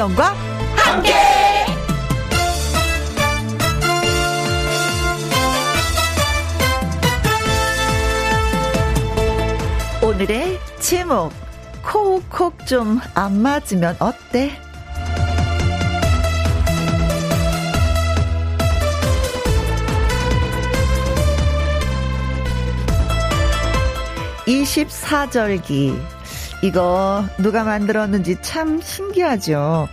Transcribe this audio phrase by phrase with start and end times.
[0.00, 0.34] 김혜영과
[0.76, 1.14] 함께.
[10.02, 11.32] 오늘의 제목
[11.82, 14.58] 콕콕 좀 안 맞으면 어때?
[24.46, 26.09] 24절기.
[26.62, 29.88] 이거 누가 만들었는지 참 신기하죠.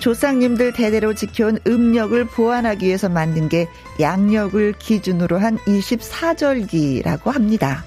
[0.00, 3.68] 조상님들 대대로 지켜온 음력을 보완하기 위해서 만든 게
[4.00, 7.84] 양력을 기준으로 한 24절기라고 합니다.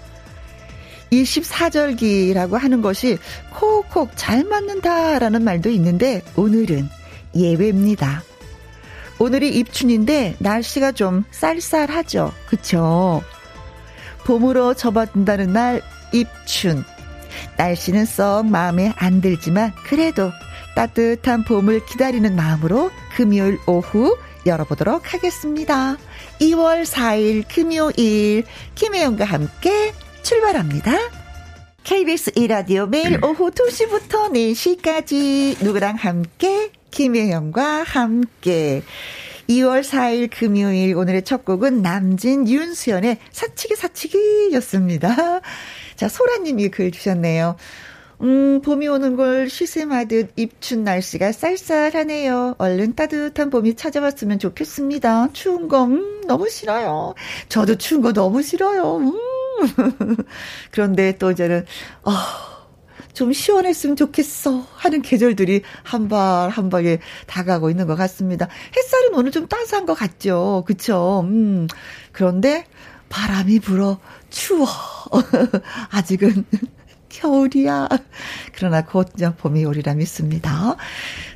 [1.12, 3.18] 24절기라고 하는 것이
[3.52, 6.88] 콕콕 잘 맞는다라는 말도 있는데 오늘은
[7.36, 8.24] 예외입니다.
[9.20, 12.32] 오늘이 입춘인데 날씨가 좀 쌀쌀하죠.
[12.48, 13.24] 그쵸?
[14.26, 16.84] 봄으로 접어든다는 날 입춘.
[17.58, 20.32] 날씨는 썩 마음에 안 들지만 그래도
[20.76, 25.98] 따뜻한 봄을 기다리는 마음으로 금요일 오후 열어보도록 하겠습니다.
[26.40, 28.44] 2월 4일 금요일
[28.76, 30.92] 김혜영과 함께 출발합니다.
[31.84, 38.84] KBS 1라디오 매일 오후 2시부터 4시까지 누구랑 함께 김혜영과 함께
[39.50, 45.42] 2월 4일 금요일 오늘의 첫 곡은 남진 윤수연의 사치기 사치기였습니다.
[46.04, 47.56] 자, 소라님이 글 주셨네요.
[48.24, 52.56] 음, 봄이 오는 걸 시샘하듯 입춘 날씨가 쌀쌀하네요.
[52.58, 55.30] 얼른 따뜻한 봄이 찾아왔으면 좋겠습니다.
[55.32, 57.14] 추운 거, 음, 너무 싫어요.
[57.48, 58.98] 저도 추운 거 너무 싫어요.
[58.98, 59.14] 음.
[60.72, 61.66] 그런데 또 이제는,
[62.04, 62.66] 아,
[63.14, 68.50] 좀 시원했으면 좋겠어 하는 계절들이 한 발 한 발에 다가고 있는 것 같습니다.
[68.76, 70.66] 햇살은 오늘 좀 따스한 것 같죠.
[70.68, 71.22] 그쵸?
[71.26, 71.68] 음.
[72.12, 72.66] 그런데
[73.08, 74.68] 바람이 불어 추워.
[75.92, 76.46] 아직은
[77.14, 77.88] 겨울이야.
[78.56, 80.76] 그러나 곧 봄이 오리라 믿습니다.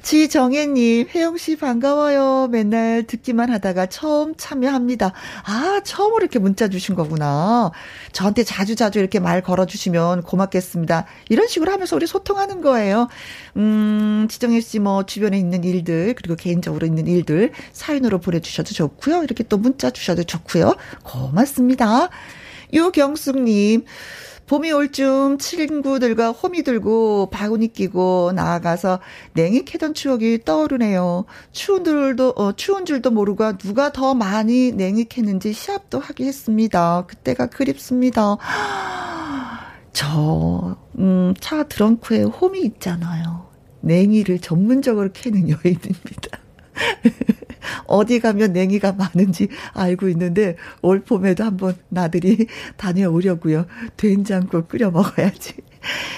[0.01, 2.47] 지정혜님, 혜영씨 반가워요.
[2.47, 5.13] 맨날 듣기만 하다가 처음 참여합니다.
[5.43, 7.71] 아, 처음으로 이렇게 문자 주신 거구나.
[8.11, 11.05] 저한테 자주 자주 이렇게 말 걸어주시면 고맙겠습니다.
[11.29, 13.07] 이런 식으로 하면서 우리 소통하는 거예요.
[13.57, 19.23] 음, 지정혜씨 뭐 주변에 있는 일들, 그리고 개인적으로 있는 일들 사연으로 보내주셔도 좋고요.
[19.23, 20.75] 이렇게 또 문자 주셔도 좋고요.
[21.03, 22.09] 고맙습니다.
[22.73, 23.85] 유경숙님,
[24.47, 28.99] 봄이 올 쯤 친구들과 호미 들고 바구니 끼고 나아가서
[29.33, 31.25] 냉이 캐던 추억이 떠오르네요.
[31.51, 37.05] 추운 줄도 어, 추운 줄도 모르고 누가 더 많이 냉이 캐는지 시합도 하게 했습니다.
[37.07, 38.37] 그때가 그립습니다.
[39.91, 43.47] 저, 음, 차 트렁크에 홈이 있잖아요.
[43.81, 46.39] 냉이를 전문적으로 캐는 여인입니다.
[47.85, 52.47] 어디 가면 냉이가 많은지 알고 있는데 올 봄에도 한번 나들이
[52.77, 53.65] 다녀오려고요.
[53.97, 55.55] 된장국 끓여 먹어야지.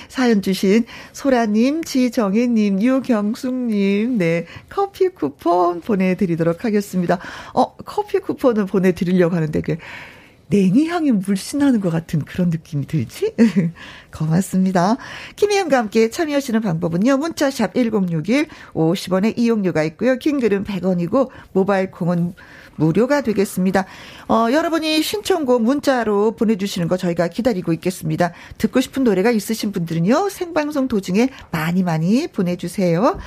[0.08, 7.20] 사연 주신 소라님, 지정혜님, 유경숙님, 네, 커피 쿠폰 보내드리도록 하겠습니다.
[7.54, 9.78] 어, 커피 쿠폰을 보내드리려고 하는데, 그,
[10.50, 13.36] 냉이 향이 물씬 나는 것 같은 그런 느낌이 들지?
[14.12, 14.98] 고맙습니다.
[15.36, 17.18] 김혜영과 함께 참여하시는 방법은요.
[17.18, 20.18] 문자샵 1061 50원의 이용료가 있고요.
[20.18, 22.34] 킹글은 100원이고 모바일 콩은
[22.80, 23.86] 무료가 되겠습니다.
[24.30, 28.32] 어, 여러분이 신청곡 문자로 보내주시는 거 저희가 기다리고 있겠습니다.
[28.58, 33.20] 듣고 싶은 노래가 있으신 분들은요, 생방송 도중에 많이 많이 보내주세요.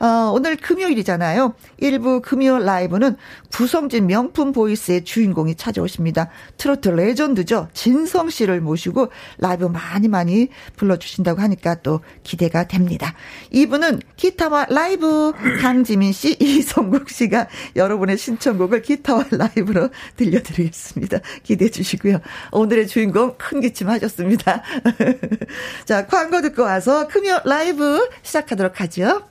[0.00, 1.54] 어, 오늘 금요일이잖아요.
[1.78, 3.16] 일부 금요 라이브는
[3.52, 6.30] 구성진 명품 보이스의 주인공이 찾아오십니다.
[6.56, 7.68] 트로트 레전드죠.
[7.72, 13.14] 진성 씨를 모시고 라이브 많이 많이 불러주신다고 하니까 또 기대가 됩니다.
[13.50, 21.18] 이분은 기타와 라이브 강지민 씨, 이성국 씨가 여러분의 신청곡을 기타 기타와 라이브로 들려드리겠습니다.
[21.42, 22.20] 기대해 주시고요.
[22.52, 24.62] 오늘의 주인공 큰 기침 하셨습니다.
[25.84, 29.22] 자, 광고 듣고 와서 금요 라이브 시작하도록 하죠.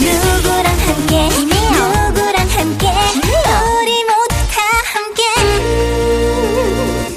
[0.00, 1.28] 누구랑 함께?
[1.28, 2.86] 누구랑 함께?
[3.80, 4.60] 우리 모두 다
[4.92, 5.22] 함께.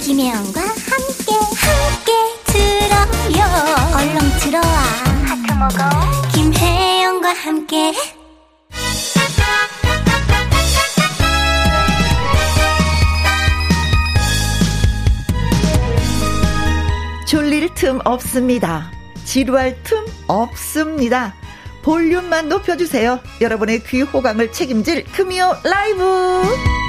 [0.02, 1.34] 김혜영과 함께
[1.64, 2.12] 함께
[2.46, 3.42] 들어요.
[3.96, 4.78] 얼렁 들어와.
[5.26, 5.80] 하트 먹어.
[6.34, 7.94] 김혜영과 함께
[17.84, 18.90] 틈 없습니다.
[19.26, 21.36] 지루할 틈 없습니다.
[21.82, 23.20] 볼륨만 높여주세요.
[23.42, 26.83] 여러분의 귀 호강을 책임질 금요 라이브.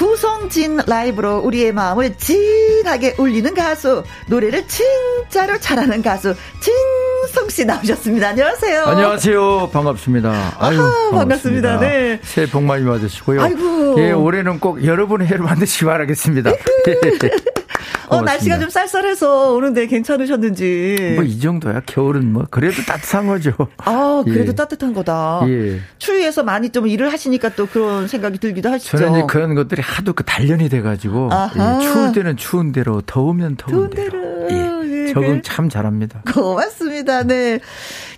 [0.00, 8.28] 구성진 라이브로 우리의 마음을 진하게 울리는 가수, 노래를 진짜로 잘하는 가수, 진성 씨 나오셨습니다.
[8.28, 8.84] 안녕하세요.
[8.84, 9.68] 안녕하세요.
[9.70, 10.56] 반갑습니다.
[10.58, 11.80] 아유, 아하, 반갑습니다.
[11.80, 12.18] 네.
[12.22, 13.42] 새해 복 많이 받으시고요.
[13.42, 13.96] 아이고.
[13.98, 16.50] 예, 올해는 꼭 여러분의 해를 만드시기 바라겠습니다.
[18.08, 21.12] 어, 날씨가 좀 쌀쌀해서 오는데 괜찮으셨는지.
[21.16, 21.82] 뭐 이 정도야.
[21.86, 23.52] 겨울은 뭐 그래도 따뜻한 거죠.
[23.78, 24.54] 아, 그래도 예.
[24.54, 25.42] 따뜻한 거다.
[25.46, 25.80] 예.
[25.98, 28.98] 추위에서 많이 좀 일을 하시니까 또 그런 생각이 들기도 하시죠.
[28.98, 31.84] 저는 이제 그런 것들이 하도 그 단련이 돼 가지고 예.
[31.84, 34.10] 추울 때는 추운 대로, 더우면 더운, 더운 대로.
[34.10, 34.50] 대로.
[34.50, 34.80] 예.
[35.06, 35.12] 네.
[35.12, 36.22] 적응 참 잘합니다.
[36.32, 37.22] 고맙습니다.
[37.24, 37.58] 네.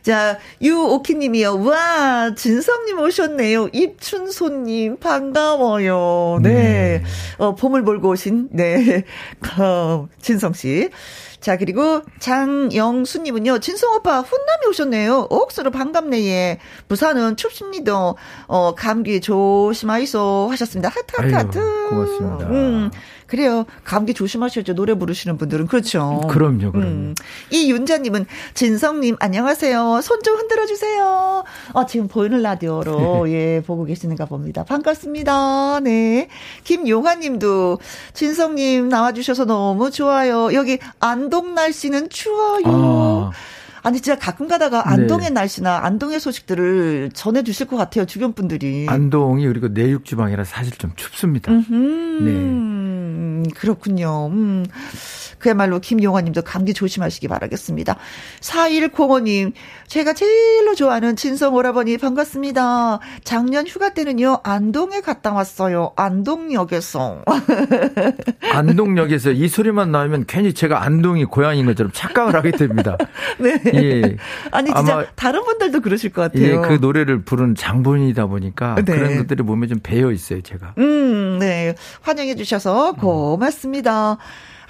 [0.02, 1.62] 자, 유오키 님이요.
[1.64, 3.68] 와, 진성 님 오셨네요.
[3.72, 6.40] 입춘소님, 반가워요.
[6.42, 6.52] 네.
[6.52, 7.02] 네.
[7.38, 9.04] 어, 봄을 몰고 오신, 네.
[9.58, 10.90] 어, 진성 씨.
[11.42, 15.26] 자, 그리고 장영수님은요, 진성 오빠, 훈남이 오셨네요.
[15.28, 16.58] 옥수로 반갑네, 예.
[16.88, 18.14] 부산은 춥습니다.
[18.46, 20.88] 어, 감기 조심하이소 하셨습니다.
[20.88, 21.88] 하트, 하트, 하트.
[21.90, 22.46] 고맙습니다.
[22.48, 22.90] 음.
[23.26, 23.64] 그래요.
[23.82, 24.74] 감기 조심하셔야죠.
[24.74, 25.66] 노래 부르시는 분들은.
[25.66, 26.20] 그렇죠.
[26.28, 26.86] 그럼요, 그럼요.
[26.86, 27.14] 음.
[27.50, 30.00] 이 윤자님은 진성님, 안녕하세요.
[30.02, 31.42] 손 좀 흔들어 주세요.
[31.72, 34.62] 어, 지금 보이는 라디오로, 예, 보고 계시는가 봅니다.
[34.64, 35.80] 반갑습니다.
[35.80, 36.28] 네.
[36.62, 37.78] 김용화님도,
[38.14, 40.52] 진성님 나와주셔서 너무 좋아요.
[40.52, 42.62] 여기 안동 날씨는 추워요.
[42.66, 43.30] 아.
[43.82, 44.90] 아니 진짜 가끔 가다가 네.
[44.90, 45.34] 안동의 네.
[45.34, 48.86] 날씨나 안동의 소식들을 전해 주실 것 같아요 주변 분들이.
[48.88, 51.52] 안동이 그리고 내륙 지방이라 사실 좀 춥습니다.
[51.52, 52.22] 음흠.
[52.22, 53.50] 네.
[53.54, 54.28] 그렇군요.
[54.28, 54.64] 음.
[55.42, 57.96] 그야말로 김용화님도 감기 조심하시기 바라겠습니다.
[58.40, 59.52] 4105님,
[59.88, 63.00] 제가 제일로 좋아하는 진성 오라버니 반갑습니다.
[63.24, 65.92] 작년 휴가 때는요, 안동에 갔다 왔어요.
[65.96, 67.24] 안동역에서.
[68.52, 72.96] 안동역에서 이 소리만 나오면 괜히 제가 안동이 고향인 것처럼 착각을 하게 됩니다.
[73.38, 73.60] 네.
[73.74, 74.16] 예.
[74.50, 76.44] 아니, 진짜 다른 분들도 그러실 것 같아요.
[76.44, 78.82] 예, 그 노래를 부른 장본이다 보니까 네.
[78.82, 80.74] 그런 것들이 몸에 좀 배어 있어요, 제가.
[80.78, 81.74] 음, 네.
[82.02, 84.12] 환영해 주셔서 고맙습니다.
[84.12, 84.16] 음.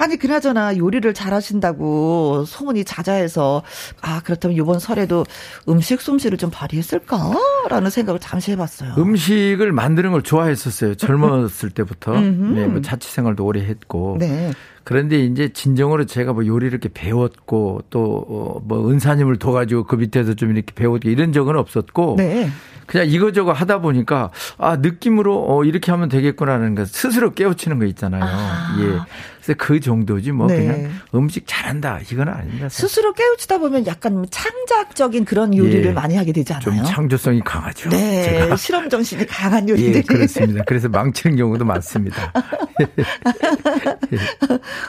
[0.03, 3.63] 아니 그나저나 요리를 잘하신다고 소문이 자자해서
[4.01, 5.25] 아 그렇다면 이번 설에도
[5.69, 8.95] 음식 솜씨를 좀 발휘했을까라는 생각을 잠시 해봤어요.
[8.99, 10.97] 음식을 만드는 걸 좋아했었어요.
[10.97, 12.19] 젊었을 때부터.
[12.19, 14.17] 네, 뭐 자취 생활도 오래 했고.
[14.19, 14.53] 네.
[14.85, 20.51] 그런데 이제 진정으로 제가 뭐 요리를 이렇게 배웠고 또뭐 어, 은사님을 둬가지고 그 밑에서 좀
[20.51, 22.17] 이렇게 배웠고 이런 적은 없었고.
[22.19, 22.51] 네.
[22.87, 28.23] 그냥 이거저거 하다 보니까 아 느낌으로 어 이렇게 하면 되겠구나라는 거 스스로 깨우치는 거 있잖아요.
[28.23, 28.77] 아.
[28.81, 28.99] 예.
[29.45, 30.57] 그래서 그 정도지 뭐 네.
[30.57, 32.69] 그냥 음식 잘한다 이건 아닙니다.
[32.69, 35.93] 스스로 깨우치다 보면 약간 창작적인 그런 요리를 예.
[35.93, 36.63] 많이 하게 되지 않아요?
[36.65, 37.91] 좀 창조성이 강하죠.
[37.91, 38.23] 네.
[38.23, 38.57] 제가.
[38.63, 39.95] 실험 정신이 강한 요리들.
[39.97, 40.65] 예, 그렇습니다.
[40.67, 42.33] 그래서 망치는 경우도 많습니다.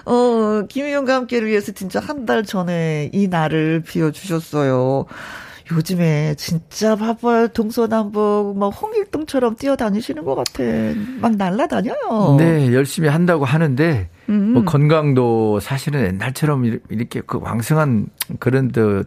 [0.06, 5.06] 어, 김희영과 함께를 위해서 진짜 한 달 전에 이 날을 비워 주셨어요.
[5.72, 7.48] 요즘에 진짜 바빠요.
[7.48, 10.64] 동서남북, 뭐, 홍일동처럼 뛰어다니시는 것 같아.
[11.22, 12.36] 막 날라다녀요.
[12.38, 14.54] 네, 열심히 한다고 하는데, 음.
[14.54, 18.08] 뭐, 건강도 사실은 옛날처럼 이렇게 그 왕성한
[18.40, 19.04] 그런 더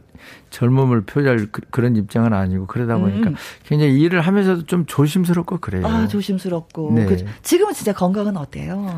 [0.50, 3.34] 젊음을 표할 그, 그런 입장은 아니고 그러다 보니까 음.
[3.64, 5.86] 굉장히 일을 하면서도 좀 조심스럽고 그래요.
[5.86, 6.92] 아, 조심스럽고.
[6.94, 7.06] 네.
[7.06, 8.90] 그, 지금은 진짜 건강은 어때요?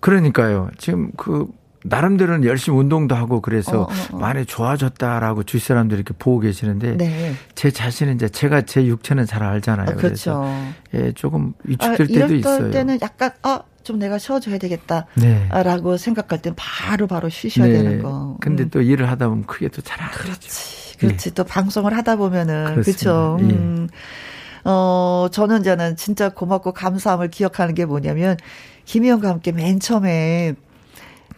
[0.00, 0.70] 그러니까요.
[0.78, 1.46] 지금 그,
[1.88, 4.16] 나름대로는 열심히 운동도 하고 그래서 어, 어, 어.
[4.18, 7.34] 많이 좋아졌다라고 주위 사람들이 이렇게 보고 계시는데 네.
[7.54, 9.90] 제 자신은 이제 제가 제 육체는 잘 알잖아요.
[9.90, 10.44] 어, 그렇죠.
[10.90, 12.70] 그래서 예, 조금 위축될 아, 때도 있어요.
[12.70, 15.98] 때는 약간 아, 좀 내가 쉬어줘야 되겠다라고 네.
[15.98, 17.72] 생각할 땐 바로 바로 쉬셔야 네.
[17.74, 18.36] 되는 거.
[18.40, 18.70] 근데 음.
[18.70, 20.10] 또 일을 하다 보면 그게 또 잘 안.
[20.10, 20.98] 그렇지.
[20.98, 21.28] 그렇지.
[21.28, 21.34] 예.
[21.34, 23.36] 또 방송을 하다 보면은 그렇죠.
[23.40, 23.88] 음.
[24.64, 28.36] 어, 저는 저는 진짜 고맙고 감사함을 기억하는 게 뭐냐면
[28.84, 30.54] 김희영과 함께 맨 처음에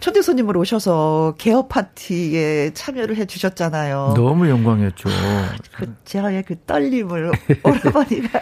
[0.01, 4.15] 초대 손님으로 오셔서 개업 파티에 참여를 해 주셨잖아요.
[4.17, 5.09] 너무 영광이었죠.
[5.77, 7.33] 그 제가의 그 떨림을
[7.65, 8.41] 오라버니가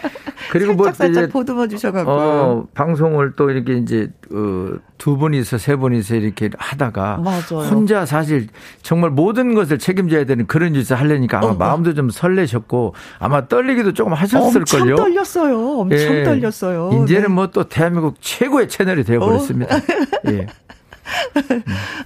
[0.50, 5.76] 그리고 뭐 살짝 살짝 보듬어 주셔가지고 어, 방송을 또 이렇게 이제 어, 두 분이서 세
[5.76, 7.66] 분이서 이렇게 하다가 맞아요.
[7.68, 8.48] 혼자 사실
[8.82, 13.94] 정말 모든 것을 책임져야 되는 그런 짓을 하려니까 아마 어, 마음도 좀 설레셨고 아마 떨리기도
[13.94, 14.92] 조금 하셨을걸요.
[14.92, 15.78] 엄청 떨렸어요.
[15.80, 16.24] 엄청 예.
[16.24, 17.02] 떨렸어요.
[17.04, 17.28] 이제는 네.
[17.28, 19.76] 뭐또 대한민국 최고의 채널이 되어버렸습니다.
[19.76, 19.80] 어.
[20.28, 20.46] 예.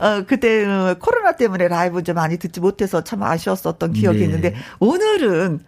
[0.00, 4.24] 어, 그때 어, 코로나 때문에 라이브 좀 많이 듣지 못해서 참 아쉬웠었던 기억이 네.
[4.24, 5.60] 있는데 오늘은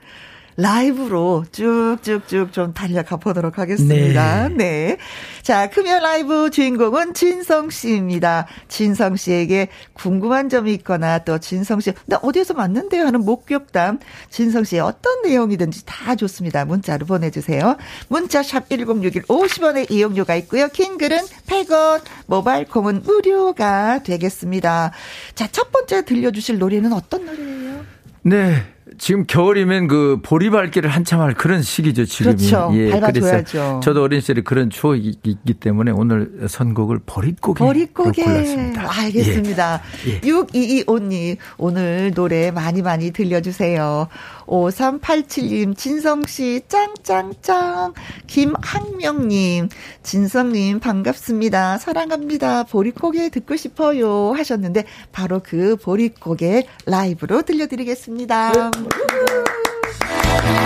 [0.56, 4.49] 라이브로 쭉쭉쭉 좀 달려가 보도록 하겠습니다.
[4.49, 4.54] 네.
[4.56, 4.97] 네.
[5.42, 8.47] 자, 금연 라이브 주인공은 진성 씨입니다.
[8.68, 13.04] 진성 씨에게 궁금한 점이 있거나 또 진성 씨, 나 어디에서 맞는데요?
[13.06, 13.99] 하는 목격담.
[14.30, 16.64] 진성 씨의 어떤 내용이든지 다 좋습니다.
[16.64, 17.76] 문자로 보내주세요.
[18.09, 20.68] 문자 샵 1061 50원의 이용료가 있고요.
[20.68, 24.92] 긴 글은 100원, 모바일 콩은 무료가 되겠습니다.
[25.35, 27.85] 자, 첫 번째 들려주실 노래는 어떤 노래예요?
[28.23, 28.71] 네.
[28.99, 32.37] 지금 겨울이면 그 보리밟기를 한참 할 그런 시기죠, 지금이.
[32.37, 32.70] 그렇죠.
[32.75, 33.80] 예, 밟아줘야죠.
[33.82, 37.64] 저도 어린 시절에 그런 추억이 있기 때문에 오늘 선곡을 보릿고개.
[37.64, 38.25] 보릿고개.
[38.25, 39.00] 골랐습니다.
[39.00, 39.82] 알겠습니다.
[40.08, 40.20] 예.
[40.20, 44.08] 6225님, 오늘 노래 많이 많이 들려주세요.
[44.46, 47.94] 5387님, 진성씨, 짱짱짱.
[48.26, 49.68] 김학명님,
[50.02, 51.78] 진성님, 반갑습니다.
[51.78, 52.64] 사랑합니다.
[52.64, 54.32] 보릿고개 듣고 싶어요.
[54.32, 58.52] 하셨는데, 바로 그 보릿고개 라이브로 들려드리겠습니다.
[58.52, 58.81] 네.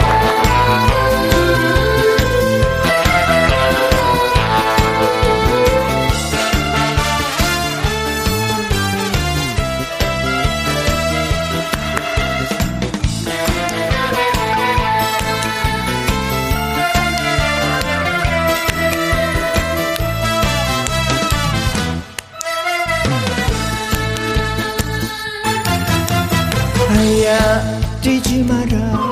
[0.08, 0.15] 아
[28.46, 29.10] 마라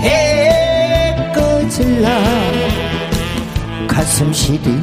[0.00, 2.08] 해 꺼질라.
[3.86, 4.82] 가슴 시린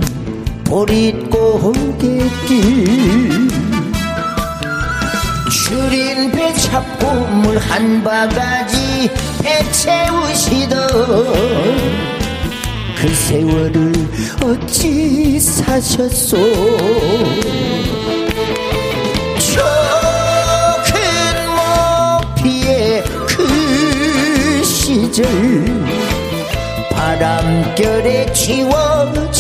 [0.64, 2.28] 보릿고개길.
[5.50, 9.10] 줄인 배 잡고 물 한 바가지
[9.44, 10.88] 배 채우시던
[12.96, 13.94] 그 세월을
[14.44, 16.38] 어찌 사셨소
[25.12, 25.26] 시절
[26.92, 29.37] 바람결에 지워져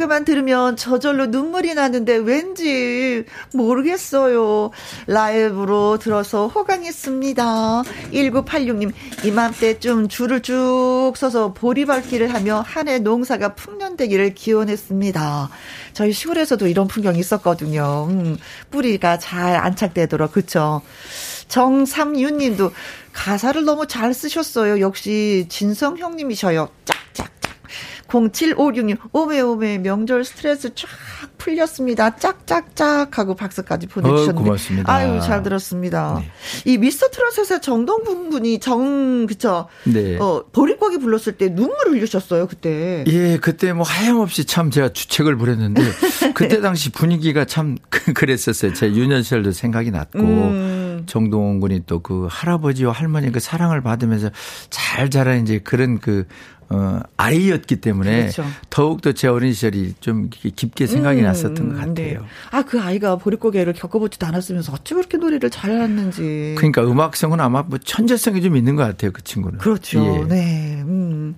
[0.00, 4.70] 보릿고개만 들으면 저절로 눈물이 나는데 왠지 모르겠어요.
[5.06, 7.82] 라이브로 들어서 호강했습니다.
[8.12, 8.92] 1986님,
[9.24, 15.50] 이맘때쯤 줄을 쭉 서서 보리밟기를 하며 한 해 농사가 풍년되기를 기원했습니다.
[15.92, 18.06] 저희 시골에서도 이런 풍경이 있었거든요.
[18.08, 18.38] 음,
[18.70, 20.80] 뿌리가 잘 안착되도록, 그쵸?
[21.48, 22.72] 정삼윤 님도
[23.12, 24.80] 가사를 너무 잘 쓰셨어요.
[24.80, 26.68] 역시 진성 형님이셔요.
[26.84, 26.99] 짝
[28.10, 28.56] 짝짝.
[28.56, 30.88] 0756님, 오메, 오메, 명절 스트레스 쫙
[31.38, 32.16] 풀렸습니다.
[32.16, 34.40] 짝짝짝 하고 박수까지 보내주셨는데.
[34.40, 34.92] 어, 고맙습니다.
[34.92, 36.20] 아유, 잘 들었습니다.
[36.20, 36.30] 네.
[36.70, 39.68] 이 미스터 트롯에서 정동분 분이 정, 그쵸.
[39.84, 40.18] 네.
[40.18, 43.04] 어, 보릿고기 불렀을 때 눈물을 흘리셨어요, 그때.
[43.06, 45.82] 예, 그때 뭐 하염없이 참 제가 주책을 부렸는데,
[46.34, 47.76] 그때 당시 분위기가 참
[48.14, 48.74] 그랬었어요.
[48.74, 50.79] 제 유년 시절도 생각이 났고, 음.
[51.10, 54.30] 정동원 군이 또 그 할아버지와 할머니 그 사랑을 받으면서
[54.70, 56.26] 잘 자란 이제 그런 그
[56.70, 58.44] 어, 아이였기 때문에 그렇죠.
[58.70, 61.94] 더욱더 제 어린 시절이 좀 깊게 생각이 음, 났었던 것 같아요.
[61.94, 62.18] 네.
[62.52, 66.54] 아, 그 아이가 보릿고개를 겪어보지도 않았으면서 어찌 그렇게 노래를 잘하는지.
[66.56, 69.58] 그러니까 음악성은 아마 뭐 천재성이 좀 있는 것 같아요, 그 친구는.
[69.58, 69.98] 그렇죠.
[70.04, 70.24] 예.
[70.28, 70.82] 네.
[70.86, 71.34] 음.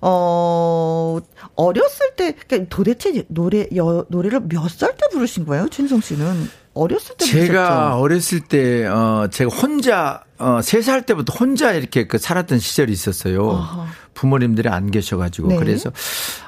[0.00, 1.20] 어,
[1.54, 6.48] 어렸을 때, 그러니까 도대체 노래, 여, 노래를 몇 살 때 부르신 거예요, 준성 씨는?
[6.74, 7.98] 어렸을 때 제가?
[7.98, 13.46] 어렸을 때, 어, 제가 혼자, 어, 3살 때부터 혼자 이렇게 그 살았던 시절이 있었어요.
[13.46, 13.86] 어허.
[14.14, 15.48] 부모님들이 안 계셔가지고.
[15.48, 15.56] 네.
[15.56, 15.90] 그래서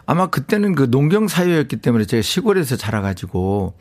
[0.06, 3.74] 아마 그때는 그 농경 사회였기 때문에 제가 시골에서 자라가지고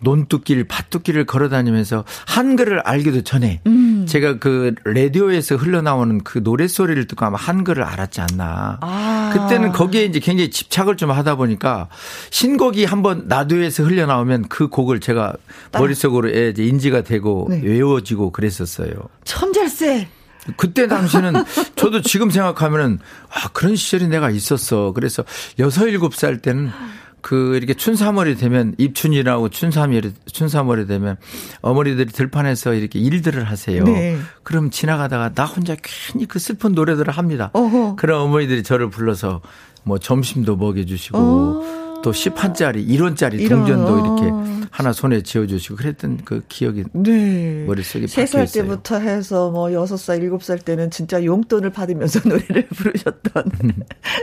[0.00, 4.06] 논뚝길, 밭뚝길을 걸어 다니면서 한글을 알기도 전에 음.
[4.08, 8.78] 제가 그 라디오에서 흘러나오는 그 노래 소리를 듣고 아마 한글을 알았지 않나.
[8.80, 9.30] 아.
[9.32, 11.88] 그때는 거기에 이제 굉장히 집착을 좀 하다 보니까
[12.30, 15.34] 신곡이 한번 라디오에서 흘러나오면 그 곡을 제가
[15.72, 17.60] 머릿속으로 이제 인지가 되고 네.
[17.62, 18.90] 외워지고 그랬었어요.
[19.24, 20.08] 천절세.
[20.56, 21.34] 그때 당시는
[21.76, 24.92] 저도 지금 생각하면은 아, 그런 시절이 내가 있었어.
[24.92, 25.24] 그래서
[25.58, 26.70] 여섯 일곱 살 때는
[27.20, 31.16] 그 이렇게 춘삼월이 되면 입춘이라고 춘삼월이 춘삼월이 되면
[31.60, 33.84] 어머니들이 들판에서 이렇게 일들을 하세요.
[33.84, 34.18] 네.
[34.42, 37.50] 그럼 지나가다가 나 혼자 괜히 그 슬픈 노래들을 합니다.
[37.52, 37.96] 어허.
[37.96, 39.40] 그런 어머니들이 저를 불러서
[39.84, 41.87] 뭐 점심도 먹여주시고 어.
[42.02, 47.64] 또 10판짜리, 1원짜리 동전도 이렇게 하나 손에 쥐어주시고 그랬던 그 기억이 네.
[47.66, 53.44] 머릿속에 3살 때부터 해서 뭐 6살, 7살 때는 진짜 용돈을 받으면서 노래를 부르셨던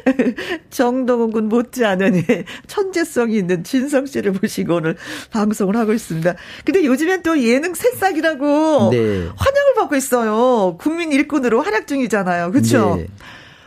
[0.70, 2.24] 정동훈 군 못지않은
[2.67, 4.96] 천재성이 있는 진성 씨를 모시고 오늘
[5.32, 6.36] 방송을 하고 있습니다.
[6.63, 9.27] 근데 요즘엔 또 예능 새싹이라고 네.
[9.36, 10.77] 환영을 받고 있어요.
[10.79, 12.51] 국민 일꾼으로 활약 중이잖아요.
[12.51, 12.96] 그렇죠?
[12.98, 13.08] 네.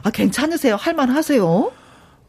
[0.05, 0.77] 아 괜찮으세요?
[0.77, 1.71] 할만 하세요?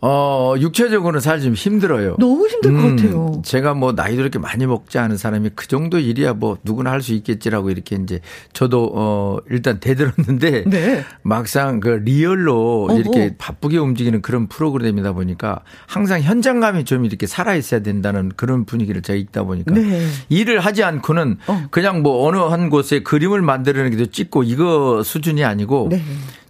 [0.01, 2.15] 어, 육체적으로는 사실 좀 힘들어요.
[2.19, 3.41] 너무 힘들 것 음, 같아요.
[3.43, 7.13] 제가 뭐 나이도 이렇게 많이 먹지 않은 사람이 그 정도 일이야 뭐 누구나 할 수
[7.13, 8.19] 있겠지라고 이렇게 이제
[8.53, 11.05] 저도 어, 일단 대들었는데 네.
[11.21, 12.99] 막상 그 리얼로 어허.
[12.99, 19.01] 이렇게 바쁘게 움직이는 그런 프로그램이다 보니까 항상 현장감이 좀 이렇게 살아 있어야 된다는 그런 분위기를
[19.01, 20.05] 제가 있다 보니까 네.
[20.29, 21.63] 일을 하지 않고는 어.
[21.71, 26.01] 그냥 뭐 어느 한 곳에 그림을 만들어내기도 찍고 이거 수준이 아니고 네.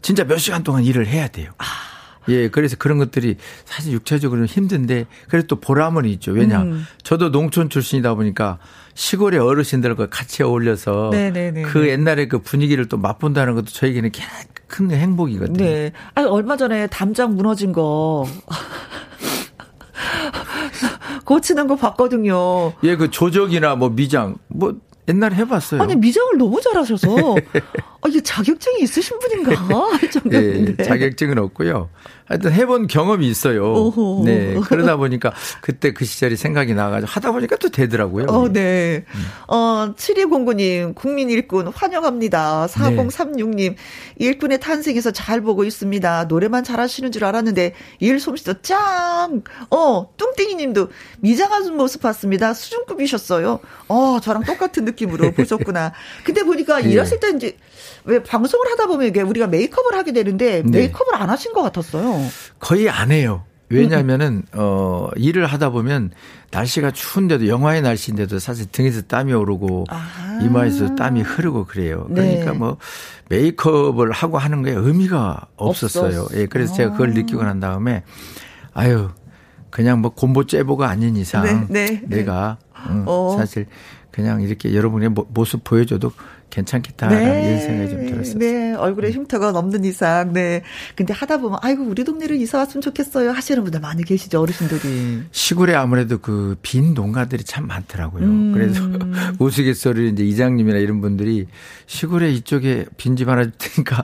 [0.02, 1.52] 진짜 몇 시간 동안 일을 해야 돼요.
[1.58, 1.64] 아.
[2.28, 6.32] 예, 그래서 그런 것들이 사실 육체적으로는 힘든데 그래도 또 보람은 있죠.
[6.32, 6.62] 왜냐?
[6.64, 6.86] 음.
[7.04, 8.60] 저도 농촌 출신이다 보니까
[8.94, 11.62] 시골의 어르신들과 같이 어울려서 네네네.
[11.64, 14.12] 그 옛날에 그 분위기를 또 맛본다는 것도 저에게는
[14.68, 15.58] 큰 행복이거든요.
[15.58, 15.92] 네.
[16.14, 18.26] 아니, 얼마 전에 담장 무너진 거.
[21.26, 22.74] 고치는 거 봤거든요.
[22.84, 24.76] 예, 그 조적이나 뭐 미장, 뭐
[25.08, 25.82] 옛날에 해봤어요.
[25.82, 27.08] 아니 미장을 너무 잘하셔서
[28.02, 29.56] 아, 이게 자격증이 있으신 분인가
[30.00, 30.76] 할 정도인데.
[30.80, 31.90] 예, 자격증은 없고요.
[32.30, 33.74] 하여튼 해본 경험이 있어요.
[33.74, 34.22] 오호.
[34.24, 34.56] 네.
[34.68, 38.28] 그러다 보니까 그때 그 시절이 생각이 나가지고 하다 보니까 또 되더라고요.
[38.28, 39.04] 어, 네.
[39.16, 39.26] 음.
[39.48, 42.68] 어, 7209님, 국민 일꾼 환영합니다.
[42.68, 43.76] 4036님, 네.
[44.18, 46.26] 일꾼의 탄생에서 잘 보고 있습니다.
[46.26, 49.44] 노래만 잘하시는 줄 알았는데, 일 솜씨도 짱!
[49.72, 50.90] 어, 뚱땡이 님도
[51.22, 52.54] 미장한 모습 봤습니다.
[52.54, 53.60] 수준급이셨어요.
[53.88, 55.94] 어, 저랑 똑같은 느낌으로 보셨구나.
[56.24, 56.92] 근데 보니까 네.
[56.92, 57.58] 일하실 때 이제,
[58.10, 60.80] 왜 방송을 하다 보면 이게 우리가 메이크업을 하게 되는데 네.
[60.80, 62.20] 메이크업을 안 하신 것 같았어요.
[62.60, 63.44] 거의 안 해요.
[63.72, 66.10] 왜냐면은 어 일을 하다 보면
[66.52, 70.40] 날씨가 추운데도 영화의 날씨인데도 사실 등에서 땀이 오르고 아.
[70.42, 72.08] 이마에서 땀이 흐르고 그래요.
[72.10, 72.58] 그러니까 네.
[72.58, 72.78] 뭐
[73.30, 76.22] 메이크업을 하고 하는 게 의미가 없었어요.
[76.22, 76.38] 없었.
[76.38, 78.04] 예, 그래서 제가 그걸 느끼고 난 다음에
[78.74, 79.10] 아유
[79.70, 82.58] 그냥 뭐 곰보 째보가 아닌 이상 네, 네, 내가
[82.90, 83.36] 음, 어.
[83.38, 83.68] 사실
[84.12, 86.12] 그냥 이렇게 여러분의 모습 보여줘도
[86.50, 87.48] 괜찮겠다라는 네.
[87.48, 88.38] 이런 생각이 좀 들었어요.
[88.40, 90.62] 네, 얼굴에 흉터가 넘는 이상, 네.
[90.96, 95.24] 근데 하다 보면 아이고 우리 동네로 이사 왔으면 좋겠어요 하시는 분들 많이 계시죠 어르신들이.
[95.32, 98.24] 시골에 아무래도 그 빈 농가들이 참 많더라고요.
[98.24, 98.52] 음.
[98.54, 98.82] 그래서
[99.40, 101.48] 우스갯소리 이제 이장님이나 이런 분들이
[101.88, 104.04] 시골에 이쪽에 빈집 하나 줄 테니까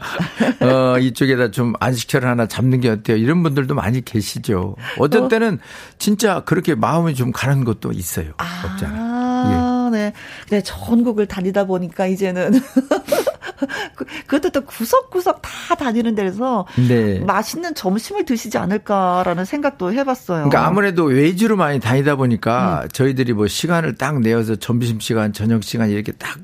[0.65, 3.17] 어 이쪽에다 좀 안식처를 하나 잡는 게 어때요?
[3.17, 4.75] 이런 분들도 많이 계시죠.
[4.99, 5.27] 어떤 어.
[5.27, 5.59] 때는
[5.99, 8.31] 진짜 그렇게 마음이 좀 가는 것도 있어요.
[8.37, 8.63] 아.
[8.65, 9.71] 없잖아요.
[9.71, 9.74] 예.
[9.95, 10.13] 네.
[10.49, 12.51] 네, 전국을 다니다 보니까 이제는
[13.95, 17.19] 그, 그것도 또 구석구석 다 다니는 데서 네.
[17.19, 20.49] 맛있는 점심을 드시지 않을까라는 생각도 해봤어요.
[20.49, 22.89] 그러니까 아무래도 외주로 많이 다니다 보니까 음.
[22.89, 26.37] 저희들이 뭐 시간을 딱 내어서 점심 시간, 저녁 시간 이렇게 딱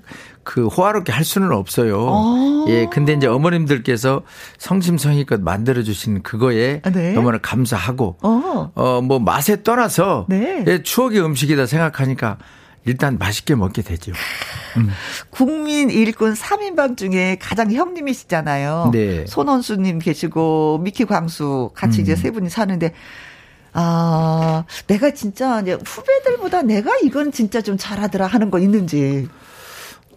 [0.44, 2.08] 그 호화롭게 할 수는 없어요.
[2.10, 2.66] 아.
[2.70, 4.24] 예, 근데 이제 어머님들께서
[4.58, 7.14] 성심성의껏 만들어 주신 그거에 네.
[7.14, 10.64] 너무나 감사하고 어, 어뭐 맛에 떠나서 네.
[10.68, 12.38] 예, 추억의 음식이다 생각하니까
[12.86, 14.12] 일단 맛있게 먹게 되죠.
[14.78, 14.90] 음.
[15.30, 18.90] 국민 일꾼 3인방 중에 가장 형님이시잖아요.
[18.92, 19.26] 네.
[19.28, 22.02] 손원수님 계시고 미키 광수 같이 음.
[22.04, 22.94] 이제 세 분이 사는데
[23.74, 29.28] 아 내가 진짜 이제 후배들보다 내가 이건 진짜 좀 잘하더라 하는 거 있는지.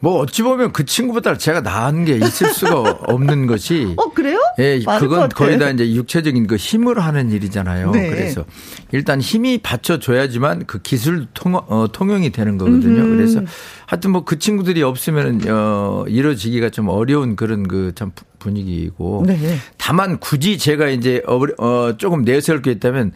[0.01, 3.95] 뭐 어찌 보면 그 친구보다 제가 나은 게 있을 수가 없는 것이.
[3.97, 4.39] 어 그래요?
[4.59, 7.91] 예, 그건 거의 다 이제 육체적인 그 힘으로 하는 일이잖아요.
[7.93, 8.11] 네.
[8.11, 8.45] 그래서
[8.93, 13.03] 일단 힘이 받쳐줘야지만 그 기술 통, 어, 통용이 되는 거거든요.
[13.03, 13.17] 음흠.
[13.17, 13.41] 그래서
[13.87, 19.25] 하여튼 뭐 그 친구들이 없으면 어, 이루어지기가 좀 어려운 그런 그 참 분위기이고.
[19.27, 19.57] 네.
[19.79, 23.13] 다만 굳이 제가 이제 어, 어 조금 내세울 게 있다면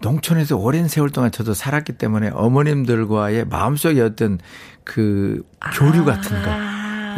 [0.00, 4.38] 농촌에서 오랜 세월 동안 저도 살았기 때문에 어머님들과의 마음속에 어떤
[4.90, 5.40] 그
[5.76, 6.50] 교류 같은 거.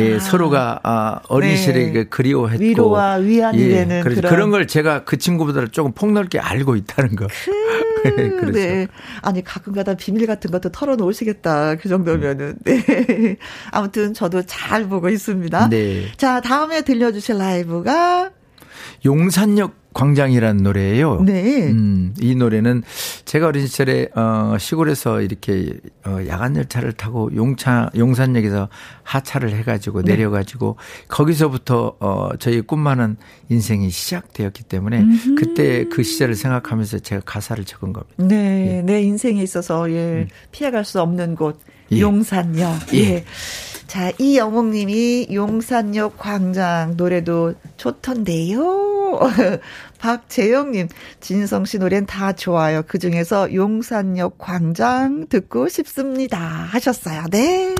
[0.01, 2.05] 예, 서로가 아, 어린 시절에 네.
[2.05, 7.17] 그리워했고 위로와 위안이 예, 되는 그런 그런 걸 제가 그 친구보다는 조금 폭넓게 알고 있다는
[7.17, 7.27] 거.
[8.03, 8.89] 그, 네.
[9.23, 11.77] 아니 가끔가다 비밀 같은 것도 털어놓으시겠다.
[11.77, 12.57] 그 정도면은.
[12.65, 13.37] 네.
[13.71, 15.71] 아무튼 저도 잘 보고 있습니다.
[15.71, 16.13] 네.
[16.19, 18.33] 자 다음에 들려주실 라이브가
[19.05, 21.23] 용산역 광장이라는 노래예요.
[21.23, 21.69] 네.
[21.69, 22.83] 음, 이 노래는
[23.25, 25.75] 제가 어린 시절에 어 시골에서 이렇게
[26.07, 28.69] 어 야간 열차를 타고 용차 용산역에서
[29.03, 30.13] 하차를 해 가지고 네.
[30.13, 30.77] 내려 가지고
[31.09, 33.17] 거기서부터 어 저희 꿈 많은
[33.51, 35.35] 인생이 시작되었기 때문에 음흠.
[35.35, 38.15] 그때 그 시절을 생각하면서 제가 가사를 적은 겁니다.
[38.17, 38.79] 네.
[38.79, 38.83] 예.
[38.83, 40.23] 내 인생에 있어서 예.
[40.23, 40.29] 음.
[40.53, 41.61] 피해갈 수 없는 곳
[41.93, 42.01] 예.
[42.01, 42.95] 용산역.
[42.95, 42.99] 예.
[42.99, 43.25] 예.
[43.93, 49.21] 자, 이영웅님이 용산역 광장 노래도 좋던데요.
[50.01, 50.89] 박재영님,
[51.21, 52.85] 진성 씨 노래는 다 좋아요.
[52.89, 56.39] 그 중에서 용산역 광장 듣고 싶습니다.
[56.39, 57.25] 하셨어요.
[57.31, 57.75] 네.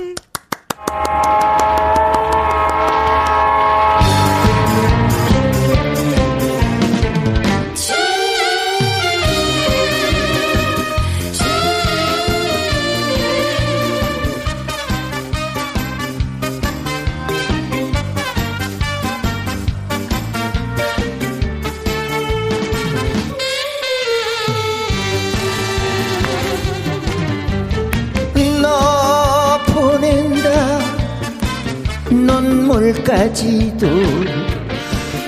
[33.13, 33.87] 눈물까지도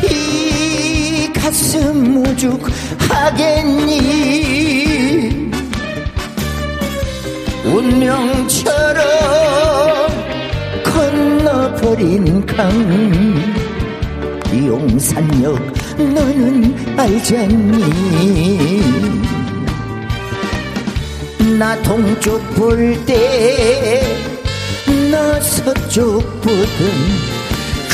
[0.10, 2.72] 이 가슴 무죽하겠니?
[7.66, 9.06] 운명처럼
[10.84, 12.70] 건너버린 강
[14.54, 15.60] 용산역
[15.98, 17.84] 너는 알잖니?
[21.60, 24.26] 나 동쪽 볼 때
[25.12, 27.35] 나 서쪽 보던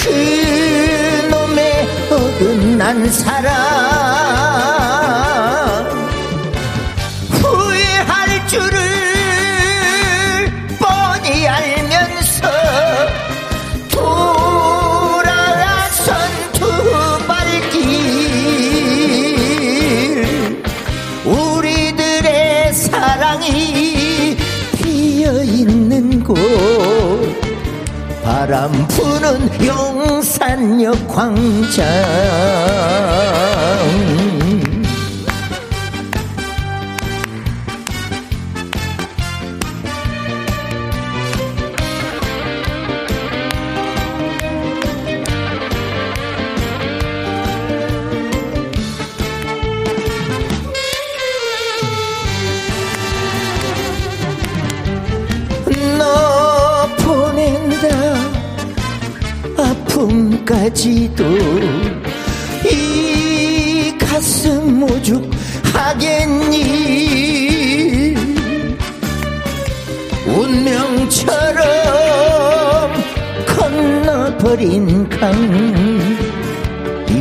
[0.03, 4.30] 그놈의 어긋난 사랑
[29.21, 31.85] 부는 용산역 광장
[60.51, 61.23] 까지도
[62.69, 65.37] 이 가슴 오죽하겠니?
[70.27, 71.63] 운명처럼
[73.47, 75.31] 건너버린 강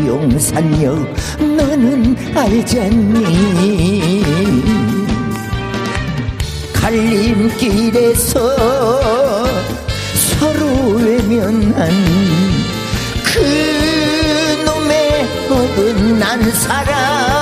[0.08, 4.24] 용산역 너는 알잖니?
[6.72, 8.56] 갈림길에서
[10.16, 12.49] 서로 외면한
[16.54, 17.39] 사랑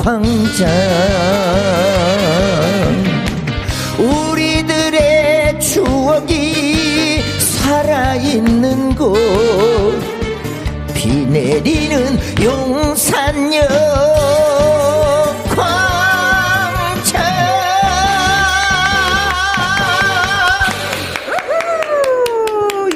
[0.00, 0.66] 광장.
[3.98, 9.14] 우리들의 추억이 살아있는 곳.
[10.94, 13.68] 비 내리는 용산역
[15.54, 17.20] 광장.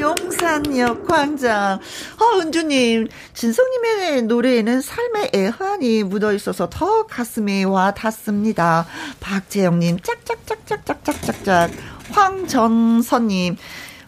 [0.01, 1.79] 용산역 광장.
[2.19, 3.09] 어, 은주님,
[3.45, 8.87] 진성님의 노래에는 삶의 애환이 묻어 있어서 더 가슴이 와 닿습니다.
[9.21, 11.71] 박재영님, 짝짝짝짝짝짝짝짝.
[12.11, 13.59] 황전선님,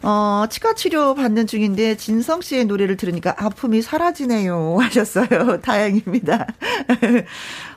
[0.05, 4.79] 어, 치과 치료 받는 중인데 진성 씨의 노래를 들으니까 아픔이 사라지네요.
[4.81, 5.61] 하셨어요.
[5.61, 6.47] 다행입니다.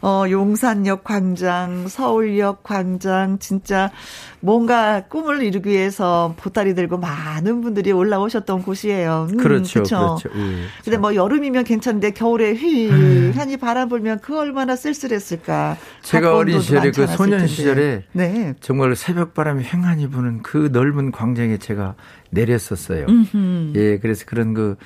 [0.01, 3.91] 어, 용산역 광장, 서울역 광장, 진짜
[4.39, 9.27] 뭔가 꿈을 이루기 위해서 보따리 들고 많은 분들이 올라오셨던 곳이에요.
[9.31, 9.83] 음, 그렇죠.
[9.83, 10.29] 그렇죠.
[10.35, 15.77] 예, 근데 뭐 여름이면 괜찮은데 겨울에 휘한이 바람 불면 그 얼마나 쓸쓸했을까.
[16.01, 18.53] 제가 어린 시절에 그 소년 시절에 네.
[18.61, 21.95] 정말 새벽 바람이 횡하니 부는 그 넓은 광장에 제가
[22.29, 23.05] 내렸었어요.
[23.07, 23.73] 음흠.
[23.75, 24.77] 예, 그래서 그런 그,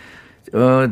[0.54, 0.90] 어,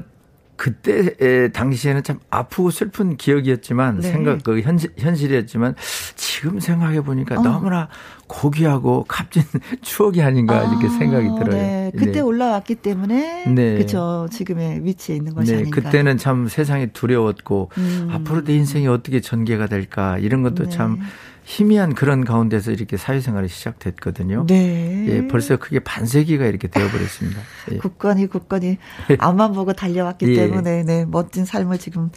[0.62, 4.12] 그때 당시에는 참 아프고 슬픈 기억이었지만 네.
[4.12, 5.74] 생각 그 현실 현실이었지만
[6.16, 7.42] 지금 생각해 보니까 어.
[7.42, 7.88] 너무나
[8.28, 9.42] 고귀하고 값진
[9.82, 11.50] 추억이 아닌가 아, 이렇게 생각이 들어요.
[11.50, 11.92] 네.
[11.98, 12.20] 그때 네.
[12.20, 13.78] 올라왔기 때문에 네.
[13.80, 15.58] 그죠 지금의 위치에 있는 것이 네.
[15.62, 15.82] 아닌가.
[15.82, 18.10] 그때는 참 세상이 두려웠고 음.
[18.12, 20.70] 앞으로 내 인생이 어떻게 전개가 될까 이런 것도 네.
[20.70, 21.00] 참
[21.44, 24.46] 희미한 그런 가운데서 이렇게 사회생활이 시작됐거든요.
[24.48, 25.06] 네.
[25.08, 27.42] 예, 벌써 그게 반세기가 이렇게 되어버렸습니다.
[27.72, 27.78] 예.
[27.78, 28.78] 굳건히 굳건히
[29.18, 30.36] 앞만 보고 달려왔기 예.
[30.36, 32.12] 때문에 네, 멋진 삶을 지금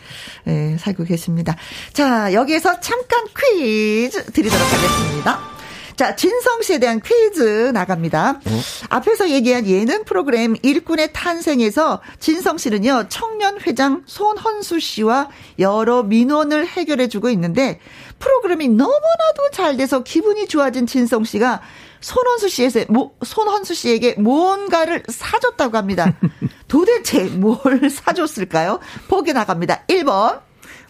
[0.47, 1.57] 예, 살고 계십니다.
[1.93, 5.54] 자, 여기에서 잠깐 퀴즈 드리도록 하겠습니다.
[5.97, 8.41] 자, 진성 씨에 대한 퀴즈 나갑니다.
[8.45, 8.61] 어?
[8.89, 15.29] 앞에서 얘기한 예능 프로그램 일꾼의 탄생에서 진성 씨는요, 청년 회장 손헌수 씨와
[15.59, 17.81] 여러 민원을 해결해 주고 있는데
[18.19, 21.61] 프로그램이 너무나도 잘 돼서 기분이 좋아진 진성 씨가
[22.01, 22.87] 손헌수 씨에게
[23.25, 26.13] 손헌수 씨에게 뭔가를 사줬다고 합니다.
[26.69, 28.81] 도대체 뭘 사줬을까요?
[29.09, 29.85] 보기 나갑니다.
[29.89, 30.41] 1번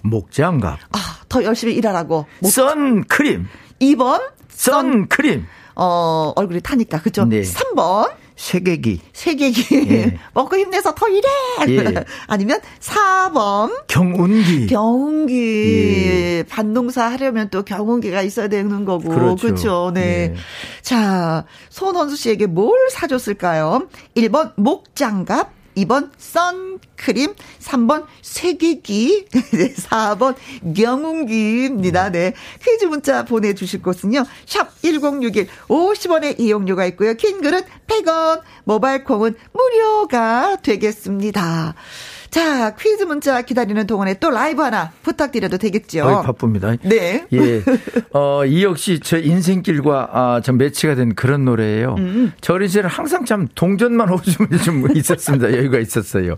[0.03, 0.79] 목장갑.
[0.93, 2.27] 아, 더 열심히 일하라고.
[2.43, 3.49] 선크림.
[3.81, 4.21] 2번
[4.55, 5.47] 선크림.
[5.77, 7.01] 어, 얼굴이 타니까.
[7.03, 7.25] 그죠?
[7.25, 7.43] 네.
[7.43, 8.13] 3번.
[8.37, 9.01] 세계기.
[9.13, 9.87] 세계기.
[9.91, 10.19] 예.
[10.35, 11.29] 먹고 힘내서 더 일해.
[11.69, 12.05] 예.
[12.27, 13.87] 아니면 4번.
[13.87, 14.67] 경운기.
[14.67, 15.35] 경운기.
[16.07, 16.45] 예.
[16.49, 19.09] 반농사 하려면 또 경운기가 있어야 되는 거고.
[19.09, 19.37] 그렇죠.
[19.37, 19.91] 그렇죠.
[19.95, 20.33] 네.
[20.33, 20.35] 예.
[20.83, 23.87] 자, 손원수 씨에게 뭘 사줬을까요?
[24.17, 25.53] 1번 목장갑.
[25.77, 30.37] 2번 선크림, 3번 세계기, 4번
[30.75, 32.11] 경운기입니다.
[32.11, 32.35] 네.
[32.63, 34.25] 퀴즈 문자 보내주실 곳은요.
[34.47, 37.15] 샵 1061, 50원의 이용료가 있고요.
[37.15, 41.75] 긴 글은 100원, 모바일 콩은 무료가 되겠습니다.
[42.35, 46.05] 자, 퀴즈 문자 기다리는 동안에 또 라이브 하나 부탁드려도 되겠죠?
[46.05, 46.75] 어, 바쁩니다.
[46.83, 47.25] 네.
[47.33, 47.63] 예.
[48.13, 51.95] 어, 이 역시 저 인생길과 아, 좀 매치가 된 그런 노래예요.
[51.97, 52.33] 음.
[52.41, 55.53] 저 어린 시절 항상 참 동전만 오줌이 좀 있었습니다.
[55.53, 56.35] 여유가 있었어요.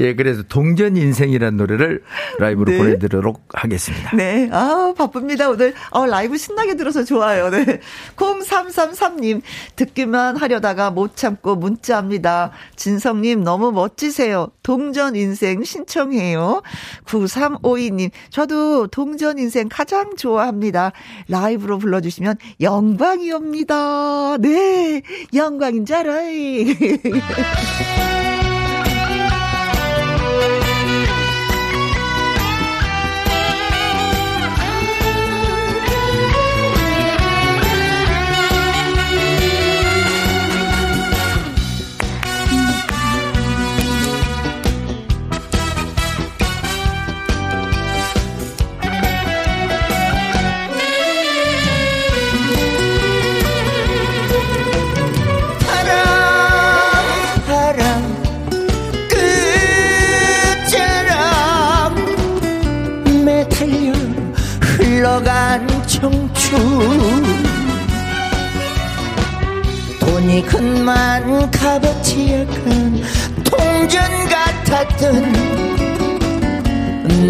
[0.00, 2.02] 예, 그래서 동전 인생이라는 노래를
[2.38, 2.76] 라이브로 네.
[2.76, 4.14] 보내드리도록 하겠습니다.
[4.16, 4.50] 네.
[4.52, 5.48] 아, 바쁩니다.
[5.48, 7.48] 오늘 어, 라이브 신나게 들어서 좋아요.
[7.48, 7.80] 네.
[8.16, 9.40] 0333님,
[9.76, 12.50] 듣기만 하려다가 못 참고 문자합니다.
[12.76, 14.48] 진성님 너무 멋지세요.
[14.62, 16.62] 동전 인생 인생 신청해요.
[17.06, 20.90] 9352님, 저도 동전 인생 가장 좋아합니다.
[21.28, 24.38] 라이브로 불러주시면 영광이옵니다.
[24.38, 26.28] 네, 영광인 줄 알아요.
[66.48, 67.22] 청춘
[70.00, 73.02] 돈이 큰만 값어치 약한
[73.44, 75.32] 동전 같았던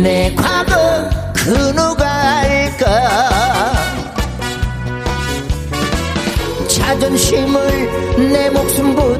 [0.03, 3.73] 내 과거 그 누가 알까?
[6.69, 9.18] 자존심을 내 목숨보다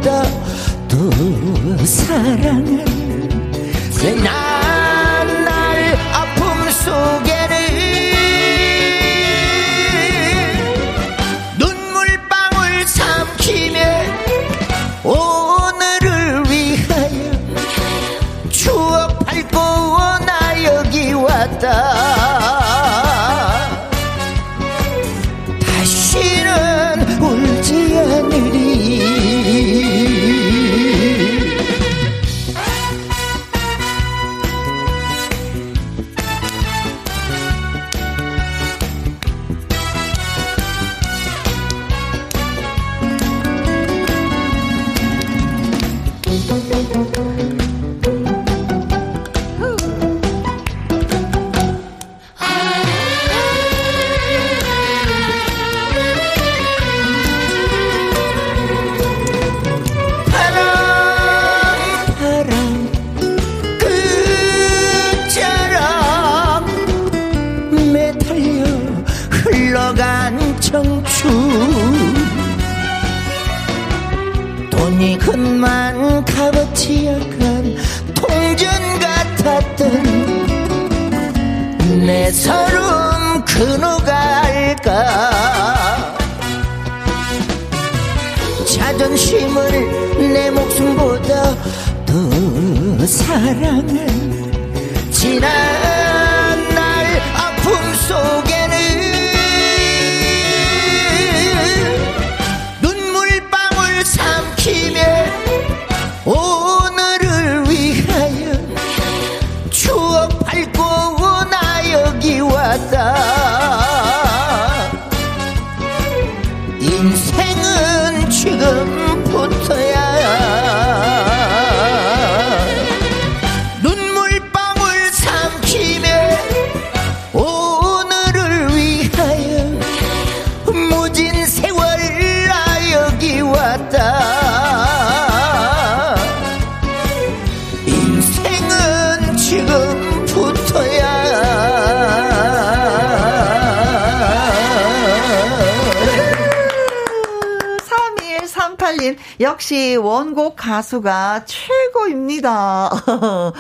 [150.89, 152.91] 가수가 최고입니다.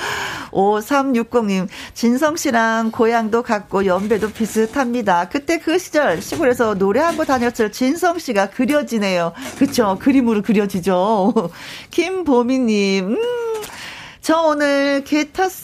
[0.50, 5.28] 5360님, 진성 씨랑 고향도 같고 연배도 비슷합니다.
[5.28, 9.32] 그때 그 시절 시골에서 노래하고 다녔을 진성 씨가 그려지네요.
[9.58, 9.98] 그쵸?
[10.00, 11.50] 그림으로 그려지죠.
[11.90, 13.18] 김보미님, 음,
[14.22, 15.57] 저 오늘 계 탔어요.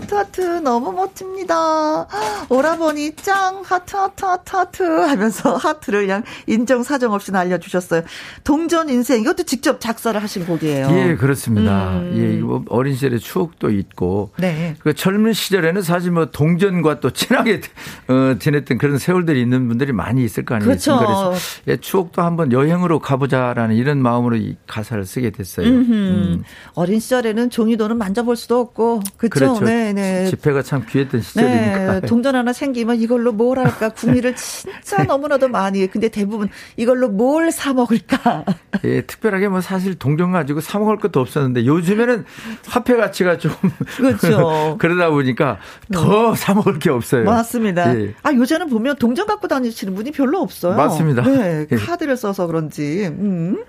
[0.00, 0.40] 하트, 하트.
[0.60, 2.06] 너무 멋집니다.
[2.48, 3.62] 오라버니 짱.
[3.64, 4.82] 하트, 하트, 하트, 하트.
[4.82, 8.02] 하면서 하트를 그냥 인정사정 없이 날려주셨어요.
[8.42, 9.20] 동전 인생.
[9.20, 10.88] 이것도 직접 작사를 하신 곡이에요.
[10.90, 11.98] 예, 그렇습니다.
[11.98, 12.14] 음.
[12.16, 14.30] 예, 이거 뭐 어린 시절의 추억도 있고.
[14.38, 14.74] 네.
[14.80, 17.60] 그 젊은 시절에는 사실 뭐 동전과 또 친하게
[18.08, 21.04] 어, 지냈던 그런 세월들이 있는 분들이 많이 있을 거 아니겠습니까?
[21.06, 21.30] 그렇죠.
[21.30, 25.66] 그래서 예, 추억도 한번 여행으로 가보자라는 이런 마음으로 이 가사를 쓰게 됐어요.
[25.66, 26.42] 음.
[26.74, 29.02] 어린 시절에는 종이돈은 만져볼 수도 없고.
[29.16, 29.30] 그쵸?
[29.30, 29.64] 그렇죠.
[29.64, 30.26] 네 네.
[30.26, 32.00] 지폐가 참 귀했던 시절이니까.
[32.00, 35.86] 네, 동전 하나 생기면 이걸로 뭘 할까 궁리를 진짜 너무나도 많이 해.
[35.86, 38.44] 근데 대부분 이걸로 뭘 사 먹을까?
[38.84, 42.24] 예, 특별하게 뭐 사실 동전 가지고 사 먹을 것도 없었는데 요즘에는
[42.66, 43.52] 화폐 가치가 좀
[43.96, 44.76] 그렇죠.
[44.80, 45.58] 그러다 보니까
[45.92, 47.24] 더사 먹을 게 없어요.
[47.24, 47.98] 맞습니다.
[47.98, 48.14] 예.
[48.22, 50.76] 아, 요새는 보면 동전 갖고 다니시는 분이 별로 없어요.
[50.76, 51.22] 맞습니다.
[51.22, 51.76] 네, 예.
[51.76, 53.06] 카드를 써서 그런지.
[53.06, 53.64] 음.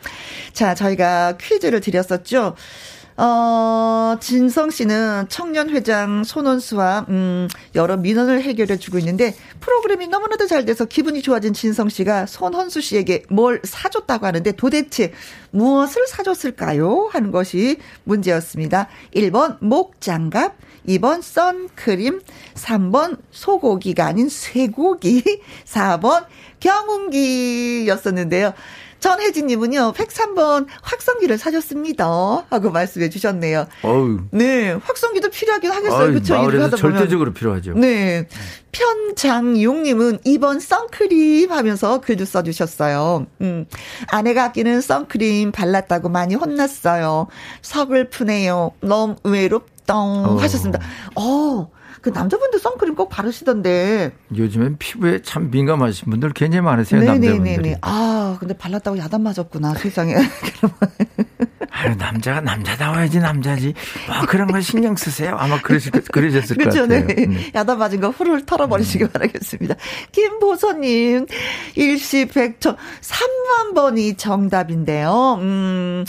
[0.53, 2.55] 자, 저희가 퀴즈를 드렸었죠.
[3.17, 10.85] 어, 진성 씨는 청년회장 손원수와, 음, 여러 민원을 해결해 주고 있는데, 프로그램이 너무나도 잘 돼서
[10.85, 15.11] 기분이 좋아진 진성 씨가 손헌수 씨에게 뭘 사줬다고 하는데, 도대체
[15.51, 17.09] 무엇을 사줬을까요?
[17.11, 18.87] 하는 것이 문제였습니다.
[19.13, 20.55] 1번 목장갑,
[20.87, 22.21] 2번 선크림,
[22.55, 25.23] 3번 소고기가 아닌 쇠고기,
[25.65, 26.25] 4번
[26.59, 28.53] 경운기였었는데요.
[29.01, 32.05] 전혜진님은요, 103번 확성기를 사줬습니다.
[32.49, 33.67] 하고 말씀해 주셨네요.
[33.81, 34.19] 어우.
[34.31, 36.07] 네, 확성기도 필요하긴 하겠어요.
[36.07, 36.35] 어이, 그쵸?
[36.47, 36.97] 일을 하다 보면.
[36.97, 37.73] 절대적으로 필요하죠.
[37.73, 38.27] 네.
[38.71, 43.25] 편장용님은 2번 선크림 하면서 글도 써주셨어요.
[43.41, 43.65] 음.
[44.07, 47.27] 아내가 아끼는 선크림 발랐다고 많이 혼났어요.
[47.63, 48.71] 서글프네요.
[48.81, 50.37] 너무 외롭덩 어.
[50.37, 50.79] 하셨습니다.
[51.15, 51.69] 어,
[52.01, 54.11] 그 남자분들 선크림 꼭 바르시던데.
[54.35, 57.39] 요즘엔 피부에 참 민감하신 분들 굉장히 많으세요, 남자분들이.
[57.39, 57.77] 네네네네.
[57.81, 60.15] 아, 근데 발랐다고 야단 맞았구나, 세상에.
[61.73, 63.73] 아유, 남자가 남자다워야지, 남자지.
[64.07, 65.35] 뭐 그런 거 신경 쓰세요.
[65.39, 67.07] 아마 그러실, 것- 그러셨을 것 그렇죠, 같아요.
[67.07, 67.25] 네.
[67.25, 67.37] 음.
[67.55, 69.75] 야단 맞은 거 후루룩 털어버리시기 바라겠습니다.
[70.11, 71.25] 김보선님,
[71.75, 75.37] 일시 백천 3만 번이 정답인데요.
[75.41, 76.05] 음,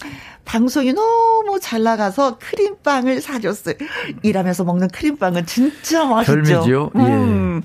[0.52, 3.74] 방송이 너무 잘 나가서 크림빵을 사줬어요.
[4.22, 6.32] 일하면서 먹는 크림빵은 진짜 맛있죠.
[6.34, 6.90] 별미죠?
[6.94, 7.00] 예.
[7.00, 7.62] 음.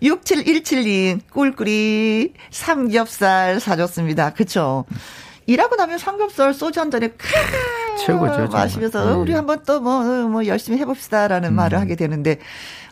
[0.00, 4.34] 6717님, 꿀꿀이 삼겹살 사줬습니다.
[4.34, 4.84] 그쵸?
[5.46, 7.26] 일하고 나면 삼겹살 소주 한 잔에 크
[8.06, 8.48] 최고죠, 정말.
[8.48, 9.14] 마시면서 예.
[9.14, 11.54] 우리 한번 또뭐뭐 열심히 해봅시다라는 음.
[11.56, 12.38] 말을 하게 되는데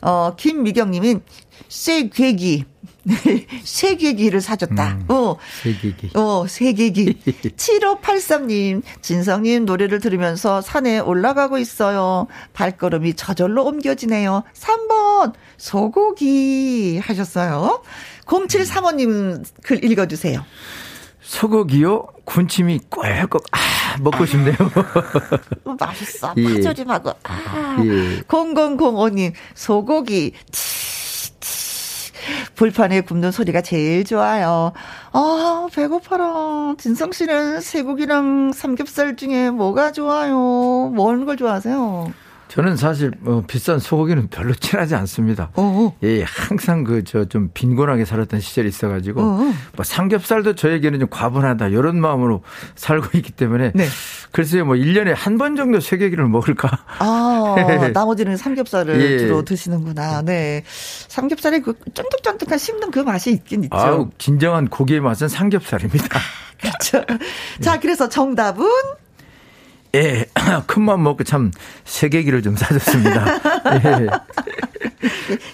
[0.03, 1.22] 어 김미경님은
[1.68, 2.64] 쇠괴기
[3.64, 4.88] 쇠괴기를 사줬다.
[4.92, 5.04] 음.
[5.09, 5.36] 어.
[5.62, 6.11] 세기기.
[6.14, 7.20] 어, 세계기.
[7.57, 12.26] 7583님, 진성님 노래를 들으면서 산에 올라가고 있어요.
[12.52, 14.42] 발걸음이 저절로 옮겨지네요.
[14.54, 17.82] 3번, 소고기 하셨어요.
[18.26, 20.44] 0735님 글 읽어주세요.
[21.20, 22.07] 소고기요?
[22.24, 23.59] 군침이 꿀꺽, 아,
[24.00, 24.54] 먹고 싶네요.
[25.64, 26.34] 어, 맛있어.
[26.36, 26.54] 예.
[26.54, 27.12] 파조림하고.
[27.24, 27.76] 아.
[27.84, 28.20] 예.
[28.22, 30.32] 0005님, 소고기.
[30.52, 30.86] 치, 치.
[32.57, 34.72] 불판에 굽는 소리가 제일 좋아요.
[35.12, 36.74] 아, 배고파라.
[36.78, 40.90] 진성 씨는 쇠고기랑 삼겹살 중에 뭐가 좋아요?
[40.94, 42.12] 먹는 걸 좋아하세요?
[42.49, 45.51] 저는 사실 뭐 비싼 소고기는 별로 친하지 않습니다.
[45.55, 45.94] 어어.
[46.05, 49.38] 예, 항상 그 저 좀 빈곤하게 살았던 시절이 있어가지고 어어.
[49.74, 52.42] 뭐 삼겹살도 저에게는 좀 과분하다 이런 마음으로
[52.76, 53.86] 살고 있기 때문에 네.
[54.32, 56.70] 글쎄요 뭐 1년에 한 번 정도 쇠고기를 먹을까.
[56.99, 57.57] 아,
[57.92, 59.18] 나머지는 삼겹살을 예.
[59.18, 60.22] 주로 드시는구나.
[60.22, 60.62] 네.
[61.09, 63.76] 삼겹살에 그 쫀득쫀득한 씹는 그 맛이 있긴 있죠.
[63.76, 66.18] 아, 진정한 고기의 맛은 삼겹살입니다.
[66.61, 67.05] 그렇죠.
[67.61, 68.66] 자, 그래서 정답은
[69.95, 70.26] 예,
[70.66, 71.51] 큰맘 먹고 참
[71.84, 73.26] 세계기를 좀 사줬습니다.
[73.74, 74.07] 예.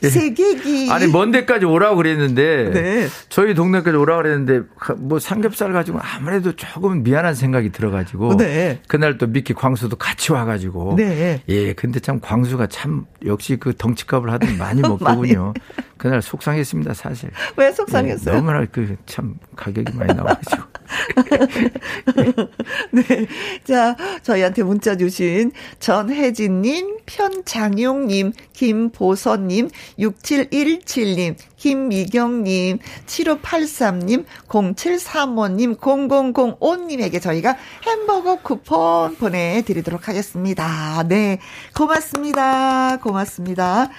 [0.09, 0.91] 세계기.
[0.91, 3.09] 아니 먼 데까지 오라고 그랬는데 네.
[3.29, 4.63] 저희 동네까지 오라고 그랬는데
[4.99, 8.81] 뭐 삼겹살 가지고 아무래도 조금 미안한 생각이 들어가지고 네.
[8.89, 11.43] 그날 또 미키 광수도 같이 와가지고 네.
[11.49, 15.55] 예, 근데 참 광수가 참 역시 그 덩치값을 하더니 많이 먹더군요.
[15.97, 17.31] 그날 속상했습니다 사실.
[17.57, 18.35] 왜 속상했어요?
[18.35, 20.63] 네, 너무나 그 참 가격이 많이 나와가지고.
[22.93, 23.27] 네,
[23.65, 23.97] 자.
[24.23, 29.69] 저희한테 문자 주신 전혜진님, 편장용님, 김보선님,
[29.99, 41.03] 6717님, 김미경님, 7583님, 0735님, 0005님에게 저희가 햄버거 쿠폰 보내드리도록 하겠습니다.
[41.09, 41.39] 네.
[41.75, 42.99] 고맙습니다.
[42.99, 43.91] 고맙습니다.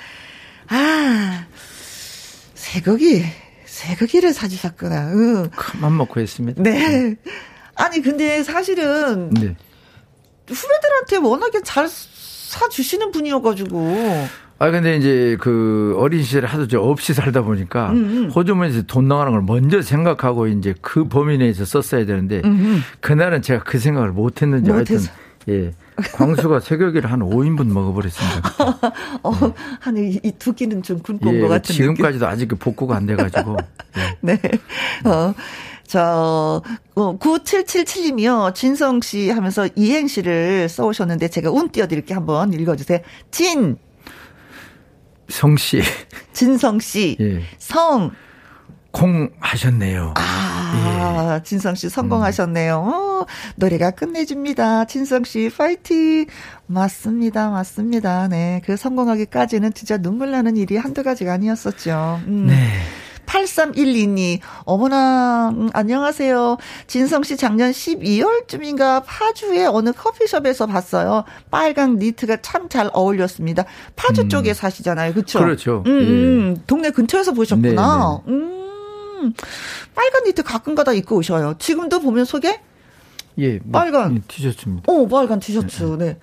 [0.69, 1.45] 아,
[2.55, 3.23] 새고기,
[3.73, 5.11] 새고기를 사주셨구나.
[5.13, 5.49] 응.
[5.49, 6.61] 큰맘 먹고 했습니다.
[6.61, 7.15] 네.
[7.75, 9.31] 아니, 근데 사실은.
[9.31, 9.55] 네.
[10.47, 14.27] 후배들한테 워낙에 잘 사주시는 분이어가지고.
[14.59, 18.17] 아 근데 이제 그 어린 시절에 하도 저 없이 살다 보니까 음음.
[18.25, 18.29] 음.
[18.29, 22.81] 호주머니에서 돈 나가는 걸 먼저 생각하고 이제 그 범위 내에서 썼어야 되는데 음음.
[23.01, 24.99] 그날은 제가 그 생각을 못 했는지 하여튼
[25.49, 25.71] 예.
[26.13, 28.53] 광수가 새벽에를 한 5인분 먹어버렸습니다.
[29.23, 29.53] 어, 네.
[29.79, 31.73] 한이두 끼는 좀 굶고 온것 예, 같은데.
[31.73, 33.57] 지금까지도 아직 그 복구가 안 돼가지고.
[33.97, 34.17] 예.
[34.21, 34.39] 네.
[35.05, 35.33] 어.
[35.85, 36.63] 저,
[36.95, 38.55] 어, 9777님이요.
[38.55, 42.99] 진성 씨 하면서 이행시를 써오셨는데 제가 운 띄워드릴게 한번 읽어주세요.
[43.31, 43.77] 진.
[45.29, 45.81] 성 씨.
[46.31, 47.17] 진성 씨.
[47.19, 47.43] 예.
[47.59, 48.11] 성.
[48.91, 50.13] 공 하셨네요.
[50.17, 51.43] 아, 예.
[51.43, 52.75] 진성 씨 성공하셨네요.
[52.77, 54.85] 어, 노래가 끝내줍니다.
[54.85, 56.25] 진성 씨 파이팅.
[56.67, 57.49] 맞습니다.
[57.49, 58.27] 맞습니다.
[58.27, 58.61] 네.
[58.65, 62.21] 그 성공하기까지는 진짜 눈물 나는 일이 한두 가지가 아니었었죠.
[62.27, 62.47] 음.
[62.47, 62.55] 네.
[63.25, 66.57] 8312님, 어머나, 음, 안녕하세요.
[66.87, 71.23] 진성 씨 작년 12월쯤인가 파주의 어느 커피숍에서 봤어요.
[71.49, 73.65] 빨강 니트가 참 잘 어울렸습니다.
[73.95, 74.29] 파주 음.
[74.29, 75.13] 쪽에 사시잖아요.
[75.13, 75.39] 그쵸?
[75.39, 75.83] 그렇죠.
[75.85, 76.61] 음, 음, 예.
[76.67, 78.21] 동네 근처에서 보셨구나.
[78.25, 78.33] 네, 네.
[78.33, 78.52] 음,
[79.95, 81.55] 빨간 니트 가끔 가다 입고 오셔요.
[81.59, 82.59] 지금도 보면 속에?
[83.39, 84.15] 예, 뭐, 빨간.
[84.17, 84.91] 예, 티셔츠입니다.
[84.91, 86.19] 어, 빨간 티셔츠, 네.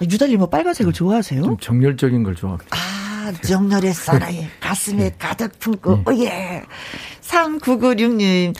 [0.00, 0.08] 네.
[0.10, 1.42] 유달리 뭐 빨간색을 좋아하세요?
[1.42, 2.76] 좀 정열적인 걸 좋아합니다.
[2.76, 3.07] 아.
[3.34, 6.64] 정렬의 사나이 가슴에 가득 품고 오예
[7.28, 8.54] 3996님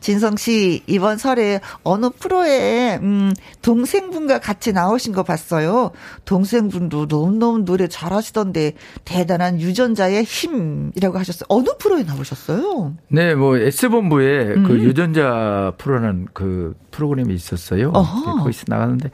[0.00, 5.90] 진성 씨 이번 설에 어느 프로에 음 동생분과 같이 나오신 거 봤어요.
[6.24, 8.72] 동생분도 너무너무 노래 잘하시던데
[9.04, 11.44] 대단한 유전자의 힘이라고 하셨어요.
[11.48, 12.94] 어느 프로에 나오셨어요?
[13.08, 14.64] 네, 뭐 S본부에 그 음.
[14.64, 17.90] 그 유전자 프로는 그 프로그램이 있었어요.
[17.90, 18.38] 어허.
[18.38, 19.10] 거기서 나갔는데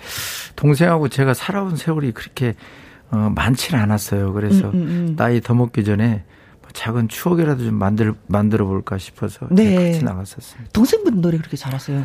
[0.56, 2.54] 동생하고 제가 살아온 세월이 그렇게
[3.12, 4.32] 어, 많지는 않았어요.
[4.32, 5.16] 그래서 음, 음, 음.
[5.16, 6.24] 나이 더 먹기 전에
[6.61, 9.74] 뭐 작은 추억이라도 좀 만들 만들어 볼까 싶어서 네.
[9.92, 10.70] 같이 나갔었습니다.
[10.72, 12.04] 동생분 노래 그렇게 잘하세요?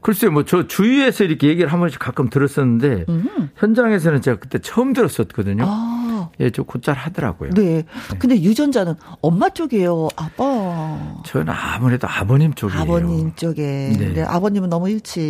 [0.00, 3.50] 글쎄요, 뭐 저 주위에서 이렇게 얘기를 한 번씩 가끔 들었었는데 음.
[3.56, 5.64] 현장에서는 제가 그때 처음 들었었거든요.
[5.66, 6.30] 아.
[6.40, 7.50] 예, 좀 곧잘 하더라고요.
[7.50, 7.62] 네.
[7.62, 7.84] 네.
[8.18, 10.08] 근데 유전자는 엄마 쪽이에요?
[10.14, 11.22] 아빠?
[11.24, 12.80] 저는 아무래도 아버님 쪽이에요.
[12.80, 13.92] 아버님 쪽에.
[13.98, 14.12] 네.
[14.14, 14.22] 네.
[14.22, 15.20] 아버님은 너무 일찍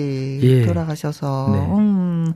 [0.43, 0.67] 예.
[0.67, 1.49] 돌아가셔서.
[1.53, 1.59] 네.
[1.79, 2.35] 음,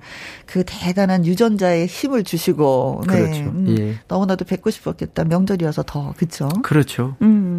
[0.53, 3.05] 그 대단한 유전자의 힘을 주시고.
[3.09, 3.15] 네.
[3.15, 3.41] 그렇죠.
[3.41, 3.95] 음, 예.
[4.07, 5.25] 너무나도 뵙고 싶었겠다.
[5.25, 6.13] 명절이어서 더.
[6.19, 6.51] 그쵸?
[6.63, 7.17] 그렇죠.
[7.23, 7.57] 음.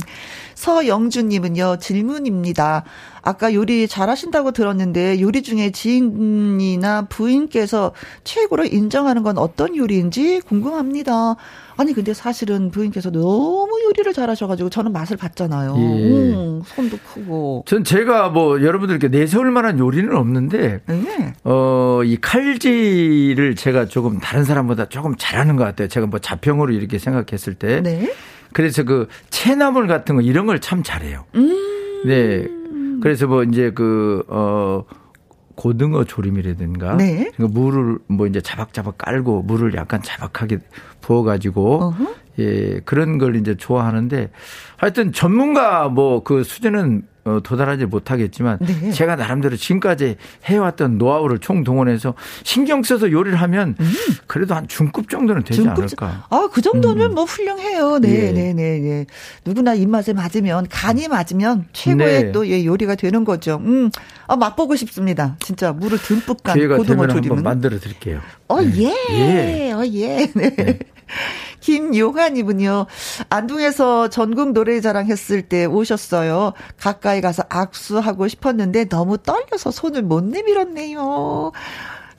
[0.53, 2.83] 서영주님은요, 질문입니다.
[3.23, 7.93] 아까 요리 잘하신다고 들었는데 요리 중에 지인이나 부인께서
[8.25, 11.35] 최고로 인정하는 건 어떤 요리인지 궁금합니다.
[11.77, 15.75] 아니 근데 사실은 부인께서 너무 요리를 잘하셔가지고 저는 맛을 봤잖아요.
[15.77, 15.81] 예.
[15.81, 17.63] 음, 손도 크고.
[17.67, 21.33] 전 제가 뭐 여러분들께 내세울 만한 요리는 없는데 네.
[21.43, 25.87] 어이 칼질을 제가 조금 다른 사람보다 조금 잘하는 것 같아요.
[25.87, 27.81] 제가 뭐 자평으로 이렇게 생각했을 때.
[27.81, 28.11] 네.
[28.53, 31.25] 그래서 그 채나물 같은 거 이런 걸 참 잘해요.
[31.35, 32.03] 음.
[32.05, 32.47] 네.
[33.01, 34.83] 그래서 뭐 이제 그, 어,
[35.55, 36.95] 고등어 조림이라든가.
[36.97, 37.31] 네.
[37.35, 40.59] 그러니까 물을 뭐 이제 자박자박 깔고 물을 약간 자박하게
[41.01, 41.83] 부어가지고.
[41.83, 42.15] 어허.
[42.39, 44.31] 예, 그런 걸 이제 좋아하는데
[44.77, 48.91] 하여튼 전문가 뭐 그 수준은 어, 도달하지 못하겠지만 네.
[48.91, 53.91] 제가 나름대로 지금까지 해왔던 노하우를 총동원해서 신경 써서 요리를 하면 음.
[54.27, 56.25] 그래도 한 중급 정도는 되지 중급, 않을까.
[56.29, 57.15] 아, 그 정도는 음.
[57.15, 57.99] 뭐 훌륭해요.
[57.99, 58.31] 네, 예.
[58.33, 59.05] 네, 네, 네.
[59.45, 62.31] 누구나 입맛에 맞으면 간이 맞으면 최고의 네.
[62.33, 63.61] 또 예, 요리가 되는 거죠.
[63.63, 63.89] 음,
[64.27, 65.37] 아, 맛보고 싶습니다.
[65.39, 67.37] 진짜 물을 듬뿍 간 고등어 조림은.
[67.37, 68.19] 한번 만들어 드릴게요.
[68.49, 68.93] 어, 네.
[69.09, 69.67] 예.
[69.69, 69.71] 예.
[69.71, 70.29] 어, 예.
[70.35, 70.55] 네.
[70.55, 70.79] 네.
[71.61, 72.85] 김용환님은요,
[73.29, 76.53] 안동에서 전국 노래자랑 했을 때 오셨어요.
[76.77, 81.51] 가까이 가서 악수하고 싶었는데 너무 떨려서 손을 못 내밀었네요.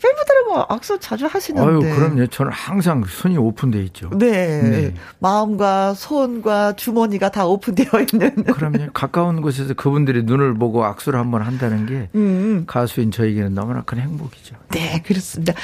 [0.05, 1.67] 팬분들은 뭐 악수 자주 하시는데.
[1.67, 2.27] 아유, 그럼요.
[2.27, 4.11] 저는 항상 손이 오픈돼 있죠.
[4.11, 4.61] 네.
[4.63, 4.95] 네.
[5.19, 8.45] 마음과 손과 주머니가 다 오픈되어 있는.
[8.53, 8.93] 그럼요.
[8.93, 12.65] 가까운 곳에서 그분들이 눈을 보고 악수를 한번 한다는 게 음.
[12.67, 14.57] 가수인 저에게는 너무나 큰 행복이죠.
[14.73, 15.55] 네, 그렇습니다.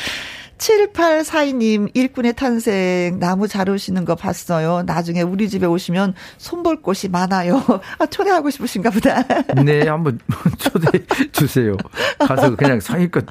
[0.61, 4.83] 7842님, 일꾼의 탄생, 나무 잘 오시는 거 봤어요.
[4.83, 7.63] 나중에 우리 집에 오시면 손볼 곳이 많아요.
[7.99, 9.23] 아, 초대하고 싶으신가 보다.
[9.65, 10.19] 네, 한번
[10.59, 11.03] 초대해
[11.33, 11.77] 주세요.
[12.19, 13.25] 가서 그냥 상의껏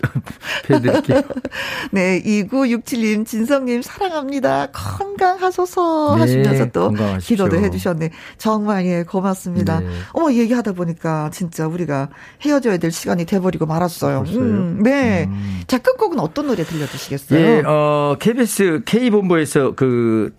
[0.68, 1.22] 뵈드릴게요.
[1.92, 4.70] 네, 2967님, 진성님, 사랑합니다.
[4.72, 7.36] 건강하소서 네, 하시면서 또 건강하십시오.
[7.36, 8.10] 기도도 해 주셨네.
[8.40, 9.82] 정말 예, 고맙습니다.
[9.82, 9.88] 네.
[10.14, 12.10] 어머, 얘기하다 보니까 진짜 우리가
[12.42, 14.24] 헤어져야 될 시간이 돼버리고 말았어요.
[14.30, 15.26] 음, 네.
[15.30, 15.62] 음.
[15.68, 17.19] 자, 끝곡은 어떤 노래 들려주시겠어요?
[17.28, 17.40] 모르겠어요.
[17.40, 20.32] 예, 어, KBS K본부에서 그,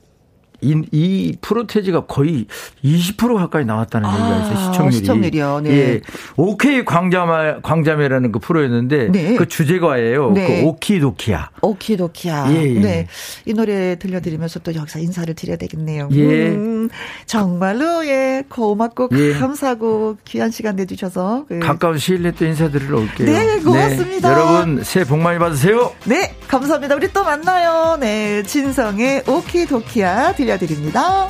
[0.63, 2.47] 이, 이 프로테지가 거의
[2.85, 4.73] 20% 가까이 나왔다는 아, 얘기가 있어요.
[4.73, 4.97] 시청률이.
[4.97, 5.61] 시청률이요.
[5.65, 5.71] 네.
[5.71, 6.01] 예.
[6.37, 9.35] 오케이 광자매 광자매라는 그 프로였는데 네.
[9.37, 10.33] 그 주제가예요.
[10.33, 10.61] 네.
[10.63, 11.51] 그 오키도키야.
[11.63, 12.47] 오키도키야.
[12.51, 12.81] 예, 예.
[12.81, 13.07] 네.
[13.47, 16.09] 이 노래 들려드리면서 또 여기서 인사를 드려야 되겠네요.
[16.13, 16.49] 예.
[16.51, 16.89] 음,
[17.27, 19.33] 정말로 예 고맙고 예.
[19.35, 21.59] 감사하고 귀한 시간 내주셔서 그.
[21.61, 23.27] 가까운 시일 내에 또 인사드리러 올게요.
[23.27, 24.29] 네, 고맙습니다.
[24.29, 24.35] 네.
[24.35, 25.93] 여러분 새해 복 많이 받으세요.
[26.05, 26.95] 네, 감사합니다.
[26.95, 27.97] 우리 또 만나요.
[28.01, 30.50] 네, 진성의 오키도키야 들려.
[30.51, 31.29] 들려드립니다.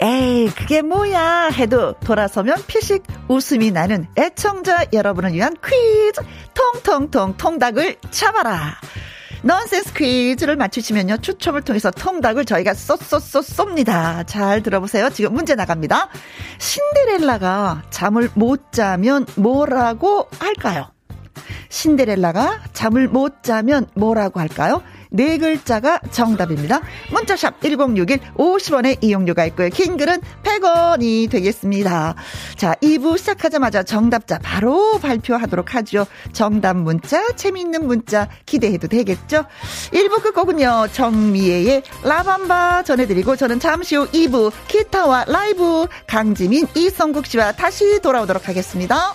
[0.00, 6.20] 에이, 그게 뭐야 해도 돌아서면 피식 웃음이 나는 애청자 여러분을 위한 퀴즈
[6.52, 8.78] 통통통 통닭을 잡아라.
[9.44, 11.18] 넌센스 퀴즈를 맞추시면요.
[11.18, 14.26] 추첨을 통해서 통닭을 저희가 쏘쏘쏘 쏩니다.
[14.26, 15.10] 잘 들어보세요.
[15.10, 16.08] 지금 문제 나갑니다.
[16.58, 20.90] 신데렐라가 잠을 못 자면 뭐라고 할까요?
[21.68, 24.82] 신데렐라가 잠을 못 자면 뭐라고 할까요?
[25.14, 26.80] 네 글자가 정답입니다.
[27.12, 29.68] 문자샵 1061 50원의 이용료가 있고요.
[29.68, 32.16] 긴 글은 100원이 되겠습니다.
[32.56, 36.06] 자, 2부 시작하자마자 정답자 바로 발표하도록 하죠.
[36.32, 39.44] 정답 문자, 재미있는 문자 기대해도 되겠죠?
[39.92, 40.88] 1부 끝곡은요.
[40.92, 49.14] 정미애의 라밤바 전해드리고 저는 잠시 후 2부 기타와 라이브 강지민, 이성국 씨와 다시 돌아오도록 하겠습니다.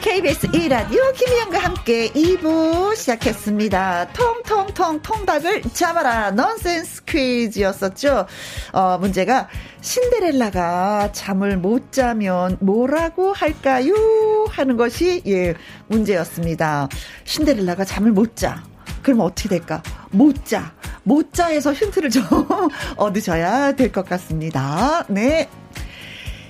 [0.00, 4.08] KBS 1라디오 김희영과 함께 2부 시작했습니다.
[4.12, 8.26] 통통통 통닭을 잡아라 넌센스 퀴즈였었죠.
[8.72, 9.48] 어, 문제가
[9.80, 13.94] 신데렐라가 잠을 못 자면 뭐라고 할까요?
[14.50, 15.54] 하는 것이 예,
[15.88, 16.88] 문제였습니다.
[17.24, 18.62] 신데렐라가 잠을 못 자.
[19.08, 19.82] 그럼 어떻게 될까?
[20.10, 22.24] 못 자에서 힌트를 좀
[22.96, 25.06] 얻으셔야 될 것 같습니다.
[25.08, 25.48] 네.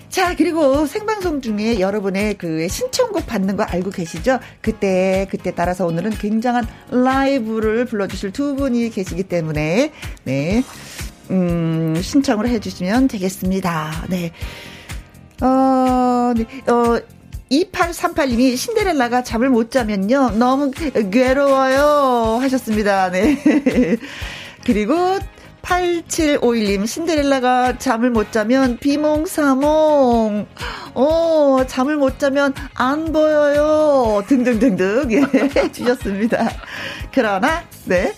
[0.09, 4.40] 자, 그리고 생방송 중에 여러분의 그 신청곡 받는 거 알고 계시죠?
[4.61, 9.92] 그때, 그때 따라서 오늘은 굉장한 라이브를 불러주실 두 분이 계시기 때문에,
[10.24, 10.64] 네.
[11.30, 14.06] 음, 신청을 해주시면 되겠습니다.
[14.09, 14.32] 네.
[15.42, 16.44] 어, 네.
[16.72, 17.00] 어,
[17.51, 20.30] 2838님이 신데렐라가 잠을 못 자면요.
[20.32, 20.70] 너무
[21.11, 22.38] 괴로워요.
[22.42, 23.11] 하셨습니다.
[23.11, 23.38] 네.
[24.64, 25.18] 그리고
[25.62, 30.46] 8751님, 신데렐라가 잠을 못 자면 비몽사몽.
[30.94, 34.22] 어, 잠을 못 자면 안 보여요.
[34.26, 35.11] 등등등등.
[35.12, 36.51] 예, 주셨습니다.
[37.12, 38.14] 그러나, 네.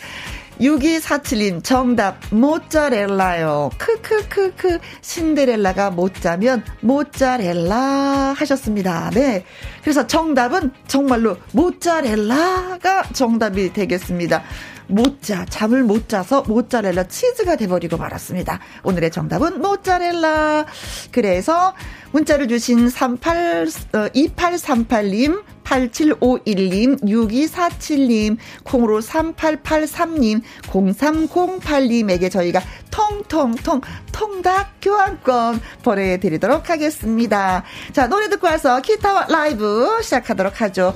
[0.61, 3.71] 6247님, 정답, 모짜렐라요.
[3.79, 9.11] 크크크크, 신데렐라가 못 자면 모짜렐라 하셨습니다.
[9.15, 9.45] 네.
[9.83, 14.43] 그래서 정답은 정말로 모짜렐라가 정답이 되겠습니다.
[14.91, 18.61] 못 자, 잠을 못 자서 모짜렐라 치즈가 돼버리고 말았습니다.
[18.83, 20.67] 오늘의 정답은 모짜렐라.
[21.11, 21.75] 그래서
[22.13, 32.61] 문자를 주신 38, 어, 2838님, 8751님, 6247님, 콩으로 3883님, 0308님에게 저희가
[32.91, 33.81] 통통통
[34.13, 37.63] 통닭 교환권 보내드리도록 하겠습니다.
[37.93, 40.95] 자, 노래 듣고 와서 기타와 라이브 시작하도록 하죠.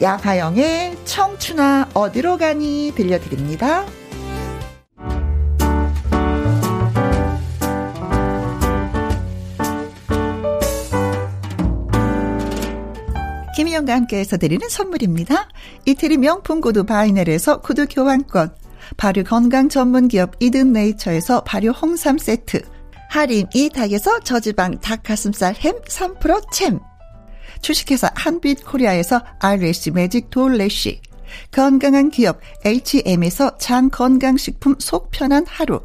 [0.00, 3.84] 양하영의 청춘아 어디로 가니 들려드립니다.
[13.56, 15.48] 김희영과 함께해서 드리는 선물입니다.
[15.86, 18.54] 이태리 명품 구두 바이넬에서 구두 교환권,
[18.98, 22.60] 발효 건강 전문 기업 이든 네이처에서 발효 홍삼 세트,
[23.08, 26.80] 할인 이 닭에서 저지방 닭가슴살 햄 3% 챔,
[27.60, 31.00] 주식회사 한빛 코리아에서 RSC 매직 돌래쉬,
[31.50, 35.80] 건강한 기업 H&M에서 장 건강식품 속 편한 하루,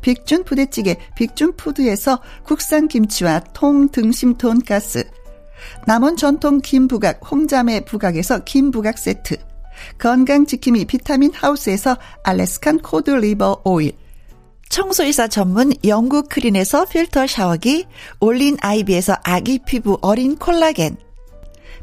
[0.00, 5.04] 빅준 부대찌개 빅준푸드에서 국산 김치와 통 등심 돈가스,
[5.86, 9.36] 남원 전통 김부각 홍자매 부각에서 김부각 세트,
[9.98, 13.92] 건강지킴이 비타민 하우스에서 Alaskan cod liver oil,
[14.68, 17.86] 청소이사 전문 영국 크린에서 필터 샤워기,
[18.20, 20.96] 올린 아이비에서 아기 피부 어린 콜라겐,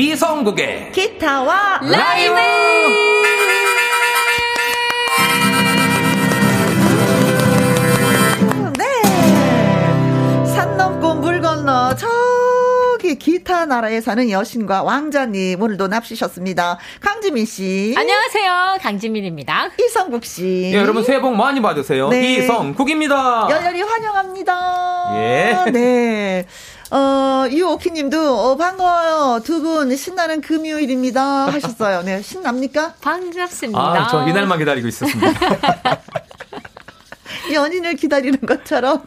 [0.00, 2.34] 이성국의 기타와 라이브!
[8.78, 10.44] 네.
[10.46, 16.78] 산 넘고 물 건너 저기 기타 나라에 사는 여신과 왕자님 오늘도 납치셨습니다.
[17.02, 17.94] 강지민 씨.
[17.98, 18.78] 안녕하세요.
[18.80, 19.68] 강지민입니다.
[19.84, 20.70] 이성국 씨.
[20.72, 22.08] 예, 여러분 새해 복 많이 받으세요.
[22.08, 22.36] 네.
[22.36, 23.48] 이성국입니다.
[23.50, 25.10] 열렬히 환영합니다.
[25.16, 25.70] 예.
[25.70, 26.46] 네.
[26.90, 29.40] 어, 유오키 님도, 어, 반가워요.
[29.44, 31.46] 두 분 신나는 금요일입니다.
[31.52, 32.02] 하셨어요.
[32.02, 32.94] 네, 신납니까?
[33.00, 33.78] 반갑습니다.
[33.80, 35.30] 아, 저 이날만 기다리고 있었습니다.
[37.52, 39.02] 연인을 기다리는 것처럼.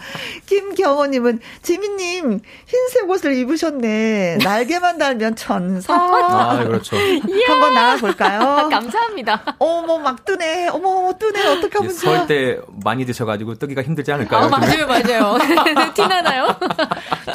[0.46, 4.38] 김경호님은, 지민님, 흰색 옷을 입으셨네.
[4.42, 5.94] 날개만 달면 천사.
[5.94, 6.96] 아, 그렇죠.
[7.48, 8.68] 한번 나가볼까요?
[8.70, 9.56] 감사합니다.
[9.58, 10.68] 어머, 막 뜨네.
[10.68, 11.46] 어머, 뜨네.
[11.46, 12.16] 어떡하면 좋아.
[12.18, 14.44] 설때 많이 드셔가지고 뜨기가 힘들지 않을까요?
[14.44, 15.38] 아, 맞아요, 맞아요.
[15.94, 16.48] 티나나요?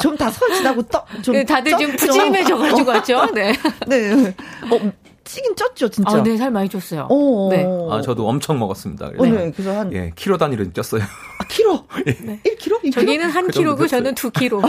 [0.00, 1.34] 좀 다 설치다고 떠, 좀.
[1.34, 3.26] 네, 다들 좀 푸짐해져가지고 왔죠?
[3.34, 3.52] 네.
[3.88, 4.32] 네.
[4.70, 4.92] 어,
[5.24, 6.18] 찌긴 쪘죠, 진짜.
[6.18, 7.06] 아, 네, 살 많이 쪘어요.
[7.10, 7.64] 어, 네.
[7.90, 9.12] 아, 저도 엄청 먹었습니다.
[9.16, 9.50] 어, 네.
[9.52, 9.92] 그래서 한.
[9.92, 11.00] 예, 키로 단위로 쪘어요.
[11.02, 11.84] 아, 키로?
[12.04, 12.40] 네.
[12.44, 12.80] 1키로?
[12.84, 12.92] 2키로?
[12.92, 14.62] 저기는 한 그 키로고 저는 두 키로.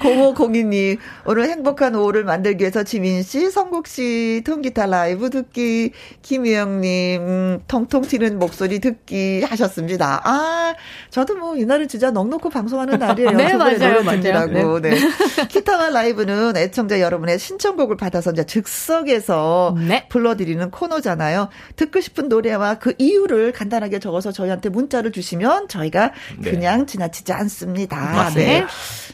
[0.00, 5.92] 0502님, 오늘 행복한 오후를 만들기 위해서 지민 씨, 성국 씨, 통기타 라이브 듣기,
[6.22, 10.20] 김희영님, 음, 통통 튀는 목소리 듣기 하셨습니다.
[10.24, 10.74] 아,
[11.10, 13.30] 저도 뭐, 이날을 진짜 넉넉히 방송하는 날이에요.
[13.32, 14.80] 네, 맞아요, 맞아요.
[14.80, 14.90] 네.
[14.90, 14.96] 네.
[15.48, 20.06] 기타와 라이브는 애청자 여러분의 신청곡을 받아서 이제 즉석에서 네.
[20.08, 21.48] 불러드리는 코너잖아요.
[21.74, 26.50] 듣고 싶은 노래와 그 이유를 간단하게 적어서 저희한테 문자를 주시면 저희가 네.
[26.50, 27.96] 그냥 지나치지 않습니다.
[27.96, 28.52] 맞습니다.
[28.52, 28.66] 네.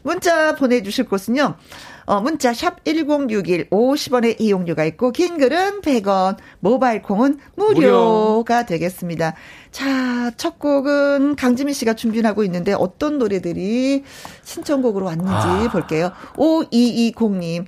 [0.02, 1.56] 문자 보내주실 곳은요.
[2.10, 9.34] 어, 문자 샵 1061 50원의 이용료가 있고 긴 글은 100원 모바일 콩은 무료가 되겠습니다.
[9.70, 14.02] 자, 첫 곡은 강지민 씨가 준비하고 있는데 어떤 노래들이
[14.42, 15.68] 신청곡으로 왔는지 아.
[15.70, 16.10] 볼게요.
[16.34, 17.66] 5220님.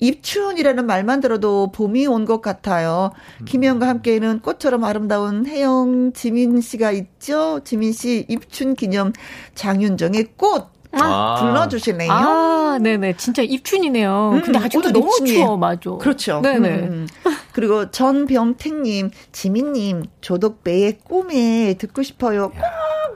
[0.00, 3.12] 입춘이라는 말만 들어도 봄이 온 것 같아요.
[3.44, 7.60] 김혜영과 함께는 꽃처럼 아름다운 혜영, 지민 씨가 있죠?
[7.62, 9.12] 지민 씨 입춘 기념
[9.54, 10.71] 장윤정의 꽃.
[10.92, 11.36] 아.
[11.40, 12.10] 불러주실래요?
[12.12, 13.16] 아, 네네.
[13.16, 14.32] 진짜 입춘이네요.
[14.34, 15.44] 음, 근데 아직도 너무 입춘이에요.
[15.44, 15.90] 추워, 맞아.
[15.98, 16.40] 그렇죠.
[16.42, 16.68] 네네.
[16.68, 17.32] 음, 음.
[17.52, 22.50] 그리고 전병택님, 지민님, 조덕배의 꿈에 듣고 싶어요.
[22.50, 22.60] 꼭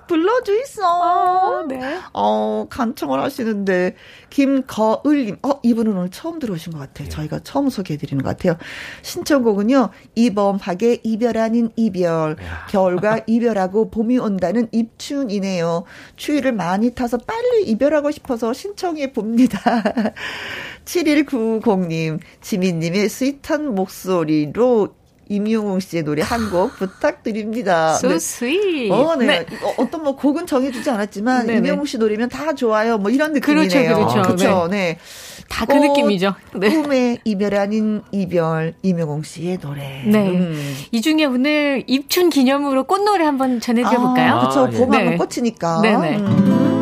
[0.06, 0.82] 불러주있어.
[0.84, 1.80] 아, 네.
[2.12, 3.96] 어, 간청을 하시는데,
[4.30, 7.08] 김거을님, 어, 이분은 오늘 처음 들어오신 것 같아요.
[7.08, 8.56] 저희가 처음 소개해드리는 것 같아요.
[9.02, 12.36] 신청곡은요, 이범학의 이별 아닌 이별,
[12.68, 15.84] 겨울과 이별하고 봄이 온다는 입춘이네요.
[16.16, 19.58] 추위를 많이 타서 빨리 이별하고 싶어서 신청해 봅니다.
[20.86, 24.94] 7190님, 지민님의 스윗한 목소리로
[25.28, 27.96] 임용웅 씨의 노래 한 곡 부탁드립니다.
[27.96, 28.14] So 네.
[28.14, 28.92] sweet.
[28.92, 29.26] 어, 네.
[29.26, 29.46] 네.
[29.76, 31.58] 어, 떤뭐 곡은 정해주지 않았지만 네네.
[31.58, 32.96] 임용웅 씨 노래면 다 좋아요.
[32.96, 33.96] 뭐 이런 느낌이네요.
[33.96, 34.22] 그렇죠, 그렇죠.
[34.22, 34.68] 그렇죠.
[34.70, 34.76] 네.
[34.76, 34.98] 네.
[35.48, 36.34] 다그 느낌이죠.
[36.54, 36.68] 네.
[36.70, 40.04] 꿈의 이별 아닌 이별 임영웅 씨의 노래.
[40.06, 40.28] 네.
[40.30, 40.76] 음.
[40.92, 44.34] 이 중에 오늘 입춘 기념으로 꽃 노래 한번 전해드려 볼까요?
[44.34, 44.70] 아, 그렇죠.
[44.78, 45.16] 봄하면 네.
[45.16, 45.80] 꽃이니까.
[45.82, 46.16] 네네.
[46.18, 46.75] 음.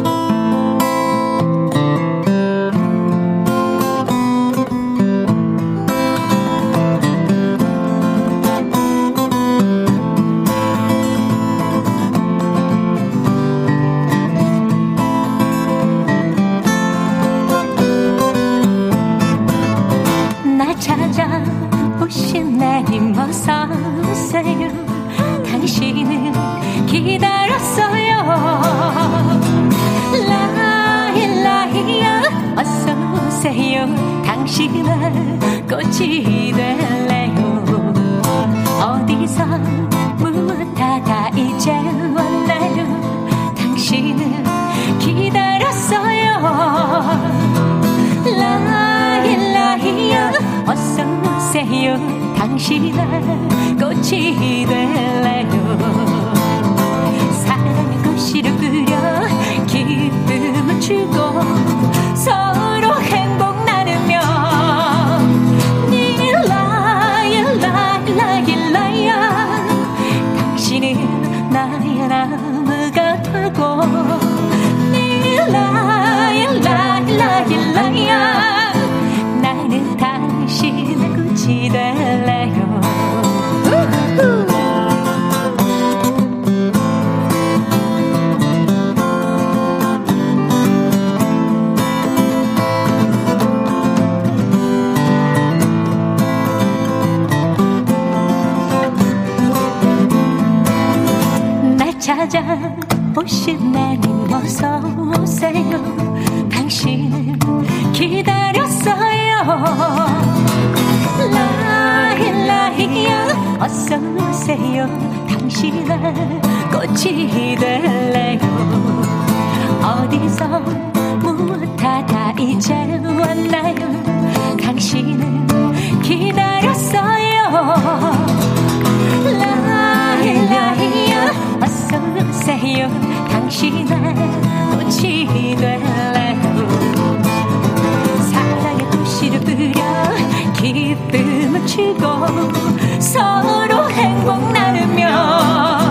[145.04, 145.83] 나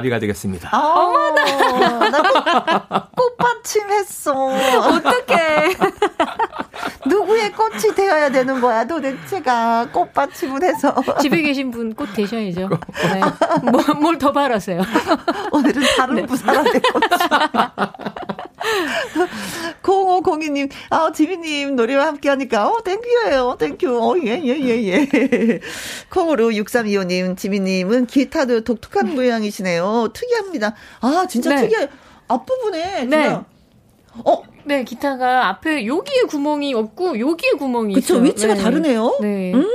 [0.00, 0.68] 비가 되겠습니다.
[0.72, 1.44] 아, 어머나.
[2.10, 4.32] 나 꽃, 받침 했어.
[4.32, 5.74] 어떡해.
[7.42, 9.88] 누구의 꽃이 되어야 되는 거야, 도대체가.
[9.92, 10.94] 꽃받침을 해서.
[11.20, 12.68] 집에 계신 분 꽃 되셔야죠.
[12.68, 13.20] 네.
[13.70, 14.80] 뭐, 뭘더 바라세요?
[15.52, 16.26] 오늘은 다른 네.
[16.26, 17.02] 부사람의 꽃.
[19.82, 23.77] 0502님, 아, 지민님 노래와 함께 하니까, 어, thank you예요.
[23.77, 23.98] Thank you.
[24.00, 25.08] 어, 예, 예, 예, 예.
[26.08, 30.08] 콩으로 6325님, 지민님은 기타도 독특한 모양이시네요.
[30.14, 30.74] 특이합니다.
[31.00, 31.62] 아, 진짜 네.
[31.62, 31.88] 특이해.
[32.28, 33.04] 앞부분에.
[33.04, 33.38] 네.
[34.24, 34.42] 어?
[34.64, 38.24] 네, 기타가 앞에 여기에 구멍이 없고, 여기에 구멍이 그쵸, 있어요.
[38.24, 38.60] 위치가 네.
[38.60, 39.18] 다르네요.
[39.20, 39.52] 네.
[39.54, 39.66] 음.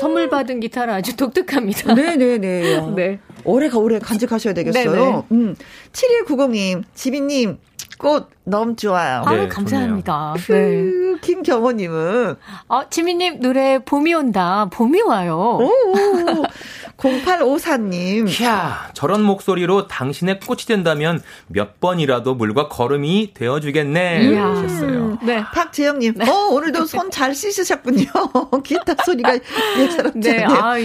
[0.00, 1.94] 선물 받은 기타라 아주 독특합니다.
[1.94, 2.38] 네네네.
[2.38, 2.80] 네.
[2.94, 3.18] 네.
[3.44, 4.92] 오래가 오래 간직하셔야 되겠어요.
[4.92, 5.22] 네네.
[5.32, 5.56] 음.
[5.92, 7.58] 7190님, 지민님,
[7.98, 9.22] 꽃 너무 좋아요.
[9.24, 10.34] 아, 네, 감사합니다.
[10.48, 10.84] 네.
[11.20, 12.34] 김경호님은.
[12.68, 14.68] 어, 지민님 노래 봄이 온다.
[14.72, 15.58] 봄이 와요.
[15.60, 15.70] 오,
[17.02, 18.40] 0854님.
[18.40, 24.36] 이야, 저런 목소리로 당신의 꽃이 된다면 몇 번이라도 물과 걸음이 되어주겠네.
[24.36, 25.18] 하셨어요.
[25.22, 25.42] 네.
[25.52, 26.14] 박재영님.
[26.16, 26.30] 네.
[26.30, 28.06] 어, 오늘도 손 잘 씻으셨군요.
[28.64, 29.38] 기타 소리가
[29.78, 30.44] 예사롭지 네.
[30.44, 30.76] 아,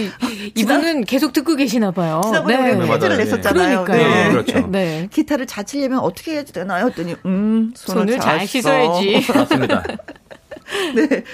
[0.54, 2.20] 이분은 계속 듣고 계시나 봐요.
[2.24, 2.86] 지난번에 네.
[2.86, 3.84] 퀴즈를 냈었잖아요.
[3.84, 4.08] 그러니까요.
[4.24, 4.30] 네.
[4.30, 4.66] 그렇죠.
[4.68, 5.08] 네.
[5.10, 6.86] 기타를 잘 치려면 어떻게 해야 되나요?
[6.88, 9.24] 했더니, 음, 손을, 손을 잘, 잘 씻어야지.
[9.34, 9.82] 맞습니다.
[10.94, 11.24] 네.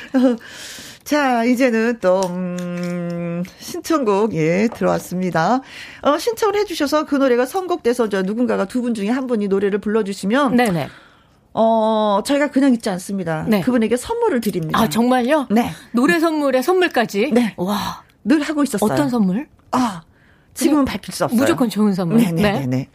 [1.05, 5.61] 자, 이제는 또, 음, 신청곡, 예, 들어왔습니다.
[6.03, 10.57] 어, 신청을 해주셔서 그 노래가 선곡돼서 저 누군가가 두 분 중에 한 분이 노래를 불러주시면.
[10.57, 10.89] 네네.
[11.53, 13.45] 어, 저희가 그냥 있지 않습니다.
[13.49, 13.61] 네.
[13.61, 14.79] 그분에게 선물을 드립니다.
[14.81, 15.47] 아, 정말요?
[15.51, 15.71] 네.
[15.93, 17.31] 노래 선물에 선물까지?
[17.33, 17.55] 네.
[17.59, 18.03] 와.
[18.25, 18.91] 늘 하고 있었어요.
[18.93, 19.47] 어떤 선물?
[19.73, 20.03] 아,
[20.55, 21.39] 지금은 밝힐 수 없어요.
[21.39, 22.17] 무조건 좋은 선물.
[22.19, 22.67] 네네네.
[22.67, 22.89] 네.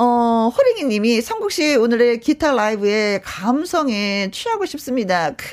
[0.00, 5.32] 어, 호랭이 님이 성국 씨 오늘의 기타 라이브에 감성에 취하고 싶습니다.
[5.32, 5.44] 크.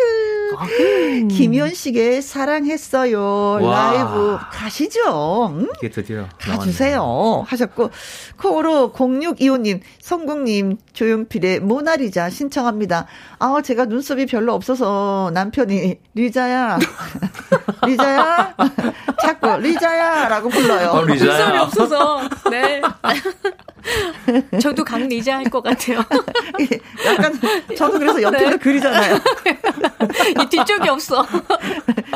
[0.55, 1.27] 아, 음.
[1.29, 3.59] 김현식의 사랑했어요.
[3.63, 3.91] 와.
[3.91, 5.51] 라이브 가시죠.
[5.51, 5.67] 응?
[5.79, 6.97] 이게 드디어 가주세요.
[6.97, 7.43] 나왔네요.
[7.47, 7.89] 하셨고,
[8.37, 13.07] 콩으로 0625님, 성국님, 조용필의 모나리자 신청합니다.
[13.39, 16.77] 아, 제가 눈썹이 별로 없어서 남편이 리자야,
[17.87, 18.55] 리자야,
[19.23, 20.89] 자꾸 리자야 라고 불러요.
[20.89, 21.29] 어, 리자야.
[21.31, 22.21] 눈썹이 없어서,
[22.51, 22.83] 네.
[24.61, 26.03] 저도 강리자 할 것 같아요.
[27.05, 27.39] 약간
[27.77, 28.57] 저도 그래서 옆에서 네.
[28.57, 29.15] 그리잖아요.
[30.41, 31.25] 이 뒤쪽이 없어.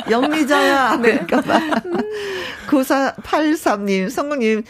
[0.10, 0.96] 영리자야.
[0.98, 1.20] 네.
[1.26, 1.82] 그러니까
[2.68, 4.64] 9483님, 성국님,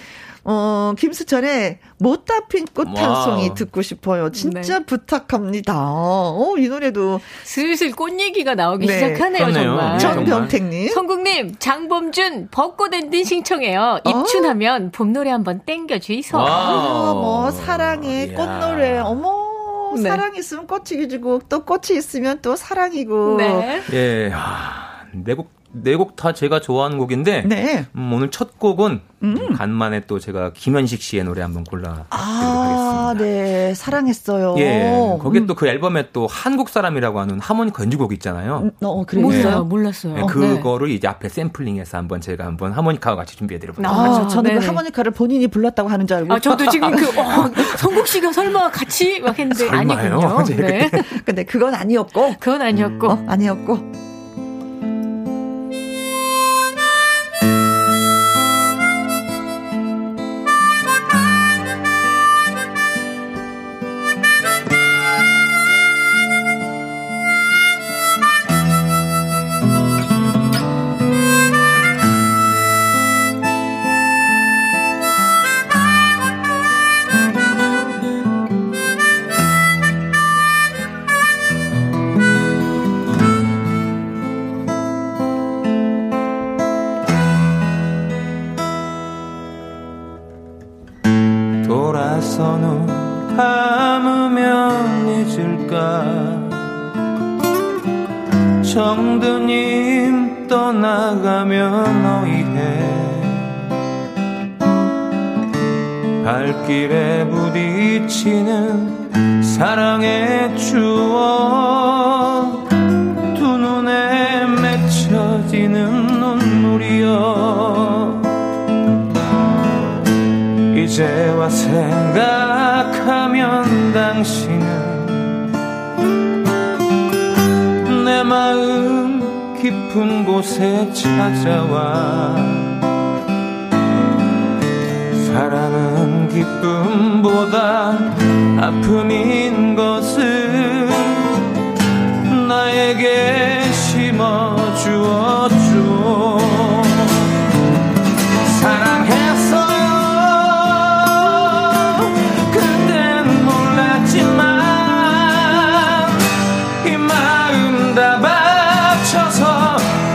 [0.52, 4.32] 어, 김수철의 못다 핀꽃 한 송이 듣고 싶어요.
[4.32, 4.86] 진짜 네.
[4.86, 5.76] 부탁합니다.
[5.78, 7.22] 어, 이 노래도.
[7.43, 8.93] 슬슬 꽃 얘기가 나오기 네.
[8.93, 9.64] 시작하네요, 그렇네요.
[9.64, 9.91] 정말.
[9.91, 10.89] 네, 전병택님.
[10.89, 14.00] 성국님, 장범준, 벚꽃 엔딩 신청해요.
[14.04, 14.10] 어?
[14.10, 16.39] 입춘하면 봄노래 한번 땡겨주이소.
[16.39, 18.97] 아, 뭐, 사랑의 꽃노래.
[19.00, 19.93] 어머.
[19.97, 20.02] 네.
[20.02, 23.38] 사랑 있으면 꽃이 지고 또 꽃이 있으면 또 사랑이고.
[23.38, 23.82] 네.
[23.93, 24.32] 예.
[24.34, 27.86] 아, 내곡 네 곡 다 제가 좋아하는 곡인데 네.
[27.95, 29.53] 음, 오늘 첫 곡은 음.
[29.53, 33.24] 간만에 또 제가 김현식 씨의 노래 한번 골라 아, 하겠습니다.
[33.26, 34.55] 네, 사랑했어요.
[34.57, 35.47] 예, 거기 에 음.
[35.47, 38.61] 또그 앨범에 또 한국 사람이라고 하는 하모니카 연주곡 있잖아요.
[38.63, 39.26] 음, 어, 그래요?
[39.26, 40.15] 몰라요, 몰랐어요.
[40.15, 40.93] 네, 그거를 네.
[40.95, 43.91] 이제 앞에 샘플링해서 한번 제가 한번 하모니카와 같이 준비해드려볼게요.
[43.91, 46.34] 아, 저는 그 하모니카를 본인이 불렀다고 하는 줄 알고.
[46.34, 50.20] 아, 저도 지금 그 어, 성국 씨가 설마 같이 막 했는데 설마요?
[50.20, 50.43] 아니군요.
[50.67, 50.89] 네.
[51.26, 52.36] 근데 그건 아니었고.
[52.39, 53.07] 그건 아니었고.
[53.07, 54.09] 어, 아니었고.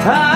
[0.05, 0.34] 가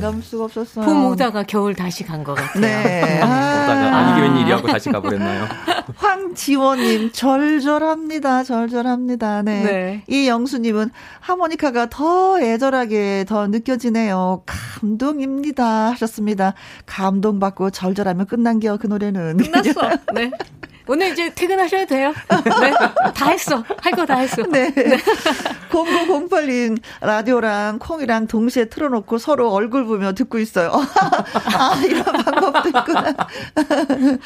[0.00, 0.84] 안 감을 수가 없었어요.
[0.84, 2.60] 봄 오다가 겨울 다시 간 것 같아요.
[2.60, 3.20] 네.
[3.22, 5.46] 아, 오다가 아니게 웬일이하고 다시 가버렸나요?
[5.96, 8.44] 황지원님, 절절합니다.
[8.44, 9.42] 절절합니다.
[9.42, 9.62] 네.
[9.62, 10.04] 네.
[10.08, 10.90] 이영수님은
[11.20, 14.42] 하모니카가 더 애절하게 더 느껴지네요.
[14.46, 15.90] 감동입니다.
[15.90, 16.54] 하셨습니다.
[16.86, 19.36] 감동받고 절절하면 끝난 겨, 그 노래는.
[19.38, 19.90] 끝났어.
[20.14, 20.30] 네.
[20.90, 22.12] 오늘 이제 퇴근하셔야 돼요.
[22.60, 22.72] 네.
[23.14, 23.62] 다 했어.
[23.80, 24.42] 할 거 다 했어.
[24.42, 24.72] 네.
[24.74, 24.98] 네.
[25.70, 30.72] 0908님, 라디오랑 콩이랑 동시에 틀어놓고 서로 얼굴 보며 듣고 있어요.
[31.56, 33.14] 아, 이런 방법도 있구나.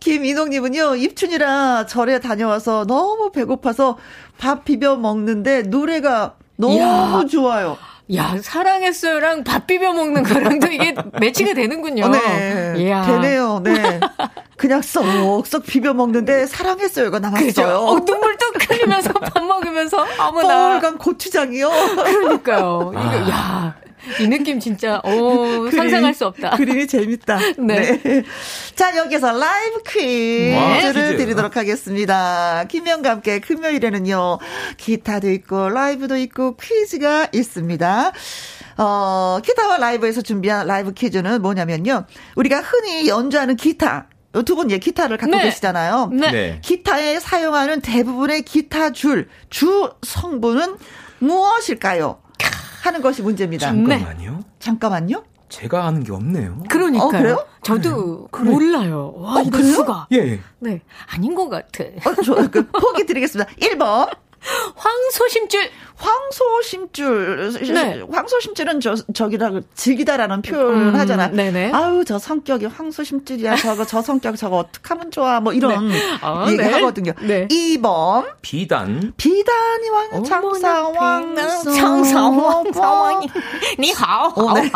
[0.00, 3.96] 김인홍님은요, 입춘이라 절에 다녀와서 너무 배고파서
[4.36, 7.22] 밥 비벼 먹는데 노래가 너무 야.
[7.30, 7.78] 좋아요.
[8.14, 12.06] 야, 사랑했어요랑 밥 비벼 먹는 거랑도 이게 매치가 되는군요.
[12.06, 12.74] 어, 네.
[12.78, 13.02] 이야.
[13.06, 13.60] 되네요.
[13.62, 14.00] 네.
[14.56, 17.46] 그냥 쏙쏙 비벼 먹는데 사랑했어요가 나왔어요.
[17.46, 17.62] 그죠?
[17.62, 20.48] 어, 눈물 뚝 흘리면서 밥 먹으면서 아무나.
[20.48, 21.68] 빨간 고추장이요.
[21.70, 22.90] 그러니까요.
[22.92, 23.28] 이거, 아.
[23.30, 23.76] 야.
[24.20, 26.56] 이 느낌 진짜 오 그림, 상상할 수 없다.
[26.56, 27.38] 그림이 재밌다.
[27.58, 28.02] 네.
[28.02, 28.24] 네.
[28.74, 32.64] 자 여기서 라이브 퀴즈를 드리도록 하겠습니다.
[32.68, 34.38] 김명과 함께 금요일에는요
[34.76, 38.12] 기타도 있고 라이브도 있고 퀴즈가 있습니다.
[38.78, 44.08] 어 기타와 라이브에서 준비한 라이브 퀴즈는 뭐냐면요 우리가 흔히 연주하는 기타
[44.46, 45.42] 두분 예, 기타를 갖고 네.
[45.42, 46.10] 계시잖아요.
[46.12, 46.30] 네.
[46.30, 46.58] 네.
[46.62, 50.76] 기타에 사용하는 대부분의 기타 줄, 주 성분은
[51.18, 52.22] 무엇일까요?
[52.82, 53.66] 하는 것이 문제입니다.
[53.66, 54.32] 잠깐만요.
[54.32, 54.44] 네.
[54.58, 55.24] 잠깐만요.
[55.48, 56.62] 제가 아는 게 없네요.
[56.68, 57.08] 그러니까요.
[57.08, 57.46] 어, 그래요?
[57.62, 58.50] 저도 그래.
[58.50, 59.12] 몰라요.
[59.16, 60.06] 와, 어, 이럴 수가.
[60.12, 60.40] 예, 예.
[60.60, 60.80] 네.
[61.12, 61.84] 아닌 것 같아.
[61.84, 63.50] 어, 저, 그, 포기 드리겠습니다.
[63.54, 64.08] 1번.
[64.74, 65.70] 황소심줄.
[65.96, 67.52] 황소심줄.
[67.74, 68.02] 네.
[68.10, 71.28] 황소심줄은 저, 저기다, 즐기다라는 표현을 음, 하잖아.
[71.28, 71.72] 네네.
[71.72, 73.56] 아유, 저 성격이 황소심줄이야.
[73.56, 75.40] 저거, 저 성격 저거 어떡하면 좋아.
[75.40, 76.00] 뭐 이런 네.
[76.22, 76.70] 아, 얘기 네.
[76.72, 77.12] 하거든요.
[77.20, 77.46] 네.
[77.48, 78.26] 2번.
[78.40, 79.12] 비단.
[79.16, 81.36] 비단이 왕, 창사왕.
[81.36, 82.72] 창사왕.
[82.72, 83.26] 창사왕.
[83.78, 84.32] 니하오.
[84.36, 84.70] 어, 네.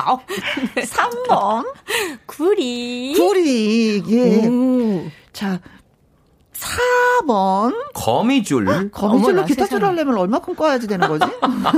[0.83, 1.65] 3번.
[2.27, 3.15] 구리.
[3.17, 4.03] 구리.
[4.09, 4.47] 예.
[4.47, 5.11] 오.
[5.33, 5.59] 자,
[6.55, 7.75] 4번.
[7.95, 8.91] 거미줄.
[8.91, 11.27] 거미줄로 기타 줄 하려면 얼마큼 꺼야지 되는 거지?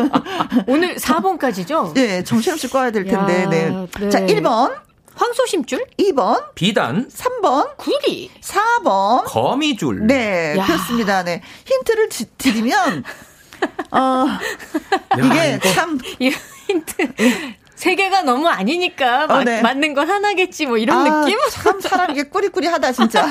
[0.67, 1.95] 오늘 4번까지죠?
[1.95, 3.45] 네, 정신없이 꺼야 될 텐데.
[3.45, 3.87] 야, 네.
[4.01, 4.09] 네.
[4.11, 4.75] 자, 1번.
[5.15, 5.87] 황소심줄?
[5.99, 6.55] 2번.
[6.55, 7.09] 비단.
[7.09, 7.77] 3번.
[7.79, 8.31] 구리.
[8.43, 9.25] 4번.
[9.25, 10.07] 거미줄.
[10.07, 10.67] 네, 야.
[10.67, 11.25] 그렇습니다.
[11.25, 11.43] 네.
[11.65, 13.03] 힌트를 지, 드리면,
[13.93, 14.27] 어,
[15.17, 15.99] 이게 참.
[16.69, 17.15] 힌트.
[17.77, 19.61] 세 개가 너무 아니니까 어, 네.
[19.61, 21.39] 맞는 건 하나겠지 뭐 이런 아, 느낌?
[21.51, 23.31] 참 사람 이게 꾸리꾸리하다 진짜.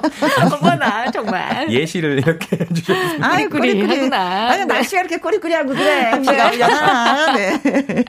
[0.50, 1.70] 어머나 정말.
[1.70, 3.26] 예시를 이렇게 해주셨습니다.
[3.26, 4.48] 아 꾸리꾸리하구나.
[4.50, 6.10] 아니 날씨가 이렇게 꾸리꾸리하고 그래.
[6.20, 7.32] 비가 오잖아.
[7.32, 7.60] 네.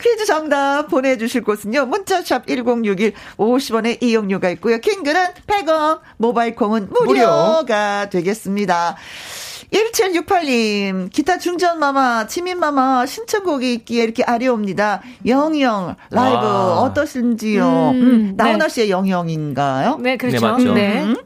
[0.00, 1.86] 퀴즈 정답 보내주실 곳은요.
[1.86, 4.78] 문자샵 1061 50원의 이용료가 있고요.
[4.78, 8.10] 킹글은 100원, 모바일 콩은 무료가 무료.
[8.10, 8.96] 되겠습니다.
[9.72, 15.02] 1768님, 기타 중전마마, 치민마마, 신청곡이 있기에 이렇게 아려옵니다.
[15.26, 16.80] 영영, 라이브 와.
[16.80, 17.90] 어떠신지요?
[17.90, 18.68] 음, 음, 나훈아 네.
[18.68, 19.98] 씨의 영영인가요?
[20.00, 20.38] 네, 그렇죠.
[20.38, 20.72] 네, 맞죠.
[20.74, 21.02] 네.
[21.02, 21.16] 음.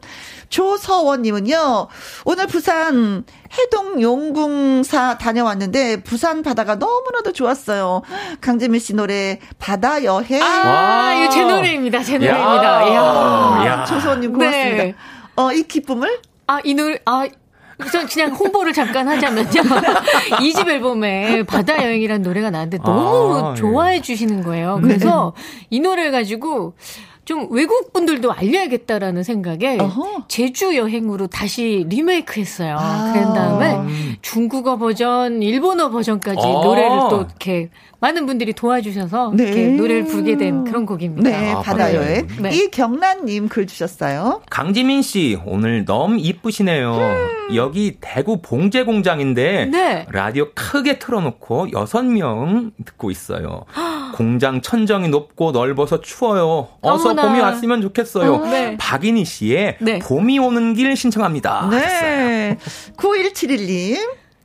[0.49, 1.89] 조서원님은요,
[2.27, 3.25] 오늘 부산
[3.59, 8.03] 해동 용궁사 다녀왔는데, 부산 바다가 너무나도 좋았어요.
[8.43, 10.43] 강재민 씨 노래, 바다 여행.
[10.43, 12.03] 아, 이거 제 노래입니다.
[12.03, 12.83] 제 노래입니다.
[12.89, 13.63] 이야.
[13.65, 13.85] 이야.
[13.87, 14.83] 조서원님 고맙습니다.
[14.83, 14.95] 네.
[15.37, 16.21] 어, 이 기쁨을?
[16.49, 17.27] 아, 이 노래, 아,
[17.81, 19.49] 우선 그냥 홍보를 잠깐 하자면요.
[20.43, 23.55] 이 집 앨범에 바다 여행이라는 노래가 나왔는데 너무 아, 예.
[23.57, 24.79] 좋아해 주시는 거예요.
[24.83, 25.67] 그래서 네.
[25.71, 26.75] 이 노래를 가지고
[27.25, 30.25] 좀 외국 분들도 알려야겠다라는 생각에 어허.
[30.29, 32.77] 제주 여행으로 다시 리메이크했어요.
[32.79, 33.13] 아.
[33.13, 36.51] 그런 다음에 중국어 버전, 일본어 버전까지 아.
[36.51, 37.71] 노래를 또 이렇게
[38.01, 39.45] 많은 분들이 도와주셔서 네.
[39.45, 41.31] 이렇게 노래를 부르게 된 그런 곡입니다.
[41.31, 42.27] 네, 아, 바다 여행.
[42.41, 42.51] 네.
[42.53, 44.43] 이경란님 글 주셨어요.
[44.51, 46.95] 강지민 씨 오늘 너무 이쁘시네요.
[46.95, 47.55] 음.
[47.55, 50.07] 여기 대구 봉제 공장인데 네.
[50.11, 53.67] 라디오 크게 틀어놓고 여섯 명 듣고 있어요.
[54.13, 56.69] 공장 천정이 높고 넓어서 추워요.
[56.81, 57.29] 어서 어머나.
[57.29, 58.35] 봄이 왔으면 좋겠어요.
[58.35, 58.77] 어, 네.
[58.79, 59.99] 박인희 씨의 네.
[59.99, 61.69] 봄이 오는 길 신청합니다.
[61.71, 62.59] 네.
[62.97, 63.97] 9171님.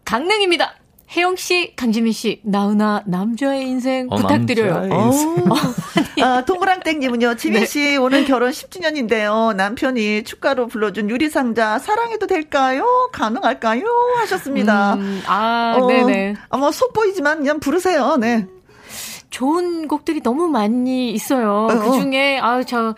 [0.05, 0.74] 강릉입니다.
[1.15, 4.74] 혜영 씨, 강지민 씨, 나훈아 남자의 인생 어, 부탁드려요.
[4.88, 5.43] 남자의 인생.
[5.51, 5.55] 어.
[6.22, 7.36] 아, 동그랑땡님은요.
[7.36, 7.65] 지민 네.
[7.65, 9.55] 씨 오늘 결혼 10주년인데요.
[9.55, 13.09] 남편이 축가로 불러준 유리상자 사랑해도 될까요?
[13.13, 13.86] 가능할까요?
[14.20, 14.95] 하셨습니다.
[14.95, 16.36] 음, 아, 어, 네네.
[16.49, 18.18] 아마 속보이지만 그냥 부르세요.
[18.18, 18.45] 네.
[19.30, 21.68] 좋은 곡들이 너무 많이 있어요.
[21.70, 22.96] 어, 그 중에 아 저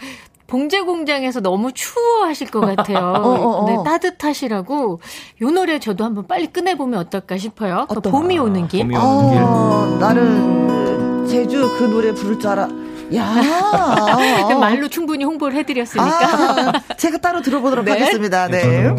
[0.50, 2.98] 봉제 공장에서 너무 추워하실 것 같아요.
[3.24, 3.66] 어, 어, 어.
[3.70, 5.00] 네, 따뜻하시라고
[5.42, 7.86] 요 노래 저도 한번 빨리 꺼내 보면 어떨까 싶어요.
[7.88, 8.82] 그 봄이 오는 길.
[8.82, 9.40] 봄이 오는 길.
[9.44, 12.68] 어, 나는 제주 그 노래 부를 줄 알아.
[13.16, 13.36] 야,
[14.50, 16.10] 그 말로 충분히 홍보를 해드렸으니까.
[16.10, 17.92] 아, 제가 따로 들어보도록 네.
[17.92, 18.48] 하겠습니다.
[18.48, 18.64] 네.
[18.64, 18.90] 네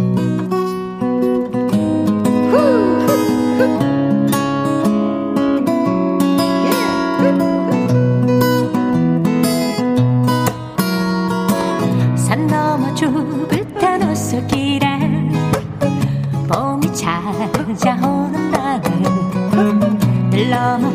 [17.80, 19.98] 찾아오는 나는
[20.30, 20.90] 늘 너무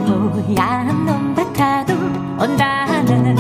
[0.45, 1.93] 뽀얀 논밭타도
[2.39, 3.35] 온다는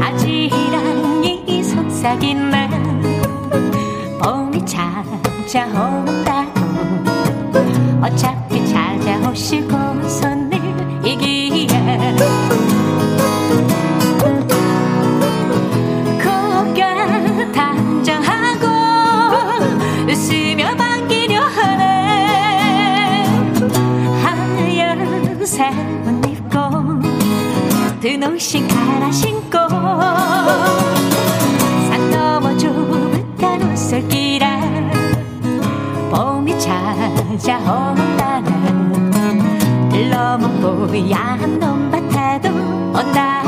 [0.00, 2.70] 아지랑이 속삭인 날
[4.22, 4.64] 봄이
[5.46, 6.60] 찾아온다고
[8.00, 11.41] 어차피 찾아오실 고은 손님 이기
[28.02, 29.58] 드노신 갈아 신고
[31.88, 34.90] 산 넘어 좁은 옷솔길에
[36.10, 36.58] 봄이
[37.38, 37.78] 찾아온다는
[39.88, 40.48] 들 넘어
[40.88, 42.48] 뽀얀 논밭에도
[42.92, 43.42] 온다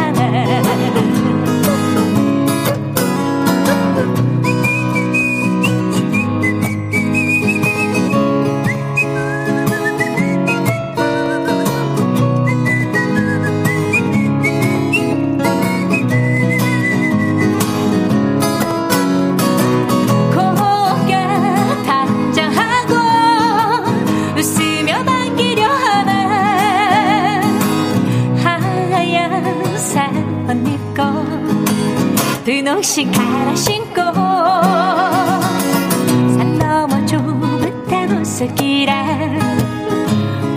[32.84, 33.94] 는 드노신 갈아 신고.
[36.36, 38.92] 산 넘어 좁은 대구슬길에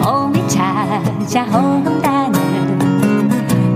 [0.02, 2.36] 봄이 찾아온다는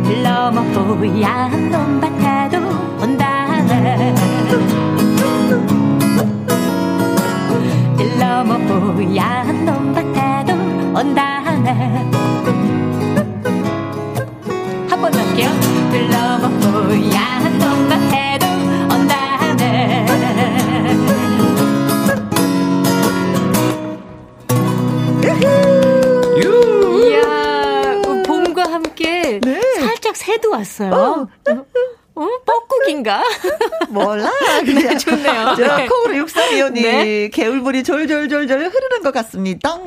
[0.04, 2.58] 흘러머 뽀얀 논밭에도
[3.02, 4.16] 온다는
[7.98, 10.54] 흘러머 뽀얀 논밭에도
[10.94, 12.12] 온다는.
[14.90, 15.48] 한 번 더 할게요.
[15.92, 16.31] 흘러
[35.02, 35.56] 좋네요.
[35.58, 35.88] 저 네.
[35.88, 37.30] 콩으로 육삼이오니 네.
[37.30, 39.78] 개울물이 졸졸졸졸 흐르는 것 같습니다.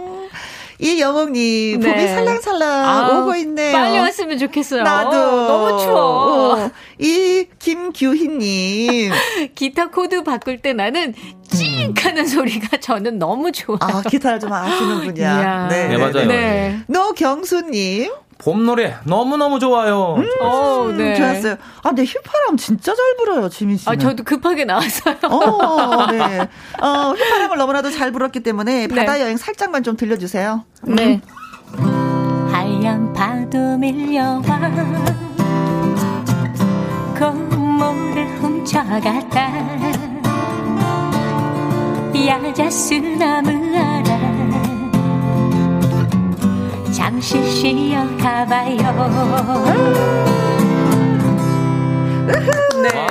[0.81, 1.93] 이영옥님, 네.
[1.93, 3.73] 봄이 살랑살랑 아, 오고 있네요.
[3.73, 4.83] 빨리 왔으면 좋겠어요.
[4.83, 5.11] 나도.
[5.13, 6.55] 너무 추워.
[6.65, 6.71] 어.
[6.99, 9.13] 이 김규희님.
[9.55, 11.15] 기타 코드 바꿀 때 나는
[11.55, 13.79] 찡 하는 소리가 저는 너무 좋아요.
[13.81, 15.69] 아, 기타를 좀 아시는군요.
[15.69, 16.27] 네, 네, 맞아요.
[16.27, 16.81] 네.
[16.87, 18.13] 노경수님.
[18.39, 20.17] 봄 노래 너무너무 좋아요.
[20.19, 21.15] 음, 어, 네.
[21.15, 21.57] 좋았어요.
[21.83, 23.89] 아, 근데 휘파람 진짜 잘 불어요, 지민 씨.
[23.89, 25.17] 아, 저도 급하게 나왔어요.
[25.23, 26.41] 어, 네.
[26.81, 28.95] 어, 휘파람을 너무나도 잘 불었기 때문에 네.
[28.95, 30.65] 바다 여행 살짝만 좀 들려주세요.
[30.83, 31.21] 네.
[31.79, 32.49] 음.
[32.53, 34.43] 하얀 파도 밀려와
[37.19, 39.84] 고모를 훔쳐갔다
[42.27, 44.25] 야자수 나무 아래
[46.93, 48.77] 잠시 쉬어 가봐요.
[52.83, 53.07] 네.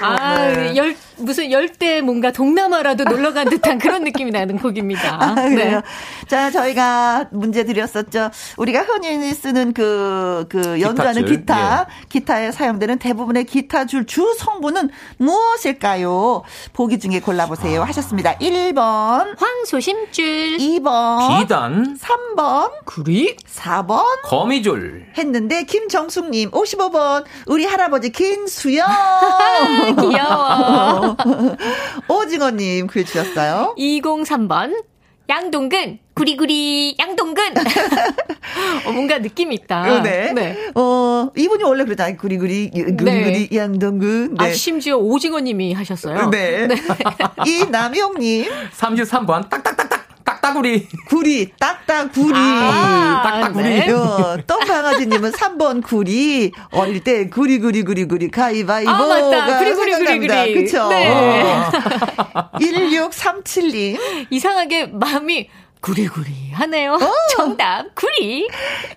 [0.00, 0.96] 아, 열,
[1.26, 5.18] 무슨 열대 뭔가 동남아라도 놀러 간 듯한 그런 느낌이 나는 곡입니다.
[5.20, 5.80] 아, 그래요.
[5.80, 6.26] 네.
[6.28, 8.30] 자, 저희가 문제 드렸었죠.
[8.56, 11.36] 우리가 흔히 쓰는 그, 그 연주하는 기타줄.
[11.38, 12.06] 기타, 예.
[12.08, 16.42] 기타에 사용되는 대부분의 기타 줄 주 성분은 무엇일까요?
[16.72, 17.82] 보기 중에 골라보세요.
[17.82, 17.84] 아.
[17.86, 18.36] 하셨습니다.
[18.38, 19.36] 1번.
[19.36, 20.58] 황소심줄.
[20.58, 21.40] 2번.
[21.40, 21.98] 비단.
[21.98, 22.70] 3번.
[22.84, 23.36] 구리.
[23.52, 24.04] 4번.
[24.22, 25.06] 거미줄.
[25.18, 27.24] 했는데, 김정숙님, 55번.
[27.46, 28.86] 우리 할아버지 김수영.
[30.00, 31.15] 귀여워.
[32.08, 33.74] 오징어님 글 주셨어요.
[33.78, 34.84] 203번.
[35.28, 37.42] 양동근 구리구리 양동근
[38.86, 39.96] 어, 뭔가 느낌이 있다.
[39.96, 40.32] 어, 네.
[40.32, 40.70] 네.
[40.74, 42.16] 어 이분이 원래 그러잖아요.
[42.16, 43.56] 구리구리 구리구리 네.
[43.56, 44.34] 양동근.
[44.34, 44.44] 네.
[44.44, 46.30] 아 심지어 오징어님이 하셨어요.
[46.30, 46.68] 네.
[46.68, 46.76] 네.
[47.46, 50.05] 이 남영님 33번 딱딱딱딱
[50.46, 50.88] 딱따구리.
[51.08, 52.32] 구리, 딱따구리.
[52.34, 53.64] 아, 딱따구리.
[53.64, 53.90] 네.
[53.90, 56.52] 어, 똥강아지님은 3번 구리.
[56.70, 58.90] 어릴 때 구리, 구리, 구리, 구리, 가위바위보.
[58.90, 59.58] 아, 맞다.
[59.58, 60.54] 구리, 구리, 구리, 구리.
[60.54, 60.88] 그쵸.
[60.88, 61.12] 네.
[62.60, 63.98] 1637님.
[64.30, 65.48] 이상하게 마음이
[65.80, 66.94] 구리구리 하네요.
[66.94, 67.12] 어.
[67.36, 68.48] 정답, 구리.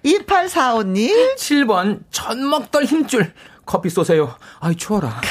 [0.05, 1.35] 2845님.
[1.35, 3.33] 7번, 전먹덜 힘줄.
[3.69, 4.33] 커피 쏘세요.
[4.59, 5.21] 아이, 추워라.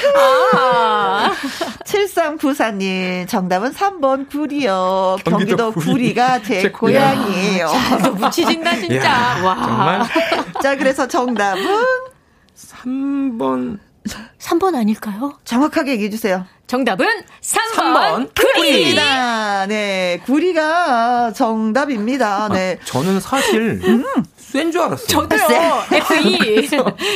[0.54, 1.32] 아.
[1.84, 5.16] 7394님, 정답은 3번 구리요.
[5.24, 6.14] 경기도, 경기도 구리.
[6.14, 7.66] 가제 제 고향이에요.
[7.66, 9.04] 자, 묻히진다, 진짜.
[9.04, 9.56] 야, 와.
[9.56, 10.02] 정말.
[10.62, 11.64] 자, 그래서 정답은?
[12.56, 13.80] 3번.
[14.38, 15.36] 3번 아닐까요?
[15.44, 16.46] 정확하게 얘기해 주세요.
[16.68, 17.06] 정답은
[17.40, 19.66] 3번, 3번 구리입니다.
[19.66, 22.48] 네, 구리가 정답입니다.
[22.50, 22.78] 네.
[22.80, 24.04] 아, 저는 사실 음.
[24.52, 25.06] 쇠줄 알았어요.
[25.06, 25.82] 저도요.
[25.92, 26.68] FE.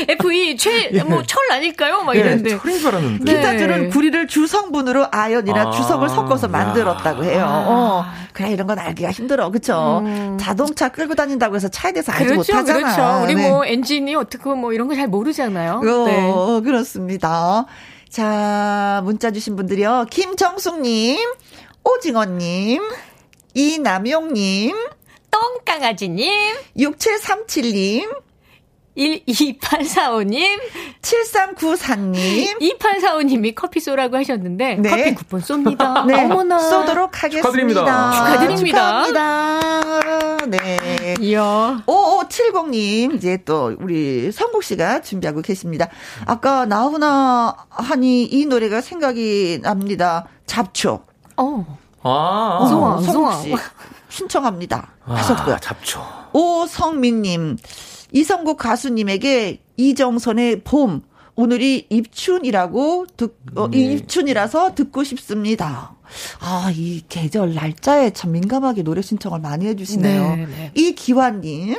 [0.08, 2.02] FE 최, 뭐, 철 아닐까요?
[2.02, 2.58] 막 네, 이랬는데.
[2.58, 3.24] 철인 줄 알았는데.
[3.24, 3.36] 네.
[3.38, 7.44] 기타줄은 구리를 주성분으로 아연이나 아, 주석을 섞어서 만들었다고 해요.
[7.48, 7.64] 아.
[7.68, 8.04] 어.
[8.32, 9.50] 그래, 이런 건 알기가 힘들어.
[9.50, 10.02] 그쵸?
[10.04, 10.36] 음.
[10.40, 12.94] 자동차 끌고 다닌다고 해서 차에 대해서 알지 그렇죠, 못하잖아.
[12.94, 13.24] 그렇죠.
[13.24, 13.48] 우리 네.
[13.48, 15.80] 뭐 엔진이 어떻게 뭐 이런 거 잘 모르잖아요.
[15.84, 16.30] 어, 네.
[16.64, 17.64] 그렇습니다.
[18.10, 20.06] 자, 문자 주신 분들이요.
[20.10, 21.18] 김정숙님,
[21.82, 22.82] 오징어님,
[23.54, 24.76] 이남용님,
[25.32, 26.30] 똥강아지님,
[26.76, 28.22] 6737님,
[28.94, 30.60] 12845님,
[31.00, 34.90] 7394님, 2845님이 커피 쏘라고 하셨는데, 네.
[34.90, 36.04] 커피 쿠폰 쏩니다.
[36.06, 36.22] 네.
[36.24, 36.58] 어머나.
[36.58, 37.48] 쏘도록 하겠습니다.
[37.48, 38.12] 축하드립니다.
[38.12, 39.04] 축하드립니다.
[39.06, 40.46] 축하합니다.
[40.48, 41.14] 네.
[41.20, 41.82] 이야.
[41.86, 45.88] 5570님, 이제 또 우리 성국 씨가 준비하고 계십니다.
[46.26, 50.26] 아까 나훈아 하니 이 노래가 생각이 납니다.
[50.44, 51.04] 잡초.
[51.38, 51.78] 어.
[52.02, 53.40] 아, 우성아, 우성아.
[53.42, 53.54] 씨.
[54.12, 54.92] 신청합니다.
[55.06, 55.56] 아, 하셨고요.
[55.60, 56.02] 잡초.
[56.32, 57.56] 오성민님,
[58.12, 61.02] 이성국 가수님에게 이정선의 봄,
[61.34, 63.78] 오늘이 입춘이라고 듣, 어, 네.
[63.78, 65.96] 입춘이라서 듣고 싶습니다.
[66.40, 70.36] 아, 이 계절 날짜에 참 민감하게 노래 신청을 많이 해주시네요.
[70.36, 70.72] 네, 네.
[70.74, 71.76] 이기환님.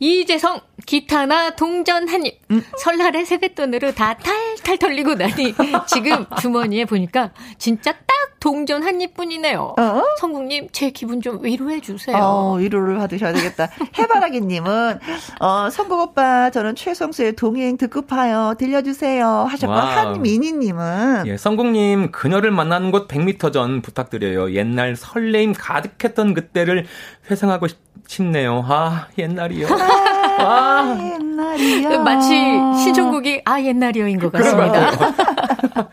[0.00, 2.40] 이재성 기타나 동전 한 입.
[2.50, 2.64] 음.
[2.78, 5.54] 설날에 세뱃돈으로 다 탈탈 털리고 나니
[5.86, 8.06] 지금 주머니에 보니까 진짜 딱
[8.40, 9.74] 동전 한 입뿐이네요.
[9.78, 10.02] 어?
[10.18, 12.16] 성국님 제 기분 좀 위로해 주세요.
[12.16, 13.68] 어, 위로를 받으셔야 되겠다.
[13.98, 14.98] 해바라기님은
[15.40, 22.92] 어, 성국 오빠 저는 최성수의 동행 듣고 파요 들려주세요 하셨고 한민희님은 예, 성국님 그녀를 만나는
[22.92, 24.54] 곳 100m 전 부탁드려요.
[24.54, 26.86] 옛날 설레임 가득했던 그때를
[27.30, 27.76] 회상하고 싶.
[28.08, 28.64] 싶네요.
[28.66, 29.66] 아, 옛날이요.
[30.38, 30.98] 아, 아.
[31.14, 32.02] 옛날이요.
[32.02, 32.34] 마치
[32.82, 34.90] 신청곡이 아, 옛날이요인 것 같습니다.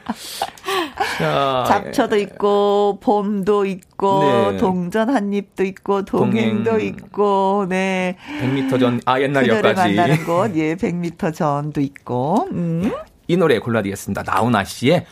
[1.18, 4.58] 자, 잡초도 있고, 봄도 있고, 네.
[4.58, 6.88] 동전 한 입도 있고, 동행도 동행.
[6.88, 8.18] 있고, 네.
[8.42, 9.96] 100m 전, 아, 옛날이요까지.
[9.96, 12.92] 만나는 곳, 예, 100m 전도 있고, 음.
[13.28, 14.24] 이 노래 골라드리겠습니다.
[14.24, 15.06] 나훈아 씨의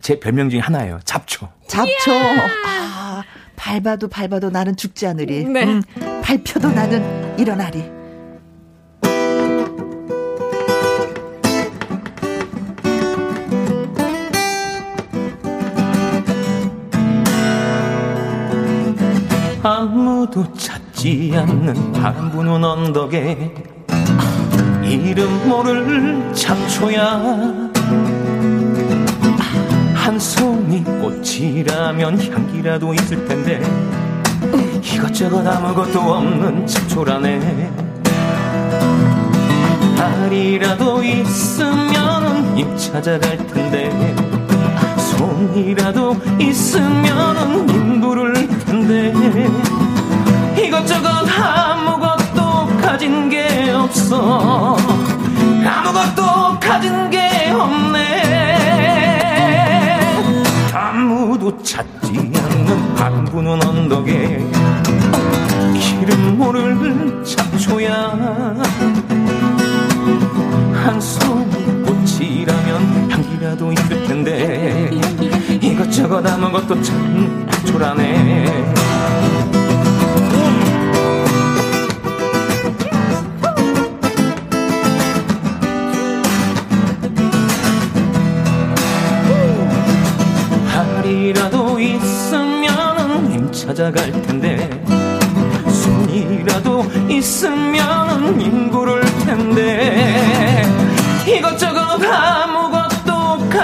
[0.00, 1.00] 제 별명 중에 하나예요.
[1.04, 1.48] 잡초.
[1.66, 2.12] 잡초.
[2.66, 3.22] 아.
[3.56, 5.44] 밟아도 밟아도 나는 죽지 않으리.
[5.44, 5.64] 네.
[5.64, 5.82] 음,
[6.22, 7.97] 밟혀도 나는 일어나리.
[19.68, 23.54] 아무도 찾지 않는 바람 부는 언덕에
[24.82, 27.70] 이름 모를 잡초야.
[29.94, 33.60] 한 송이 꽃이라면 향기라도 있을 텐데
[34.80, 37.70] 이것저것 아무것도 없는 잡초라네.
[39.98, 43.90] 알이라도 있으면 잎 찾아갈 텐데
[45.18, 49.12] 송이라도 있으면 인부를 텐데
[50.56, 54.76] 이것저것 아무것도 가진 게 없어.
[55.66, 57.98] 아무것도 가진 게 없네.
[60.72, 64.46] 아무도 찾지 않는 바람 부는 언덕에
[66.00, 67.92] 이름 모를 잡초야.
[70.84, 73.07] 한 송이 꽃이라면
[73.38, 74.90] 향기라도 있을 텐데.
[75.62, 78.74] 이것저것 아무것도 참 초라네.
[91.10, 94.68] 이라도 있으면 님 찾아갈 텐데.
[95.70, 100.64] 손이라도 있으면 인구를 텐데.
[101.26, 101.87] 이것저것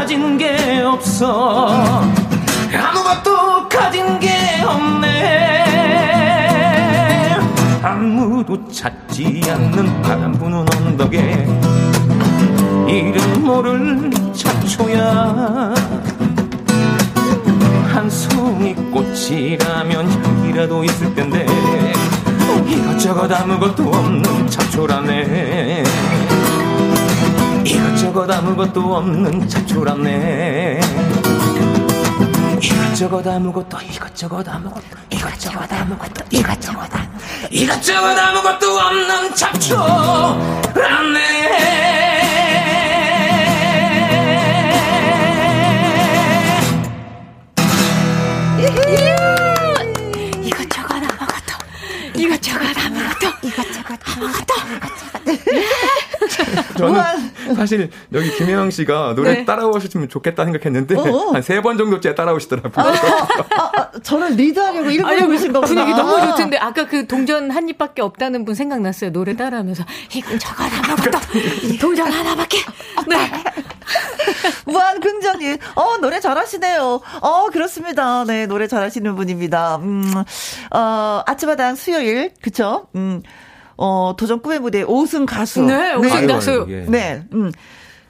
[0.05, 2.02] 가진 게 없어.
[2.74, 4.28] 아무것도 가진 게
[4.62, 6.05] 없네.
[7.82, 11.47] 아무도 찾지 않는 바람 부는 언덕에
[12.86, 15.72] 이름 모를 잡초야.
[17.89, 21.47] 한 송이 꽃이라면 향기라도 있을 텐데
[22.68, 25.82] 이것저것 아무것도 없는 잡초라네
[27.64, 30.80] 이것저것 아무것도 없는 잡초라네.
[32.60, 40.44] 이것저것 아무것도 이것저것 아무것도 이것저것 아무것도 이것저것 아무것도 이것저것 아무것도 없는 잡초라네.
[56.76, 59.44] 저는 사실 여기 김혜영 씨가 노래 네.
[59.44, 62.84] 따라오셨으면 좋겠다 생각했는데 한 세 번 정도 째 따라오시더라고요.
[62.86, 62.90] 아,
[63.56, 65.66] 아, 아, 저를 리드하려고 일부러 오신 거구나.
[65.84, 69.12] 분위기 너무 좋던데 아까 그 동전 한 입밖에 없다는 분 생각났어요.
[69.12, 69.84] 노래 따라하면서
[70.14, 71.18] 이건 저건 아무것도
[71.80, 72.58] 동전 하나밖에.
[73.08, 73.16] 네.
[74.66, 77.00] 무한 긍정님, 어 노래 잘하시네요.
[77.20, 78.24] 어 그렇습니다.
[78.24, 79.76] 네 노래 잘하시는 분입니다.
[79.76, 80.04] 음,
[80.70, 82.86] 어 아침마당 수요일 그쵸?
[82.94, 83.22] 음.
[83.76, 85.62] 어, 도전 꿈의 무대 5승 가수.
[85.62, 86.66] 네, 5승 가수.
[86.68, 87.22] 네, 네.
[87.32, 87.52] 음.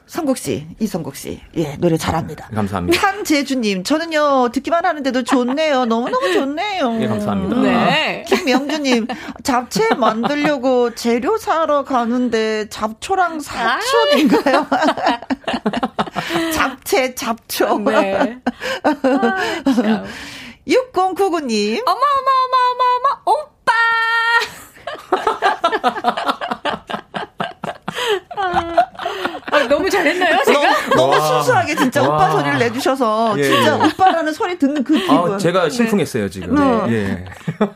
[0.06, 1.40] 성국 씨, 이성국 씨.
[1.56, 2.48] 예, 노래 잘합니다.
[2.54, 3.00] 감사합니다.
[3.08, 5.86] 한재주님, 저는요, 듣기만 하는데도 좋네요.
[5.86, 6.98] 너무너무 좋네요.
[7.00, 7.56] 예, 감사합니다.
[7.62, 8.24] 네.
[8.28, 9.06] 김명주님,
[9.42, 14.66] 잡채 만들려고 재료 사러 가는데 잡초랑 사촌인가요?
[16.52, 17.78] 잡채, 잡초.
[17.78, 18.36] 네.
[18.84, 20.04] 아,
[20.68, 21.82] 6099님.
[21.86, 23.72] 어머, 어머, 어머, 어머, 어머, 오빠!
[29.54, 30.60] 아, 너무 잘했나요, 제가?
[30.96, 32.08] 너무, 너무 순수하게 진짜 와.
[32.08, 33.86] 오빠 소리를 내주셔서 예, 진짜 예.
[33.86, 35.34] 오빠라는 소리 듣는 그 기분.
[35.34, 36.30] 아, 제가 심쿵했어요, 네.
[36.30, 36.54] 지금.
[36.88, 36.92] 네.
[36.92, 37.24] 예.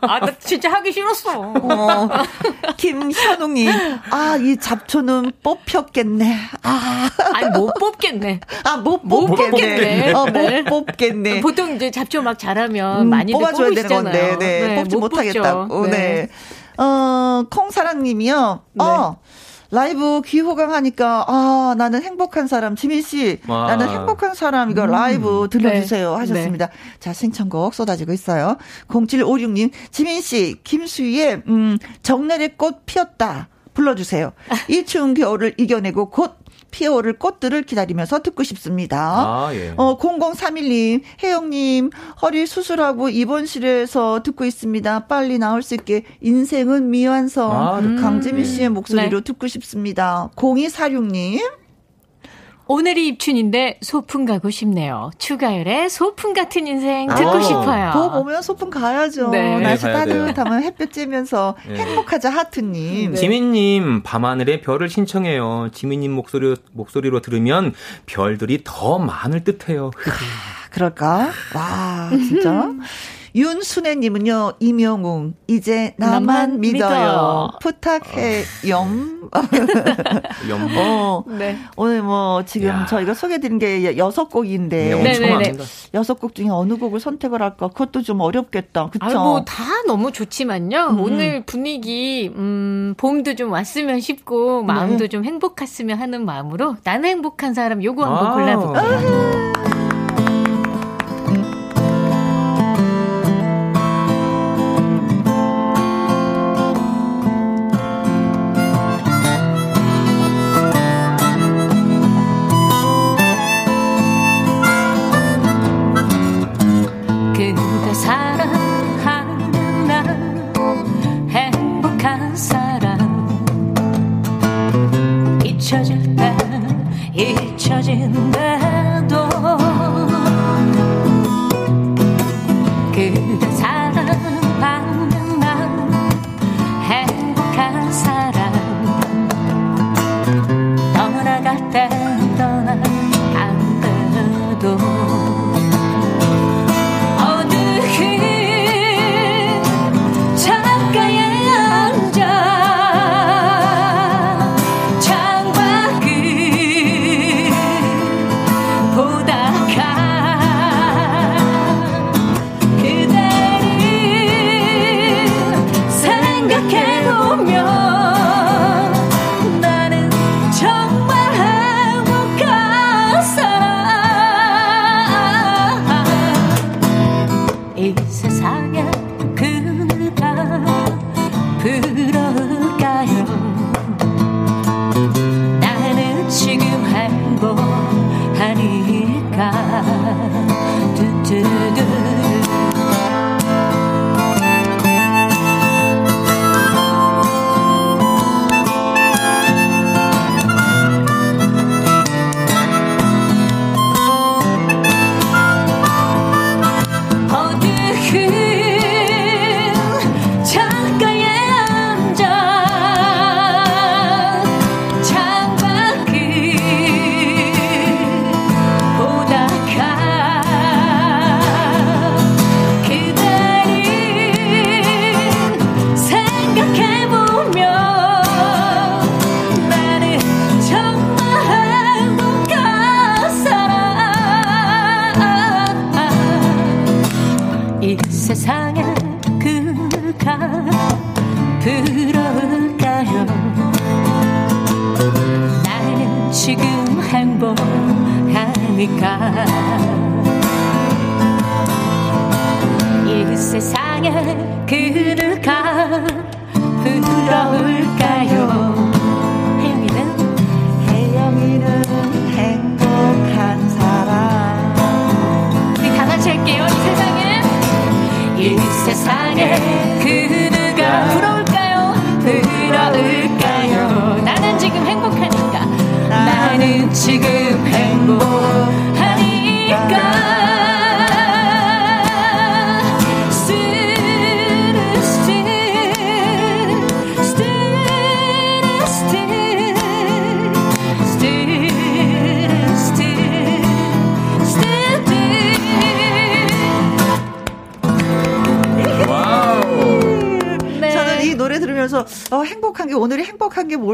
[0.00, 1.40] 아, 나 진짜 하기 싫었어.
[1.40, 2.08] 어.
[2.76, 3.70] 김현웅님,
[4.10, 6.36] 아, 이 잡초는 뽑혔겠네.
[6.62, 7.10] 아.
[7.34, 8.40] 아니, 못 뽑겠네.
[8.64, 9.26] 아, 못 뽑겠네.
[9.26, 10.12] 못 뽑겠네.
[10.12, 10.64] 어, 못 네.
[10.64, 11.40] 뽑겠네.
[11.40, 15.86] 보통 이제 잡초 막 잘하면 음, 많이들 뽑아줘야 되는 건데, 네, 네 뽑지 못하겠다고.
[15.86, 16.28] 네.
[16.78, 16.84] 네.
[16.84, 18.60] 어, 콩사랑님이요.
[18.74, 18.84] 네.
[18.84, 19.18] 어.
[19.70, 23.66] 라이브 귀호강 하니까 아 나는 행복한 사람 지민 씨 와.
[23.66, 24.90] 나는 행복한 사람 이거 음.
[24.90, 26.16] 라이브 들려주세요 네.
[26.20, 26.66] 하셨습니다.
[26.68, 26.72] 네.
[27.00, 28.56] 자 신청곡 쏟아지고 있어요.
[28.88, 34.32] 0756님 지민 씨 김수희의 음 정내의 꽃 피었다 불러주세요.
[34.70, 36.38] 이 추운 겨울을 이겨내고 곧
[36.70, 38.98] 피어오를 꽃들을 기다리면서 듣고 싶습니다.
[38.98, 39.74] 아, 예.
[39.76, 41.90] 어, 0031님, 혜영님,
[42.22, 45.06] 허리 수술하고 입원실에서 듣고 있습니다.
[45.06, 47.50] 빨리 나올 수 있게 인생은 미완성.
[47.50, 47.96] 아, 음.
[48.00, 49.24] 강재미 씨의 목소리로 네.
[49.24, 50.30] 듣고 싶습니다.
[50.36, 51.40] 0246님.
[52.70, 55.10] 오늘이 입춘인데 소풍 가고 싶네요.
[55.18, 57.90] 추가열의 소풍 같은 인생 듣고 아, 싶어요.
[57.94, 59.30] 보 보면 소풍 가야죠.
[59.30, 59.58] 네.
[59.58, 61.76] 날씨 네, 따뜻하면 햇볕 쬐면서 네.
[61.76, 63.12] 행복하자 하트님.
[63.12, 63.16] 네.
[63.16, 65.70] 지민님 밤하늘의 별을 신청해요.
[65.72, 67.72] 지민님 목소리 목소리로 들으면
[68.04, 69.90] 별들이 더 많을 듯해요.
[69.96, 71.30] 아, 그럴까?
[71.54, 72.70] 와 진짜.
[73.38, 76.88] 윤순애님은요, 이명웅, 이제 나만, 나만 믿어요.
[76.88, 77.50] 믿어요.
[77.60, 79.30] 부탁해, 염.
[80.48, 80.68] 염.
[80.76, 81.56] 어, 네.
[81.76, 82.86] 오늘 뭐, 지금 야.
[82.86, 85.02] 저희가 소개해드린 게 여섯 곡인데.
[85.02, 85.54] 네,
[85.94, 87.68] 여섯 곡 중에 어느 곡을 선택을 할까?
[87.68, 88.90] 그것도 좀 어렵겠다.
[88.90, 89.06] 그쵸?
[89.06, 90.88] 아, 뭐, 다 너무 좋지만요.
[90.90, 91.00] 음.
[91.00, 95.08] 오늘 분위기, 음, 봄도 좀 왔으면 싶고, 마음도 네.
[95.08, 99.77] 좀 행복했으면 하는 마음으로, 나는 행복한 사람 요거 한번 골라볼게요.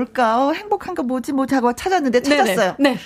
[0.05, 0.47] 뭘까?
[0.47, 2.75] 어, 행복한 거 뭐지 뭐지 하고 찾았는데 찾았어요.
[2.79, 2.95] 네네.
[2.95, 2.99] 네.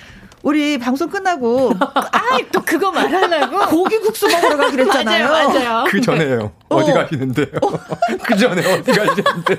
[0.43, 1.73] 우리 방송 끝나고
[2.13, 5.29] 아또 그거 말하려고 고기 국수 먹으러 가기로 했잖아요.
[5.29, 5.85] 맞아요, 맞아요.
[5.89, 6.53] 그 전에요.
[6.69, 6.85] 어.
[6.85, 7.47] 디 가시는데요?
[7.63, 7.71] 어.
[8.25, 9.59] 그 전에 어디 가시는데요?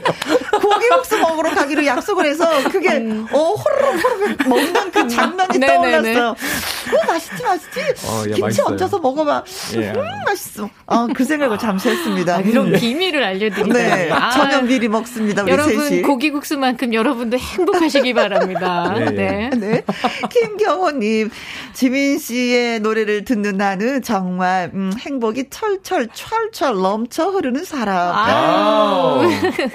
[0.90, 3.26] 고기국수 먹으러 가기로 약속을 해서 그게 음.
[3.32, 6.14] 어 호로록 호로록 먹는 그 장면이 네네네.
[6.14, 6.30] 떠올랐어요.
[6.30, 7.80] 어 맛있지 맛있지.
[8.08, 8.68] 어, 야, 김치 맛있어요.
[8.68, 9.44] 얹어서 먹어봐.
[9.76, 9.90] 예.
[9.92, 10.70] 음 맛있어.
[10.88, 12.38] 아그 생각을 잠시 했습니다.
[12.38, 12.80] 아, 그럼 예.
[12.80, 13.74] 비밀을 알려드리다.
[13.74, 14.12] 네.
[14.12, 15.44] 아, 저녁 미리 먹습니다.
[15.44, 16.02] 우리 여러분 셋이.
[16.02, 18.94] 고기국수만큼 여러분도 행복하시기 바랍니다.
[18.98, 19.12] 네.
[19.12, 19.50] 네.
[19.56, 19.84] 네.
[20.30, 21.30] 김경호님
[21.74, 27.98] 지민 씨의 노래를 듣는 나는 정말 음, 행복이 철철 철철 넘쳐 흐르는 사람.
[28.16, 29.22] 아.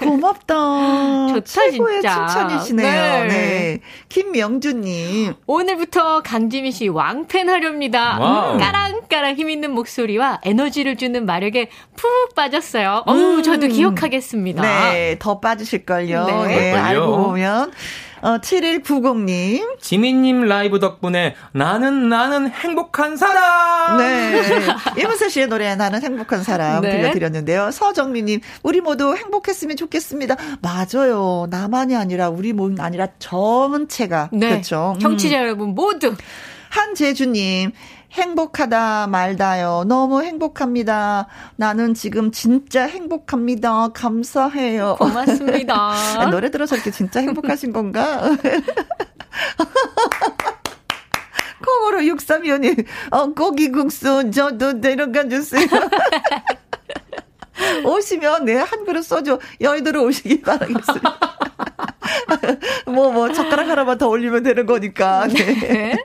[0.01, 0.55] 고맙다.
[1.35, 2.26] 좋다, 최고의 진짜.
[2.26, 3.24] 칭찬이시네요.
[3.24, 3.28] 네.
[3.28, 3.81] 네.
[4.09, 5.35] 김명주님.
[5.47, 8.16] 오늘부터 강지민 씨 왕팬 하렵니다.
[8.16, 13.05] 음, 까랑까랑 힘 있는 목소리와 에너지를 주는 마력에 푹 빠졌어요.
[13.09, 13.12] 음.
[13.12, 14.62] 어우, 저도 기억하겠습니다.
[14.62, 16.24] 네, 더 빠지실걸요.
[16.26, 17.72] 네, 네 알고 보면.
[18.24, 19.78] 어, 7190님.
[19.80, 23.98] 지민님 라이브 덕분에 나는 나는 행복한 사람!
[23.98, 24.40] 네.
[24.98, 26.90] 이문세 씨의 노래 나는 행복한 사람 네.
[26.90, 27.70] 들려드렸는데요.
[27.70, 30.36] 서정미님, 우리 모두 행복했으면 좋겠습니다.
[30.62, 31.46] 맞아요.
[31.51, 34.30] 나만이 아니라 우리 몸 아니라 전체가.
[34.32, 34.48] 네.
[34.48, 34.96] 그렇죠.
[35.02, 35.42] 청취자 음.
[35.42, 36.14] 여러분 모두.
[36.70, 37.72] 한재주님,
[38.15, 39.85] 행복하다 말다요.
[39.86, 41.27] 너무 행복합니다.
[41.57, 43.89] 나는 지금 진짜 행복합니다.
[43.89, 44.97] 감사해요.
[44.99, 45.74] 고맙습니다.
[46.19, 48.23] 아, 노래 들어서 이렇게 진짜 행복하신 건가?
[51.65, 55.66] 콩으로 63위원님, 어, 고기국수 저도 내려가 주세요.
[57.85, 61.19] 오시면, 네, 한 그릇 소주 여의도로 오시기 바라겠습니다.
[62.86, 65.26] 뭐, 뭐, 젓가락 하나만 더 올리면 되는 거니까.
[65.28, 65.55] 네.
[65.55, 65.97] 네.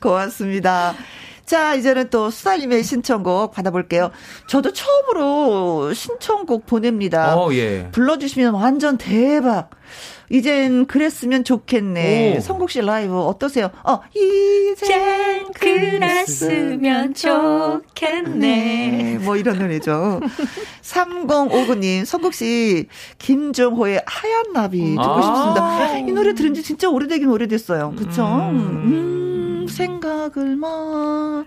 [0.00, 0.94] 고맙습니다.
[1.44, 4.10] 자, 이제는 또 수사님의 신청곡 받아볼게요.
[4.46, 7.36] 저도 처음으로 신청곡 보냅니다.
[7.36, 7.88] 어, 예.
[7.92, 9.70] 불러주시면 완전 대박.
[10.32, 12.40] 이젠 그랬으면 좋겠네.
[12.40, 13.68] 성국 씨 라이브 어떠세요?
[13.84, 19.18] 어, 이젠 그랬으면 좋겠네.
[19.20, 20.20] 뭐 이런 노래죠.
[20.80, 22.86] 3059님, 성국 씨,
[23.18, 25.98] 김정호의 하얀 나비 듣고 아~ 싶습니다.
[25.98, 27.92] 이 노래 들은 지 진짜 오래되긴 오래됐어요.
[27.98, 28.24] 그쵸?
[28.24, 28.56] 음.
[28.56, 29.21] 음.
[29.72, 31.44] 생각을 마.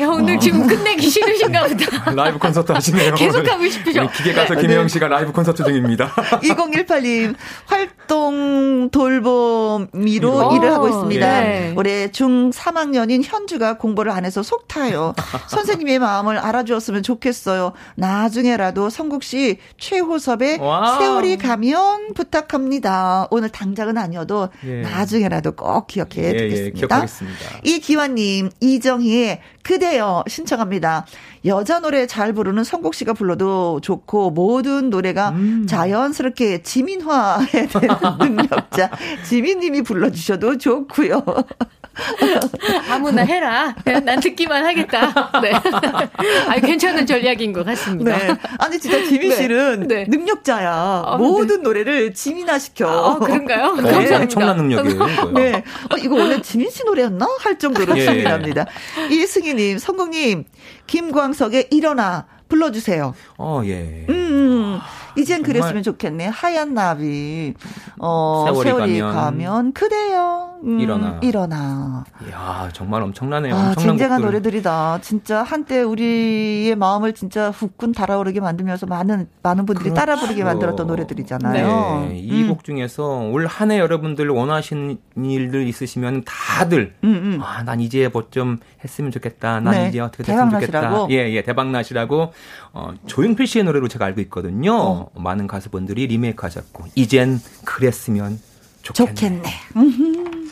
[0.00, 0.38] 야, 오늘 어.
[0.38, 2.10] 지금 끝내기 싫으신가 보다.
[2.14, 3.14] 라이브 콘서트 하시네요.
[3.14, 4.08] 계속 하고 싶으셔.
[4.10, 6.08] 기계 가서 김혜영 씨가 라이브 콘서트 중입니다.
[6.42, 7.34] 2018님,
[7.66, 11.46] 활동 돌봄이로 오, 일을 하고 있습니다.
[11.46, 11.74] 예.
[11.76, 15.14] 올해 중 3학년인 현주가 공부를 안 해서 속 타요.
[15.48, 17.72] 선생님의 마음을 알아주었으면 좋겠어요.
[17.94, 20.98] 나중에라도 성국 씨 최호섭의 wow.
[20.98, 23.28] 세월이 가면 부탁합니다.
[23.30, 24.82] 오늘 당장은 아니어도 예.
[24.82, 26.66] 나중에라도 꼭 기억해 예, 예 두겠습니다.
[26.66, 27.38] 예, 기억하겠습니다.
[27.64, 31.06] 이기환님, 이정희의 그대여 신청합니다.
[31.46, 35.66] 여자 노래 잘 부르는 성국 씨가 불러도 좋고 모든 노래가 음.
[35.66, 38.90] 자연스럽게 지민화해야 되는 능력자
[39.28, 41.24] 지민님이 불러주셔도 좋고요.
[42.90, 43.74] 아무나 해라.
[44.04, 45.32] 난 듣기만 하겠다.
[45.40, 45.52] 네.
[46.48, 48.16] 아 괜찮은 전략인 것 같습니다.
[48.16, 48.36] 네.
[48.58, 49.36] 아니 진짜 지민 네.
[49.36, 50.04] 씨는 네.
[50.08, 51.04] 능력자야.
[51.06, 51.62] 아, 모든 네.
[51.62, 52.88] 노래를 지민화 시켜.
[52.88, 53.74] 아, 그런가요?
[53.74, 53.82] 네.
[53.82, 54.16] 감사합니다.
[54.22, 55.30] 엄청난 능력이에요.
[55.34, 55.64] 네.
[55.90, 58.04] 어, 이거 원래 지민 씨 노래였나 할 정도로 예.
[58.04, 58.66] 지민합니다.
[59.10, 60.44] 이승희님, 성국님,
[60.86, 63.14] 김광석의 일어나 불러주세요.
[63.38, 64.06] 어, 예.
[64.08, 64.78] 음,
[65.16, 66.26] 이젠 그랬으면 좋겠네.
[66.26, 67.54] 하얀 나비.
[67.98, 70.54] 어, 세월이, 세월이 가면, 가면, 그대여.
[70.64, 71.18] 음, 일어나.
[71.22, 72.04] 일어나.
[72.26, 73.54] 이야, 정말 엄청나네요.
[73.54, 75.00] 아, 쟁쟁한 노래들이다.
[75.02, 79.94] 진짜 한때 우리의 마음을 진짜 후끈 달아오르게 만들면서 많은, 많은 분들이 그렇죠.
[80.00, 82.06] 따라 부르게 만들었던 노래들이잖아요.
[82.08, 82.16] 네.
[82.18, 82.62] 이곡 음.
[82.62, 87.40] 중에서 올 한 해 여러분들 원하시는 일들 있으시면 다들, 음, 음.
[87.42, 89.60] 아, 난 이제 뭐 좀 했으면 좋겠다.
[89.60, 89.88] 난 네.
[89.90, 91.06] 이제 어떻게 됐으면 좋겠다.
[91.10, 92.32] 예, 예, 대박나시라고,
[92.74, 94.74] 어, 조용필 씨의 노래로 제가 알고 있거든요.
[94.74, 95.10] 어.
[95.14, 98.40] 많은 가수분들이 리메이크 하셨고, 이젠 그랬으면
[98.82, 99.14] 좋겠네.
[99.14, 100.43] 좋겠네.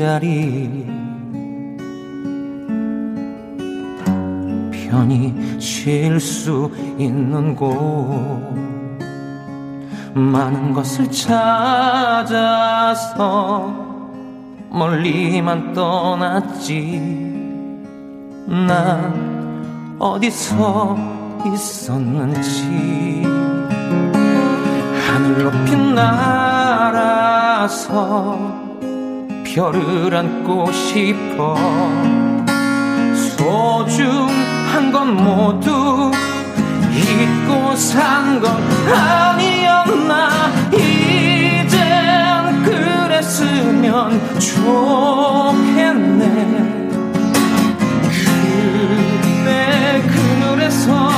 [0.00, 0.86] 자리.
[4.72, 7.74] 편히 쉴 수 있는 곳.
[10.14, 12.30] 많은 것을 찾아서
[14.70, 16.98] 멀리만 떠났지.
[18.46, 20.96] 난 어디서
[21.44, 23.22] 있었는지.
[25.06, 27.20] 하늘 높이 날아서
[29.54, 31.56] 별을 안고 싶어.
[33.36, 36.10] 소중한 건 모두
[36.94, 38.52] 잊고 산 건
[38.92, 40.52] 아니었나.
[40.72, 46.24] 이젠 그랬으면 좋겠네.
[49.32, 51.09] 그때 그늘에서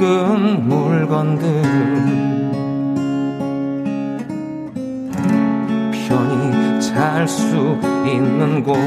[0.00, 1.62] 익은 물건들.
[6.08, 8.78] 편히 잘 수 있는 곳.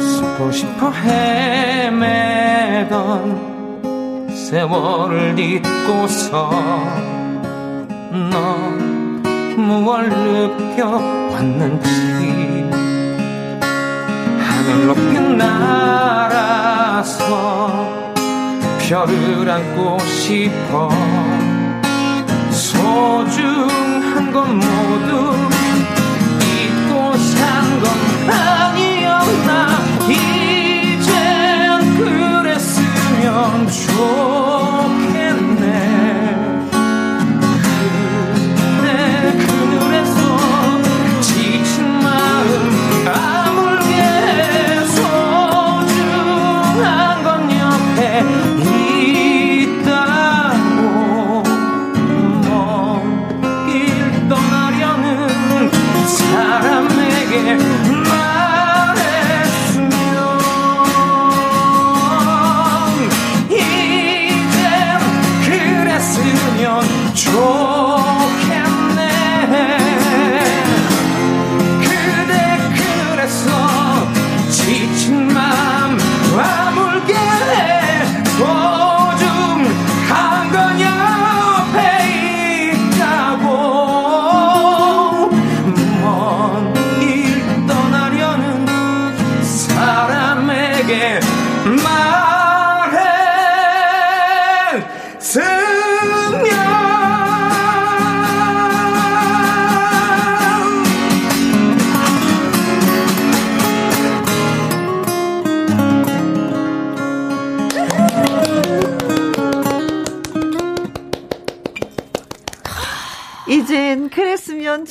[0.00, 1.90] 싶어 싶어 헤매던
[4.34, 6.50] 세월을 잊고서
[8.30, 8.56] 너
[9.60, 11.90] 무얼 느껴왔는지.
[14.40, 16.40] 하늘 높이 날아서
[18.90, 20.90] 별을 안고 싶어.
[22.50, 25.32] 소중한 건 모두
[26.42, 27.88] 잊고 산 건
[28.28, 29.78] 아니었나.
[30.08, 34.59] 이젠 그랬으면 좋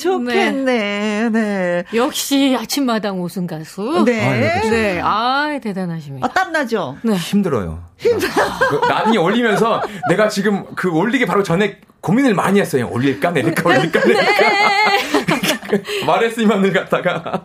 [0.00, 1.30] 좋겠네.
[1.30, 1.84] 네.
[1.94, 4.02] 역시 아침마당 우승 가수.
[4.04, 4.60] 네.
[4.70, 5.00] 네.
[5.02, 6.26] 아, 대단하십니다.
[6.26, 6.96] 아, 땀나죠?
[7.02, 7.14] 네.
[7.14, 7.82] 힘들어요.
[8.02, 12.88] 그 난이 올리면서 내가 지금 그 올리기 바로 전에 고민을 많이 했어요.
[12.90, 15.59] 올릴까 내릴까 올릴까 내릴까.
[16.06, 17.44] 말했으면을 갖다가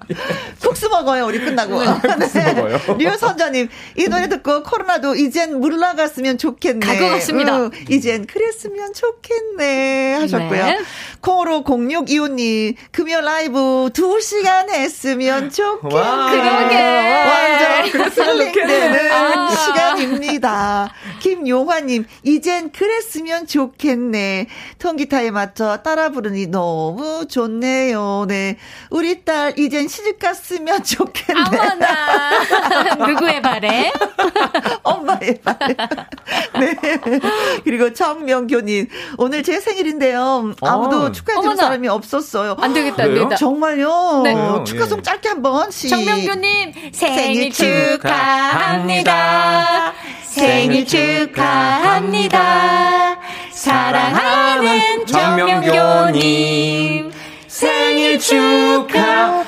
[0.62, 1.78] 국수 먹어요, 우리 끝나고.
[1.78, 2.80] 국수 먹어요.
[2.98, 6.86] 류선자님, 이 노래 듣고 코로나도 이젠 물러갔으면 좋겠네.
[6.86, 7.58] 갈것 같습니다.
[7.58, 10.14] 응, 이젠 그랬으면 좋겠네.
[10.16, 10.66] 하셨고요.
[10.66, 10.80] 네.
[11.22, 15.96] 콩으로 0625님, 금요 라이브 2 시간 했으면 좋겠네.
[15.96, 16.30] 와.
[16.32, 16.76] 그러게.
[16.76, 19.10] 완전 그랬으면 좋겠네.
[19.12, 19.50] 아.
[19.50, 20.94] 시간입니다.
[21.20, 24.48] 김용화님, 이젠 그랬으면 좋겠네.
[24.80, 28.15] 통기타에 맞춰 따라 부르니 너무 좋네요.
[28.28, 28.56] 네.
[28.90, 31.42] 우리 딸, 이젠 시집 갔으면 좋겠네.
[31.42, 32.96] 어머나.
[33.08, 33.92] 누구의 바래?
[34.84, 35.76] 엄마의 바래.
[36.60, 36.76] 네.
[37.66, 38.88] 그리고 정명교님,
[39.18, 40.54] 오늘 제 생일인데요.
[40.62, 41.12] 아무도 어.
[41.12, 42.56] 축하해줄 사람이 없었어요.
[42.60, 43.36] 안 되겠다, 안 되겠다.
[43.36, 44.22] 정말요?
[44.24, 44.34] 네.
[44.66, 45.04] 축하송 예.
[45.04, 45.90] 짧게 한 번씩.
[45.90, 49.16] 정명교님, 생일 축하합니다.
[50.24, 52.36] 생일 축하합니다.
[53.52, 57.12] 사랑하는 정명교님,
[57.56, 59.46] 생일 축하합니다.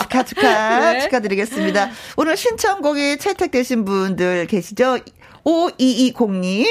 [0.00, 1.00] 축하, 축하, 네.
[1.02, 1.90] 축하드리겠습니다.
[2.16, 4.98] 오늘 신청곡이 채택되신 분들 계시죠?
[5.44, 6.66] 5220님,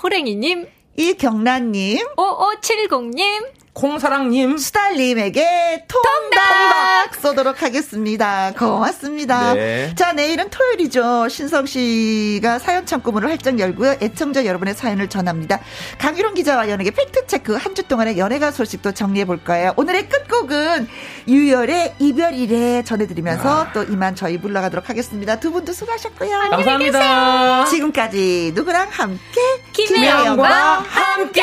[0.00, 8.52] 호랭이님, 이경란님, 5570님, 콩사랑님, 수달님에게 통닭, 쏘도록 하겠습니다.
[8.58, 9.54] 고맙습니다.
[9.54, 9.94] 네.
[9.94, 11.28] 자, 내일은 토요일이죠.
[11.28, 13.96] 신성 씨가 사연 창구문을 활짝 열고요.
[14.02, 15.60] 애청자 여러분의 사연을 전합니다.
[15.98, 19.72] 강유론 기자와 연예계 팩트 체크 한 주 동안의 연예가 소식도 정리해 볼 거예요.
[19.76, 20.88] 오늘의 끝곡은
[21.28, 23.72] 유열의 이별 이래 전해드리면서 아.
[23.72, 25.38] 또 이만 저희 물러가도록 하겠습니다.
[25.38, 26.50] 두 분도 수고하셨고요.
[26.50, 27.64] 감사합니다.
[27.66, 29.40] 지금까지 누구랑 함께?
[29.72, 31.42] 김혜영과 함께!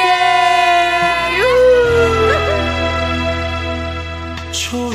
[4.52, 4.94] 초